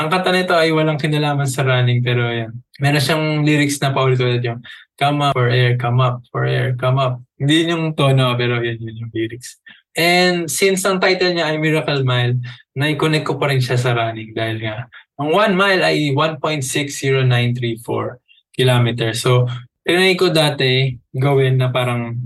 ang, 0.00 0.08
kanta 0.08 0.32
nito 0.32 0.56
ay 0.56 0.72
walang 0.72 0.96
kinalaman 0.96 1.44
sa 1.44 1.60
running, 1.60 2.00
pero 2.00 2.24
yan. 2.32 2.56
Meron 2.80 3.04
siyang 3.04 3.44
lyrics 3.44 3.76
na 3.84 3.92
paulit-ulit 3.92 4.40
yung 4.40 4.64
come 4.96 5.28
up 5.28 5.36
for 5.36 5.52
air, 5.52 5.76
come 5.76 6.00
up 6.00 6.24
for 6.32 6.48
air, 6.48 6.72
come 6.80 6.96
up. 6.96 7.20
Hindi 7.36 7.68
yung 7.68 7.92
tono, 7.92 8.32
pero 8.40 8.64
yan 8.64 8.80
yun 8.80 9.04
yung 9.04 9.12
lyrics. 9.12 9.60
And 9.92 10.48
since 10.48 10.88
ang 10.88 11.04
title 11.04 11.36
niya 11.36 11.52
ay 11.52 11.60
Miracle 11.60 12.00
Mile, 12.00 12.40
na-connect 12.72 13.28
ko 13.28 13.36
pa 13.36 13.52
rin 13.52 13.60
siya 13.60 13.76
sa 13.76 13.92
running 13.92 14.32
dahil 14.32 14.64
nga, 14.64 14.88
ang 15.20 15.36
1 15.36 15.52
mile 15.52 15.84
ay 15.84 16.16
1.60934 16.16 18.56
kilometers. 18.56 19.20
So, 19.20 19.44
tinry 19.84 20.16
ko 20.16 20.32
dati 20.32 20.96
gawin 21.12 21.60
na 21.60 21.68
parang 21.68 22.16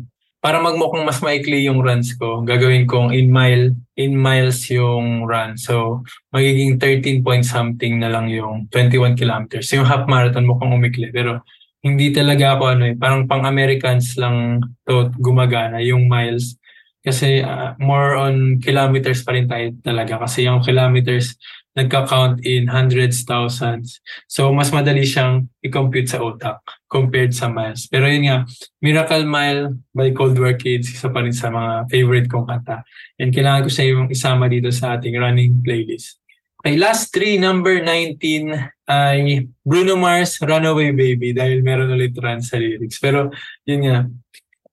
para 0.44 0.60
magmukhang 0.60 1.08
mas 1.08 1.24
maikli 1.24 1.64
yung 1.64 1.80
runs 1.80 2.12
ko, 2.20 2.44
gagawin 2.44 2.84
kong 2.84 3.16
in 3.16 3.32
mile 3.32 3.72
in 3.96 4.12
miles 4.12 4.68
yung 4.68 5.24
run. 5.24 5.56
So, 5.56 6.04
magiging 6.36 6.76
13 6.76 7.24
point 7.24 7.48
something 7.48 7.96
na 7.96 8.12
lang 8.12 8.28
yung 8.28 8.68
21 8.68 9.16
kilometers. 9.16 9.72
Yung 9.72 9.88
half 9.88 10.04
marathon 10.04 10.44
mukhang 10.44 10.76
umikli. 10.76 11.08
Pero 11.08 11.40
hindi 11.80 12.12
talaga 12.12 12.60
ako 12.60 12.76
ano 12.76 12.92
eh, 12.92 12.94
parang 12.98 13.24
pang-Americans 13.24 14.20
lang 14.20 14.60
to 14.84 15.08
gumagana 15.16 15.80
yung 15.80 16.12
miles. 16.12 16.60
Kasi 17.00 17.40
uh, 17.40 17.72
more 17.80 18.12
on 18.12 18.60
kilometers 18.60 19.24
pa 19.24 19.32
rin 19.32 19.48
tayo 19.48 19.72
talaga. 19.80 20.28
Kasi 20.28 20.44
yung 20.44 20.60
kilometers 20.60 21.40
nagka-count 21.72 22.44
in 22.44 22.68
hundreds, 22.68 23.24
thousands. 23.24 23.98
So, 24.28 24.52
mas 24.52 24.70
madali 24.70 25.08
siyang 25.08 25.48
i-compute 25.64 26.06
sa 26.12 26.20
utak 26.20 26.60
compared 26.88 27.34
sa 27.34 27.50
miles. 27.50 27.90
Pero 27.90 28.06
yun 28.06 28.28
nga, 28.28 28.46
Miracle 28.78 29.26
Mile 29.26 29.74
by 29.90 30.14
Cold 30.14 30.38
War 30.38 30.54
Kids, 30.54 30.92
isa 30.94 31.10
pa 31.10 31.24
rin 31.24 31.34
sa 31.34 31.50
mga 31.50 31.90
favorite 31.90 32.28
kong 32.30 32.46
kanta. 32.46 32.86
And 33.18 33.34
kailangan 33.34 33.66
ko 33.66 33.70
siya 33.72 33.86
yung 33.90 34.06
isama 34.12 34.46
dito 34.46 34.70
sa 34.70 34.94
ating 34.94 35.18
running 35.18 35.60
playlist. 35.64 36.22
Okay, 36.64 36.80
last 36.80 37.12
three, 37.12 37.36
number 37.36 37.84
19 37.84 38.56
ay 38.88 39.44
Bruno 39.60 40.00
Mars, 40.00 40.40
Runaway 40.40 40.96
Baby 40.96 41.36
dahil 41.36 41.60
meron 41.60 41.92
ulit 41.92 42.16
run 42.16 42.40
sa 42.40 42.56
lyrics. 42.56 42.96
Pero 42.96 43.28
yun 43.68 43.84
nga, 43.84 44.08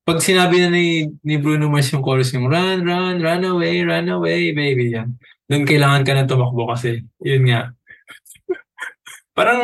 pag 0.08 0.24
sinabi 0.24 0.64
na 0.64 0.70
ni, 0.72 1.12
ni 1.20 1.36
Bruno 1.36 1.68
Mars 1.68 1.92
yung 1.92 2.00
chorus 2.00 2.32
yung 2.32 2.48
run, 2.48 2.88
run, 2.88 3.20
run 3.20 3.44
away, 3.44 3.84
run 3.84 4.08
away, 4.08 4.56
baby, 4.56 4.96
yan. 4.96 5.20
Doon 5.52 5.68
kailangan 5.68 6.08
ka 6.08 6.16
na 6.16 6.24
tumakbo 6.24 6.72
kasi 6.72 7.04
yun 7.20 7.44
nga. 7.52 7.76
Parang 9.32 9.62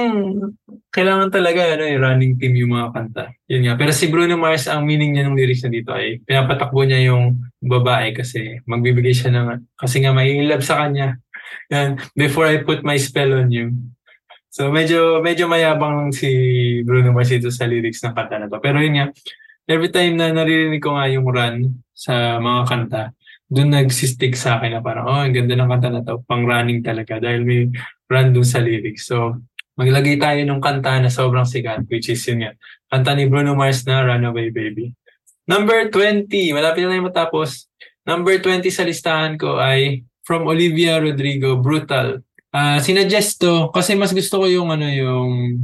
kailangan 0.96 1.28
talaga 1.28 1.76
ano, 1.76 1.84
eh, 1.84 2.00
running 2.00 2.40
team 2.40 2.56
yung 2.56 2.72
mga 2.72 2.88
kanta. 2.96 3.24
Yun 3.52 3.68
nga. 3.68 3.76
Pero 3.76 3.92
si 3.92 4.08
Bruno 4.08 4.40
Mars, 4.40 4.72
ang 4.72 4.88
meaning 4.88 5.12
niya 5.12 5.28
ng 5.28 5.36
lyrics 5.36 5.68
na 5.68 5.72
dito 5.72 5.92
ay 5.92 6.24
pinapatakbo 6.24 6.88
niya 6.88 7.12
yung 7.12 7.36
babae 7.60 8.16
kasi 8.16 8.64
magbibigay 8.64 9.12
siya 9.12 9.36
ng, 9.36 9.76
kasi 9.76 10.00
nga 10.00 10.16
may 10.16 10.40
love 10.48 10.64
sa 10.64 10.80
kanya. 10.80 11.20
Yan, 11.68 12.00
before 12.16 12.48
I 12.48 12.64
put 12.64 12.88
my 12.88 12.96
spell 12.96 13.36
on 13.36 13.52
you. 13.52 13.76
So 14.48 14.72
medyo 14.72 15.20
medyo 15.20 15.46
mayabang 15.46 16.16
si 16.16 16.32
Bruno 16.88 17.12
Mars 17.12 17.30
dito 17.30 17.52
sa 17.52 17.68
lyrics 17.68 18.00
ng 18.02 18.16
kanta 18.16 18.40
na 18.40 18.48
to. 18.48 18.64
Pero 18.64 18.80
yun 18.80 18.96
nga, 18.96 19.08
every 19.68 19.92
time 19.92 20.16
na 20.16 20.32
naririnig 20.32 20.80
ko 20.80 20.96
nga 20.96 21.12
yung 21.12 21.28
run 21.28 21.84
sa 21.92 22.40
mga 22.40 22.62
kanta, 22.72 23.04
doon 23.52 23.70
nagsistick 23.72 24.36
sa 24.36 24.60
akin 24.60 24.80
na 24.80 24.82
parang, 24.84 25.06
oh, 25.08 25.20
ang 25.24 25.36
ganda 25.36 25.56
ng 25.56 25.72
kanta 25.72 25.90
na 25.92 26.02
to, 26.04 26.24
pang 26.24 26.44
running 26.48 26.80
talaga 26.84 27.20
dahil 27.20 27.44
may 27.44 27.68
run 28.08 28.32
doon 28.32 28.48
sa 28.48 28.64
lyrics. 28.64 29.08
So, 29.08 29.40
maglagay 29.78 30.18
tayo 30.18 30.42
ng 30.42 30.60
kanta 30.60 30.98
na 30.98 31.14
sobrang 31.14 31.46
sikat, 31.46 31.86
which 31.88 32.10
is 32.10 32.22
yun 32.26 32.44
nga. 32.44 32.52
Kanta 32.90 33.14
ni 33.14 33.30
Bruno 33.30 33.54
Mars 33.54 33.86
na 33.86 34.02
Runaway 34.02 34.50
Baby. 34.50 34.92
Number 35.48 35.88
20, 35.94 36.28
malapit 36.52 36.84
na 36.84 36.98
yung 36.98 37.08
matapos. 37.08 37.70
Number 38.04 38.42
20 38.42 38.68
sa 38.74 38.84
listahan 38.84 39.40
ko 39.40 39.62
ay 39.62 40.04
from 40.28 40.44
Olivia 40.50 41.00
Rodrigo, 41.00 41.56
Brutal. 41.62 42.20
Uh, 42.52 42.82
sinuggest 42.82 43.40
to 43.40 43.70
kasi 43.72 43.94
mas 43.94 44.12
gusto 44.12 44.44
ko 44.44 44.46
yung 44.50 44.74
ano 44.74 44.88
yung 44.90 45.62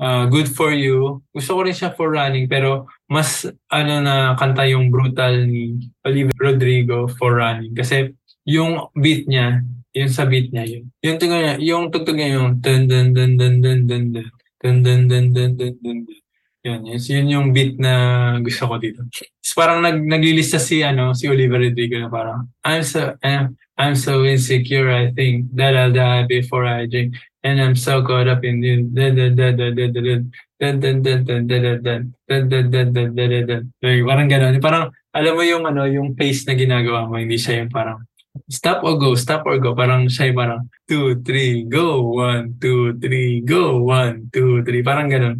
uh, 0.00 0.24
Good 0.26 0.50
For 0.50 0.72
You. 0.74 1.20
Gusto 1.30 1.54
ko 1.54 1.60
rin 1.62 1.76
siya 1.76 1.94
for 1.94 2.10
running 2.10 2.48
pero 2.48 2.90
mas 3.06 3.46
ano 3.70 3.94
na 4.02 4.34
kanta 4.34 4.66
yung 4.66 4.88
Brutal 4.88 5.46
ni 5.46 5.78
Olivia 6.02 6.34
Rodrigo 6.40 7.06
for 7.06 7.38
running 7.38 7.76
kasi 7.76 8.16
yung 8.48 8.88
beat 8.96 9.28
niya, 9.30 9.62
yung 9.94 10.12
sa 10.12 10.26
beat 10.26 10.54
niya 10.54 10.64
yun. 10.66 10.84
Yung 11.02 11.18
tugtog 11.18 11.34
niya, 11.34 11.54
yung 11.58 11.84
tugtog 11.90 12.16
niya 12.16 12.30
yung 12.38 12.48
dun 12.62 12.86
dun 12.86 13.10
dun 13.14 13.32
dun 13.38 13.54
dun 13.62 13.80
dun 13.88 14.04
dun 14.12 14.26
dun 14.60 14.78
dun 14.82 15.08
dun 15.08 15.26
dun 15.34 15.52
dun 15.56 15.74
dun 16.06 16.20
yun, 16.60 16.84
yun, 16.84 17.00
yun 17.00 17.26
yung 17.32 17.46
beat 17.56 17.80
na 17.80 18.36
gusto 18.44 18.68
ko 18.68 18.76
dito. 18.76 19.00
It's 19.40 19.56
parang 19.56 19.80
nag, 19.80 19.96
naglilista 20.04 20.60
si, 20.60 20.84
ano, 20.84 21.16
si 21.16 21.24
Oliver 21.24 21.56
Rodrigo 21.56 21.96
na 21.96 22.12
parang, 22.12 22.52
I'm 22.60 22.84
so, 22.84 23.16
I'm, 23.24 23.56
I'm 23.80 23.96
so 23.96 24.28
insecure, 24.28 24.92
I 24.92 25.08
think 25.16 25.48
that 25.56 25.72
I'll 25.72 25.92
die 25.92 26.28
before 26.28 26.68
I 26.68 26.84
drink. 26.84 27.16
And 27.40 27.56
I'm 27.56 27.72
so 27.72 28.04
caught 28.04 28.28
up 28.28 28.44
in 28.44 28.60
you. 28.60 28.92
Dun, 28.92 29.16
dun, 29.16 29.32
dun, 29.32 29.56
dun, 29.56 29.72
dun, 29.72 29.90
dun, 29.96 30.20
dun, 30.60 30.76
dun, 30.84 30.96
dun, 31.00 31.24
dun, 31.24 31.48
dun, 31.48 31.48
dun, 31.48 31.72
dun, 31.80 32.12
dun, 32.28 32.44
dun, 32.52 32.64
dun, 32.68 32.88
dun, 32.92 33.08
dun, 33.16 33.30
dun, 33.48 33.62
dun. 33.80 34.04
Parang 34.04 34.28
gano'n. 34.28 34.60
Parang, 34.60 34.84
alam 35.16 35.32
mo 35.32 35.40
yung, 35.40 35.64
ano, 35.64 35.88
yung 35.88 36.12
pace 36.12 36.44
na 36.44 36.52
ginagawa 36.52 37.08
mo, 37.08 37.16
hindi 37.16 37.40
siya 37.40 37.64
yung 37.64 37.72
parang, 37.72 38.04
stop 38.50 38.82
or 38.82 38.98
go, 38.98 39.14
stop 39.14 39.46
or 39.46 39.58
go. 39.58 39.74
Parang 39.74 40.06
siya 40.06 40.34
parang, 40.34 40.66
two, 40.86 41.22
three, 41.22 41.66
go, 41.66 42.14
one, 42.18 42.56
two, 42.58 42.98
three, 42.98 43.42
go, 43.42 43.82
one, 43.82 44.30
two, 44.30 44.62
three. 44.66 44.82
Parang 44.82 45.10
gano'n. 45.10 45.38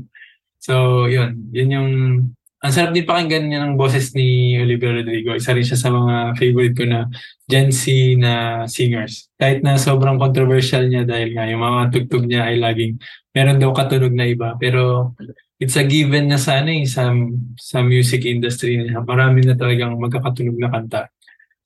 So, 0.60 1.06
yun. 1.06 1.50
Yun 1.50 1.74
yung... 1.74 1.90
Ang 2.60 2.76
sarap 2.76 2.92
din 2.92 3.08
pakinggan 3.08 3.48
niya 3.48 3.64
ng 3.64 3.80
boses 3.80 4.12
ni 4.12 4.52
Olivia 4.60 4.92
Rodrigo. 4.92 5.32
Isa 5.32 5.56
rin 5.56 5.64
siya 5.64 5.80
sa 5.80 5.88
mga 5.88 6.36
favorite 6.36 6.76
ko 6.76 6.84
na 6.84 7.08
Gen 7.48 7.72
Z 7.72 7.88
na 8.20 8.64
singers. 8.68 9.32
Kahit 9.40 9.64
na 9.64 9.80
sobrang 9.80 10.20
controversial 10.20 10.84
niya 10.84 11.08
dahil 11.08 11.32
nga 11.32 11.48
yung 11.48 11.64
mga 11.64 11.88
tugtog 11.88 12.28
niya 12.28 12.52
ay 12.52 12.60
laging 12.60 13.00
meron 13.32 13.56
daw 13.56 13.72
katunog 13.72 14.12
na 14.12 14.28
iba. 14.28 14.60
Pero 14.60 15.16
it's 15.56 15.80
a 15.80 15.88
given 15.88 16.28
na 16.28 16.36
sana 16.36 16.68
eh, 16.68 16.84
sa, 16.84 17.08
sa 17.56 17.80
music 17.80 18.28
industry 18.28 18.76
niya. 18.76 19.00
Marami 19.08 19.40
na 19.40 19.56
talagang 19.56 19.96
magkakatunog 19.96 20.60
na 20.60 20.68
kanta. 20.68 21.08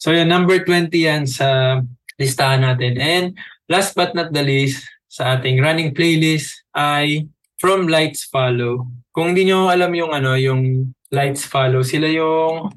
So 0.04 0.12
yun, 0.12 0.28
number 0.28 0.60
20 0.60 0.92
yan 0.92 1.24
sa 1.24 1.80
listahan 2.20 2.60
natin. 2.60 3.00
And 3.00 3.32
last 3.72 3.96
but 3.96 4.12
not 4.12 4.36
the 4.36 4.44
least, 4.44 4.84
sa 5.08 5.40
ating 5.40 5.64
running 5.64 5.96
playlist 5.96 6.52
ay 6.76 7.24
from 7.56 7.88
Lights 7.88 8.28
Follow. 8.28 8.84
Kung 9.16 9.32
hindi 9.32 9.48
nyo 9.48 9.72
alam 9.72 9.88
yung 9.96 10.12
ano, 10.12 10.36
yung 10.36 10.92
Lights 11.08 11.48
Follow, 11.48 11.80
sila 11.80 12.04
yung 12.12 12.68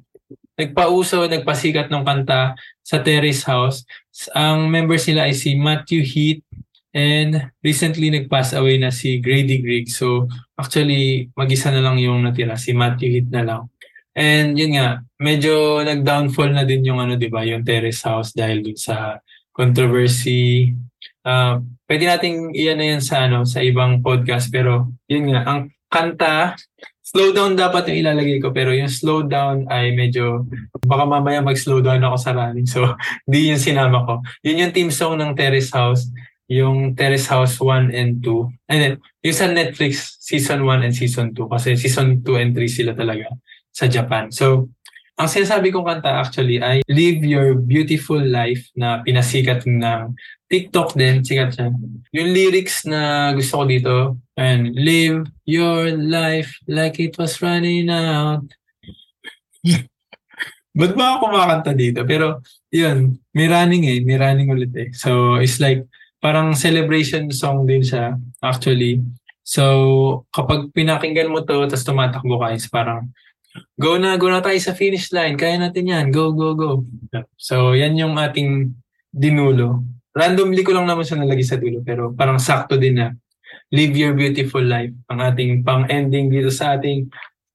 nagpauso, 0.55 1.28
nagpasikat 1.28 1.91
ng 1.91 2.07
kanta 2.07 2.55
sa 2.80 2.97
Terrace 3.03 3.43
House. 3.43 3.84
Ang 4.32 4.71
members 4.71 5.03
nila 5.11 5.28
ay 5.28 5.36
si 5.36 5.59
Matthew 5.59 6.07
Heath 6.07 6.47
and 6.95 7.51
recently 7.59 8.07
nag-pass 8.07 8.55
away 8.55 8.80
na 8.80 8.88
si 8.88 9.19
Grady 9.19 9.59
Griggs. 9.59 9.99
So 9.99 10.32
actually, 10.55 11.28
mag-isa 11.36 11.75
na 11.75 11.84
lang 11.84 11.99
yung 11.99 12.23
natira, 12.23 12.55
si 12.55 12.71
Matthew 12.71 13.19
Heath 13.19 13.32
na 13.36 13.43
lang. 13.43 13.61
And 14.18 14.57
yun 14.57 14.82
nga, 14.82 15.05
medyo 15.22 15.86
nag-downfall 15.86 16.57
na 16.57 16.65
din 16.65 16.89
yung 16.89 16.97
ano, 16.97 17.13
'di 17.13 17.30
ba, 17.30 17.45
yung 17.45 17.61
Terrace 17.61 18.01
House 18.01 18.34
dahil 18.34 18.65
dun 18.65 18.78
sa 18.78 19.22
controversy 19.53 20.74
uh, 21.28 21.61
pwede 21.88 22.03
nating 22.07 22.55
iyan 22.55 22.78
na 22.80 22.88
yan 22.95 23.01
sa, 23.03 23.28
ano, 23.28 23.43
sa 23.43 23.59
ibang 23.59 23.99
podcast. 23.99 24.47
Pero 24.47 24.91
yun 25.11 25.36
nga, 25.36 25.43
ang 25.43 25.72
kanta, 25.91 26.55
slow 27.03 27.32
down 27.32 27.55
dapat 27.55 27.91
yung 27.91 28.07
ilalagay 28.07 28.39
ko. 28.39 28.51
Pero 28.55 28.72
yung 28.72 28.91
slow 28.91 29.28
down 29.28 29.68
ay 29.68 29.95
medyo, 29.95 30.47
baka 30.84 31.03
mamaya 31.03 31.43
mag-slow 31.43 31.84
down 31.84 32.03
ako 32.03 32.18
sa 32.20 32.32
running. 32.36 32.68
So, 32.68 32.95
di 33.32 33.51
yung 33.51 33.59
sinama 33.59 34.03
ko. 34.07 34.13
Yun 34.43 34.68
yung 34.68 34.74
team 34.76 34.89
song 34.91 35.20
ng 35.20 35.36
Terrace 35.36 35.72
House. 35.72 36.07
Yung 36.47 36.95
Terrace 36.95 37.28
House 37.28 37.59
1 37.59 37.91
and 37.91 38.24
2. 38.24 38.72
And 38.72 38.80
then, 38.80 38.93
yung 39.20 39.36
sa 39.36 39.51
Netflix, 39.51 40.15
season 40.24 40.63
1 40.63 40.88
and 40.88 40.95
season 40.95 41.36
2. 41.36 41.51
Kasi 41.51 41.76
season 41.76 42.24
2 42.24 42.39
and 42.39 42.51
3 42.55 42.68
sila 42.72 42.91
talaga 42.95 43.28
sa 43.78 43.86
Japan. 43.86 44.34
So, 44.34 44.73
ang 45.17 45.30
sinasabi 45.30 45.69
kong 45.69 45.86
kanta 45.86 46.17
actually 46.17 46.57
ay 46.57 46.82
Live 46.89 47.21
Your 47.21 47.57
Beautiful 47.57 48.21
Life 48.21 48.73
na 48.73 49.05
pinasikat 49.05 49.69
ng 49.69 50.17
TikTok 50.49 50.97
din, 50.97 51.21
sikat 51.21 51.53
siya. 51.53 51.69
Yung 52.17 52.30
lyrics 52.34 52.86
na 52.89 53.34
gusto 53.38 53.61
ko 53.61 53.63
dito, 53.69 53.95
and 54.38 54.73
Live 54.78 55.30
your 55.49 55.91
life 55.97 56.61
like 56.69 57.01
it 57.01 57.17
was 57.17 57.41
running 57.41 57.89
out. 57.89 58.45
Ba't 60.78 60.93
ba 60.93 61.17
ako 61.17 61.34
kumakanta 61.34 61.73
dito? 61.73 62.05
Pero, 62.05 62.45
yun, 62.69 63.17
may 63.34 63.49
running 63.49 63.89
eh. 63.89 63.97
May 64.05 64.21
running 64.21 64.53
ulit 64.53 64.69
eh. 64.78 64.93
So, 64.93 65.41
it's 65.41 65.57
like, 65.57 65.82
parang 66.21 66.53
celebration 66.53 67.34
song 67.34 67.65
din 67.65 67.82
siya, 67.82 68.13
actually. 68.45 69.01
So, 69.41 70.30
kapag 70.30 70.69
pinakinggan 70.78 71.34
mo 71.34 71.41
to, 71.41 71.65
tapos 71.65 71.82
tumatakbo 71.82 72.38
ka, 72.38 72.53
is 72.53 72.69
parang, 72.69 73.09
Go 73.78 73.97
na, 74.01 74.18
go 74.18 74.30
na 74.30 74.41
tayo 74.41 74.58
sa 74.58 74.74
finish 74.74 75.14
line. 75.14 75.38
Kaya 75.38 75.62
natin 75.62 75.89
yan. 75.89 76.05
Go, 76.10 76.34
go, 76.34 76.58
go. 76.58 76.86
So, 77.38 77.78
yan 77.78 77.97
yung 77.97 78.18
ating 78.18 78.74
dinulo. 79.14 79.86
Randomly 80.18 80.66
ko 80.66 80.74
lang 80.74 80.89
naman 80.89 81.05
siya 81.05 81.22
nalagay 81.22 81.45
sa 81.45 81.62
dulo, 81.62 81.86
pero 81.86 82.10
parang 82.14 82.41
sakto 82.41 82.78
din 82.78 82.97
na 82.97 83.14
live 83.70 83.93
your 83.93 84.14
beautiful 84.18 84.64
life. 84.64 84.93
Ang 85.12 85.20
ating 85.22 85.51
pang-ending 85.62 86.34
dito 86.34 86.49
sa 86.49 86.78
ating 86.78 87.10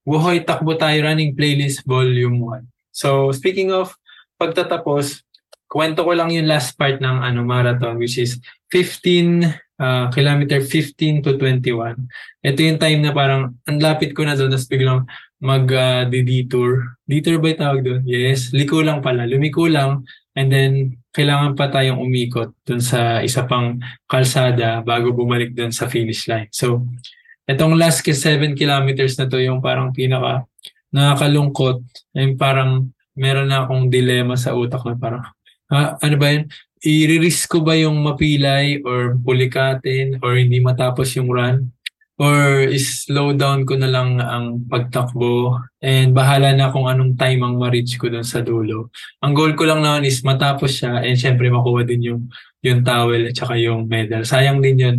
Wuhoy 0.07 0.43
Takbo 0.43 0.75
Tayo 0.75 0.99
Running 1.07 1.35
Playlist 1.35 1.87
Volume 1.87 2.39
1. 2.39 2.95
So, 2.95 3.31
speaking 3.31 3.71
of 3.71 3.95
pagtatapos, 4.39 5.23
kwento 5.71 6.05
ko 6.05 6.13
lang 6.13 6.29
yung 6.29 6.51
last 6.51 6.77
part 6.77 7.01
ng 7.01 7.17
ano 7.25 7.41
marathon 7.47 7.97
which 7.97 8.21
is 8.21 8.37
15 8.69 9.49
uh, 9.81 10.07
kilometer 10.13 10.61
15 10.61 11.25
to 11.25 11.41
21. 11.41 11.97
Ito 12.45 12.61
yung 12.61 12.77
time 12.77 13.01
na 13.01 13.17
parang 13.17 13.57
ang 13.65 13.79
lapit 13.81 14.13
ko 14.13 14.29
na 14.29 14.37
doon 14.37 14.53
tapos 14.53 14.69
biglang 14.69 15.09
mag-detour. 15.43 16.71
Uh, 16.79 17.03
detour 17.11 17.43
ba 17.43 17.51
tawag 17.59 17.83
doon? 17.83 18.03
Yes. 18.07 18.55
Liko 18.55 18.79
lang 18.79 19.03
pala. 19.03 19.27
Lumiko 19.27 19.67
lang. 19.67 20.07
And 20.39 20.49
then, 20.49 20.73
kailangan 21.13 21.59
pa 21.59 21.69
tayong 21.69 22.01
umikot 22.01 22.57
doon 22.65 22.81
sa 22.81 23.21
isa 23.21 23.45
pang 23.45 23.77
kalsada 24.09 24.81
bago 24.81 25.13
bumalik 25.13 25.53
doon 25.53 25.75
sa 25.75 25.91
finish 25.91 26.25
line. 26.31 26.49
So, 26.55 26.89
itong 27.45 27.77
last 27.77 28.01
7 28.07 28.57
kilometers 28.57 29.19
na 29.21 29.29
to 29.29 29.37
yung 29.43 29.61
parang 29.61 29.93
pinaka 29.93 30.47
nakakalungkot. 30.95 31.85
Yung 32.17 32.39
parang 32.39 32.89
meron 33.13 33.51
na 33.51 33.67
akong 33.67 33.93
dilema 33.93 34.39
sa 34.39 34.57
utak 34.57 34.81
na 34.89 34.97
parang, 34.97 35.25
ha, 35.69 35.99
ano 36.01 36.17
ba 36.17 36.33
yun? 36.33 36.49
I-risk 36.83 37.53
ko 37.53 37.59
ba 37.61 37.77
yung 37.77 38.01
mapilay 38.01 38.81
or 38.83 39.15
pulikatin 39.21 40.19
or 40.25 40.39
hindi 40.39 40.59
matapos 40.65 41.13
yung 41.19 41.29
run? 41.29 41.71
Or 42.23 42.71
slow 42.79 43.35
down 43.35 43.67
ko 43.67 43.75
na 43.75 43.91
lang 43.91 44.23
ang 44.23 44.63
pagtakbo 44.71 45.59
and 45.83 46.15
bahala 46.15 46.55
na 46.55 46.71
kung 46.71 46.87
anong 46.87 47.19
time 47.19 47.43
ang 47.43 47.59
ma-reach 47.59 47.99
ko 47.99 48.07
dun 48.07 48.23
sa 48.23 48.39
dulo. 48.39 48.95
Ang 49.27 49.35
goal 49.35 49.59
ko 49.59 49.67
lang 49.67 49.83
naman 49.83 50.07
is 50.07 50.23
matapos 50.23 50.79
siya 50.79 51.03
and 51.03 51.19
syempre 51.19 51.51
makuha 51.51 51.83
din 51.83 52.15
yung 52.15 52.23
yung 52.63 52.87
towel 52.87 53.27
at 53.27 53.35
saka 53.35 53.59
yung 53.59 53.91
medal. 53.91 54.23
Sayang 54.23 54.63
din 54.63 54.79
yun. 54.79 54.97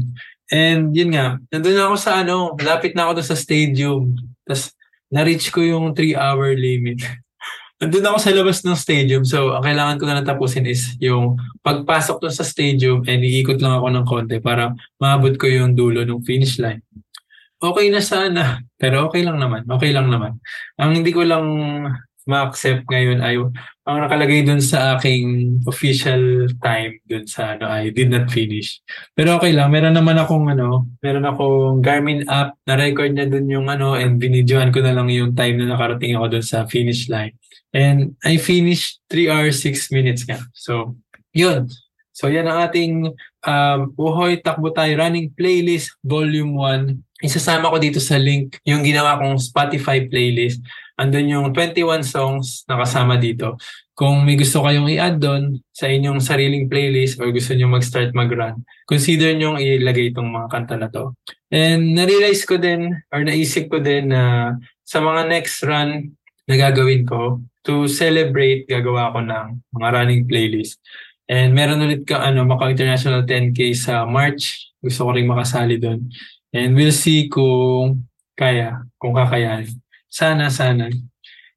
And 0.51 0.91
yun 0.91 1.15
nga, 1.15 1.39
nandun 1.47 1.80
ako 1.80 1.95
sa 1.95 2.28
ano, 2.28 2.59
lapit 2.59 2.91
na 2.91 3.07
ako 3.07 3.24
dun 3.24 3.30
sa 3.32 3.39
stadium. 3.39 4.19
Tapos 4.43 4.76
na-reach 5.07 5.47
ko 5.47 5.63
yung 5.63 5.95
3-hour 5.95 6.59
limit. 6.59 6.99
nandun 7.80 8.03
ako 8.03 8.17
sa 8.19 8.36
labas 8.36 8.67
ng 8.67 8.76
stadium. 8.76 9.24
So, 9.24 9.55
ang 9.55 9.63
kailangan 9.63 9.95
ko 9.95 10.03
na 10.11 10.19
natapusin 10.19 10.67
is 10.67 10.99
yung 10.99 11.39
pagpasok 11.63 12.19
dun 12.19 12.36
sa 12.36 12.43
stadium 12.43 13.07
and 13.07 13.24
iikot 13.24 13.63
lang 13.63 13.80
ako 13.80 13.88
ng 13.88 14.05
konti 14.11 14.38
para 14.43 14.76
maabot 14.99 15.39
ko 15.39 15.47
yung 15.47 15.71
dulo 15.71 16.03
ng 16.03 16.19
finish 16.28 16.59
line 16.59 16.84
okay 17.64 17.88
na 17.88 18.03
sana. 18.03 18.59
Pero 18.76 19.07
okay 19.07 19.24
lang 19.24 19.39
naman. 19.39 19.64
Okay 19.64 19.95
lang 19.95 20.11
naman. 20.11 20.36
Ang 20.76 20.99
hindi 20.99 21.16
ko 21.16 21.24
lang 21.24 21.47
ma-accept 22.24 22.88
ngayon 22.88 23.20
ay 23.20 23.36
ang 23.84 23.97
nakalagay 23.99 24.47
dun 24.47 24.64
sa 24.64 24.95
aking 24.95 25.59
official 25.68 26.47
time 26.64 26.95
dun 27.03 27.28
sa 27.28 27.55
ano 27.55 27.68
I 27.68 27.91
did 27.91 28.07
not 28.07 28.32
finish. 28.32 28.80
Pero 29.11 29.36
okay 29.36 29.51
lang, 29.51 29.76
meron 29.76 29.95
naman 29.95 30.16
akong 30.16 30.47
ano, 30.47 30.88
meron 31.03 31.28
akong 31.28 31.84
Garmin 31.84 32.24
app 32.32 32.55
na 32.64 32.80
record 32.80 33.11
niya 33.11 33.28
dun 33.28 33.51
yung 33.51 33.68
ano 33.68 33.99
and 33.99 34.24
binidyohan 34.24 34.72
ko 34.72 34.80
na 34.80 34.95
lang 34.95 35.11
yung 35.11 35.36
time 35.36 35.59
na 35.59 35.76
nakarating 35.76 36.16
ako 36.16 36.39
dun 36.39 36.45
sa 36.45 36.64
finish 36.64 37.11
line. 37.11 37.36
And 37.76 38.16
I 38.24 38.39
finished 38.39 39.03
3 39.11 39.28
hours 39.28 39.59
6 39.59 39.91
minutes 39.91 40.24
nga. 40.24 40.39
So, 40.55 40.95
yun. 41.36 41.68
So 42.14 42.30
yan 42.30 42.45
ang 42.45 42.70
ating 42.70 43.09
um, 43.41 43.80
Buhoy 43.97 44.38
Takbo 44.38 44.70
Tayo 44.70 44.93
Running 45.01 45.34
Playlist 45.34 45.97
Volume 46.05 46.53
1. 46.53 47.26
Isasama 47.26 47.74
ko 47.74 47.82
dito 47.82 47.97
sa 47.97 48.22
link 48.22 48.61
yung 48.61 48.86
ginawa 48.86 49.18
kong 49.18 49.41
Spotify 49.41 50.05
playlist. 50.05 50.61
Andun 50.93 51.34
yung 51.34 51.49
21 51.49 52.05
songs 52.05 52.70
na 52.70 52.78
kasama 52.78 53.18
dito. 53.18 53.57
Kung 53.97 54.22
may 54.22 54.38
gusto 54.38 54.61
kayong 54.61 54.93
i-add 54.93 55.18
doon 55.18 55.57
sa 55.74 55.89
inyong 55.89 56.22
sariling 56.22 56.70
playlist 56.70 57.18
or 57.18 57.34
gusto 57.34 57.57
nyo 57.57 57.66
mag-start 57.74 58.14
mag-run, 58.14 58.61
consider 58.86 59.34
nyo 59.34 59.57
ilagay 59.57 60.14
itong 60.14 60.30
mga 60.30 60.47
kanta 60.53 60.78
na 60.78 60.93
to. 60.93 61.18
And 61.49 61.97
na-realize 61.97 62.45
ko 62.45 62.61
din 62.61 62.93
or 63.09 63.26
naisip 63.26 63.74
ko 63.74 63.82
din 63.82 64.14
na 64.14 64.53
sa 64.86 65.01
mga 65.01 65.34
next 65.34 65.66
run 65.66 66.14
na 66.45 66.53
gagawin 66.61 67.09
ko, 67.09 67.41
to 67.66 67.89
celebrate, 67.89 68.70
gagawa 68.70 69.09
ko 69.16 69.24
ng 69.26 69.47
mga 69.74 69.88
running 69.97 70.24
playlist 70.30 70.78
And 71.28 71.55
meron 71.55 71.80
ulit 71.80 72.03
ka, 72.03 72.19
ano, 72.19 72.43
Macau 72.43 72.67
International 72.67 73.24
10K 73.24 73.71
sa 73.74 74.03
March. 74.03 74.74
Gusto 74.84 75.07
ko 75.07 75.09
rin 75.15 75.28
makasali 75.28 75.80
doon. 75.80 76.11
And 76.51 76.76
we'll 76.76 76.93
see 76.93 77.32
kung 77.32 78.05
kaya, 78.36 78.84
kung 78.99 79.15
kakayanin. 79.15 79.71
Sana, 80.11 80.51
sana. 80.51 80.91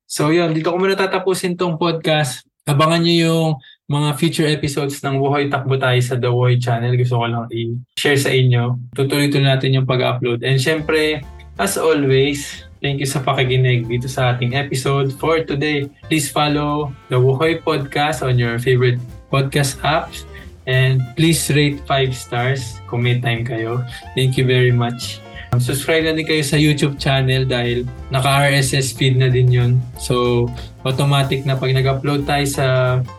So 0.06 0.30
yun, 0.30 0.54
dito 0.54 0.70
ko 0.70 0.78
muna 0.78 0.94
tatapusin 0.94 1.58
tong 1.58 1.76
podcast. 1.76 2.46
Abangan 2.66 3.02
nyo 3.02 3.14
yung 3.14 3.48
mga 3.86 4.08
future 4.18 4.48
episodes 4.50 4.98
ng 5.02 5.18
Wuhoy 5.18 5.50
Takbo 5.50 5.78
tayo 5.78 5.98
sa 6.02 6.14
The 6.18 6.30
Wuhoy 6.30 6.58
channel. 6.62 6.94
Gusto 6.94 7.22
ko 7.22 7.26
lang 7.26 7.46
i-share 7.50 8.18
sa 8.18 8.30
inyo. 8.30 8.78
Tutuloy-tuloy 8.94 9.46
natin 9.46 9.74
yung 9.74 9.86
pag-upload. 9.86 10.46
And 10.46 10.58
syempre, 10.58 11.22
as 11.58 11.78
always, 11.78 12.66
thank 12.82 12.98
you 13.02 13.08
sa 13.08 13.22
pakikinig 13.22 13.86
dito 13.90 14.06
sa 14.06 14.34
ating 14.34 14.54
episode 14.58 15.14
for 15.14 15.42
today. 15.42 15.90
Please 16.10 16.30
follow 16.30 16.94
The 17.10 17.18
Wuhoy 17.18 17.62
Podcast 17.62 18.26
on 18.26 18.38
your 18.38 18.58
favorite 18.58 18.98
podcast 19.28 19.78
apps. 19.82 20.26
And 20.66 20.98
please 21.14 21.46
rate 21.54 21.78
5 21.86 22.10
stars 22.10 22.82
kung 22.90 23.06
time 23.06 23.46
kayo. 23.46 23.86
Thank 24.18 24.34
you 24.34 24.42
very 24.42 24.74
much. 24.74 25.22
Subscribe 25.56 26.04
na 26.04 26.12
din 26.12 26.26
kayo 26.26 26.42
sa 26.44 26.58
YouTube 26.58 26.98
channel 27.00 27.46
dahil 27.48 27.86
naka-RSS 28.12 28.92
feed 28.92 29.16
na 29.16 29.30
din 29.30 29.48
yun. 29.48 29.72
So, 29.96 30.46
automatic 30.84 31.48
na 31.48 31.56
pag 31.56 31.72
nag-upload 31.72 32.28
tayo 32.28 32.46
sa 32.50 32.66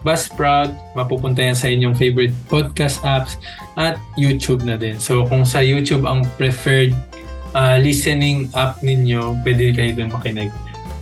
Buzzsprout, 0.05 0.69
mapupunta 0.93 1.41
yan 1.41 1.57
sa 1.57 1.71
inyong 1.71 1.95
favorite 1.97 2.35
podcast 2.51 3.01
apps 3.01 3.39
at 3.79 3.97
YouTube 4.19 4.61
na 4.67 4.77
din. 4.77 5.01
So, 5.01 5.25
kung 5.25 5.47
sa 5.47 5.63
YouTube 5.63 6.05
ang 6.05 6.27
preferred 6.37 6.93
uh, 7.57 7.81
listening 7.81 8.51
app 8.53 8.83
ninyo, 8.85 9.41
pwede 9.41 9.73
kayo 9.73 9.91
dun 9.97 10.13
makinig. 10.13 10.53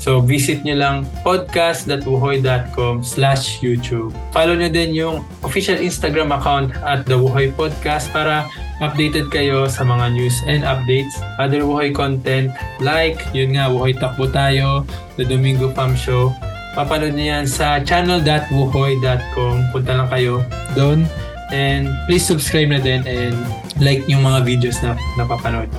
So, 0.06 0.22
visit 0.22 0.62
nyo 0.62 0.78
lang 0.78 1.10
podcast.wuhoy.com 1.26 3.02
slash 3.02 3.58
YouTube. 3.66 4.14
Follow 4.30 4.54
nyo 4.54 4.70
din 4.70 4.94
yung 4.94 5.26
official 5.42 5.82
Instagram 5.82 6.30
account 6.30 6.78
at 6.86 7.10
The 7.10 7.18
Wuhoy 7.18 7.50
Podcast 7.58 8.14
para 8.14 8.46
updated 8.86 9.34
kayo 9.34 9.66
sa 9.66 9.82
mga 9.82 10.14
news 10.14 10.46
and 10.46 10.62
updates. 10.62 11.18
Other 11.42 11.66
Wuhoy 11.66 11.90
content 11.90 12.54
like, 12.78 13.18
yun 13.34 13.58
nga, 13.58 13.66
Wuhoy 13.66 13.98
Takbo 13.98 14.30
Tayo, 14.30 14.86
The 15.18 15.26
Domingo 15.26 15.74
Fam 15.74 15.98
Show. 15.98 16.30
Papanood 16.78 17.18
nyo 17.18 17.42
yan 17.42 17.50
sa 17.50 17.82
channel.wuhoy.com. 17.82 19.54
Punta 19.74 19.92
lang 19.98 20.06
kayo 20.14 20.46
doon. 20.78 21.10
And 21.50 21.90
please 22.06 22.22
subscribe 22.22 22.70
na 22.70 22.78
din 22.78 23.02
and 23.10 23.34
like 23.82 24.06
yung 24.06 24.22
mga 24.22 24.46
videos 24.46 24.78
na 24.86 24.94
napapanood 25.18 25.74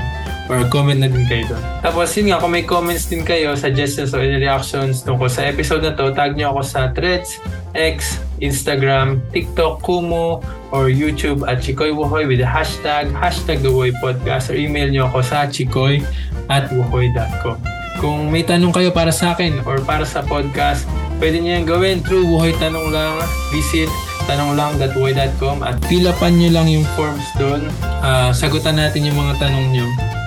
or 0.46 0.62
comment 0.70 0.98
na 1.02 1.10
din 1.10 1.26
kayo 1.26 1.54
doon. 1.54 1.62
Tapos 1.82 2.14
yun 2.14 2.30
nga, 2.30 2.38
kung 2.38 2.52
may 2.54 2.62
comments 2.62 3.06
din 3.10 3.22
kayo, 3.26 3.54
suggestions 3.58 4.14
or 4.14 4.22
reactions 4.22 5.02
tungkol 5.02 5.26
sa 5.26 5.46
episode 5.46 5.82
na 5.82 5.92
to, 5.94 6.14
tag 6.14 6.38
nyo 6.38 6.54
ako 6.54 6.60
sa 6.62 6.90
Threads, 6.94 7.42
X, 7.74 8.22
Instagram, 8.38 9.20
TikTok, 9.34 9.82
Kumu, 9.82 10.40
or 10.70 10.90
YouTube 10.90 11.46
at 11.46 11.62
Chikoy 11.62 11.90
Wuhoy 11.94 12.26
with 12.26 12.42
the 12.42 12.48
hashtag, 12.48 13.10
hashtag 13.14 13.62
The 13.62 13.70
Wuhoy 13.70 13.94
Podcast 13.98 14.50
or 14.50 14.56
email 14.58 14.90
nyo 14.90 15.08
ako 15.10 15.18
sa 15.24 15.46
chikoy 15.50 16.02
at 16.50 16.68
wuhoy.com. 16.70 17.58
Kung 17.96 18.28
may 18.28 18.44
tanong 18.44 18.76
kayo 18.76 18.92
para 18.92 19.08
sa 19.08 19.32
akin 19.32 19.64
or 19.64 19.80
para 19.80 20.04
sa 20.04 20.20
podcast, 20.20 20.84
pwede 21.16 21.40
nyo 21.40 21.52
yung 21.56 21.68
gawin 21.68 21.96
through 22.04 22.28
Wuhoy 22.28 22.52
Tanong 22.60 22.92
Lang. 22.92 23.16
Visit 23.56 23.88
tanonglang.wuhoy.com 24.28 25.64
at 25.64 25.80
fill 25.88 26.10
upan 26.10 26.36
nyo 26.36 26.50
lang 26.50 26.66
yung 26.68 26.84
forms 26.92 27.24
doon. 27.40 27.64
Uh, 28.04 28.34
sagutan 28.36 28.76
natin 28.76 29.08
yung 29.08 29.16
mga 29.16 29.48
tanong 29.48 29.66
nyo 29.72 29.86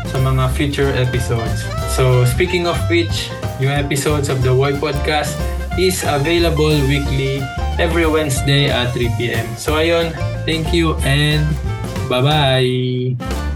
sa 0.10 0.18
mga 0.20 0.49
future 0.57 0.91
episodes. 0.97 1.66
So, 1.93 2.26
speaking 2.26 2.66
of 2.66 2.78
which, 2.89 3.30
yung 3.62 3.74
episodes 3.74 4.30
of 4.30 4.41
the 4.41 4.51
Woy 4.51 4.78
Podcast 4.78 5.38
is 5.78 6.01
available 6.03 6.74
weekly 6.89 7.41
every 7.78 8.05
Wednesday 8.10 8.68
at 8.70 8.91
3 8.91 9.10
p.m. 9.18 9.47
So, 9.55 9.78
ayun, 9.78 10.12
thank 10.43 10.74
you 10.74 10.97
and 11.05 11.45
bye-bye! 12.10 13.48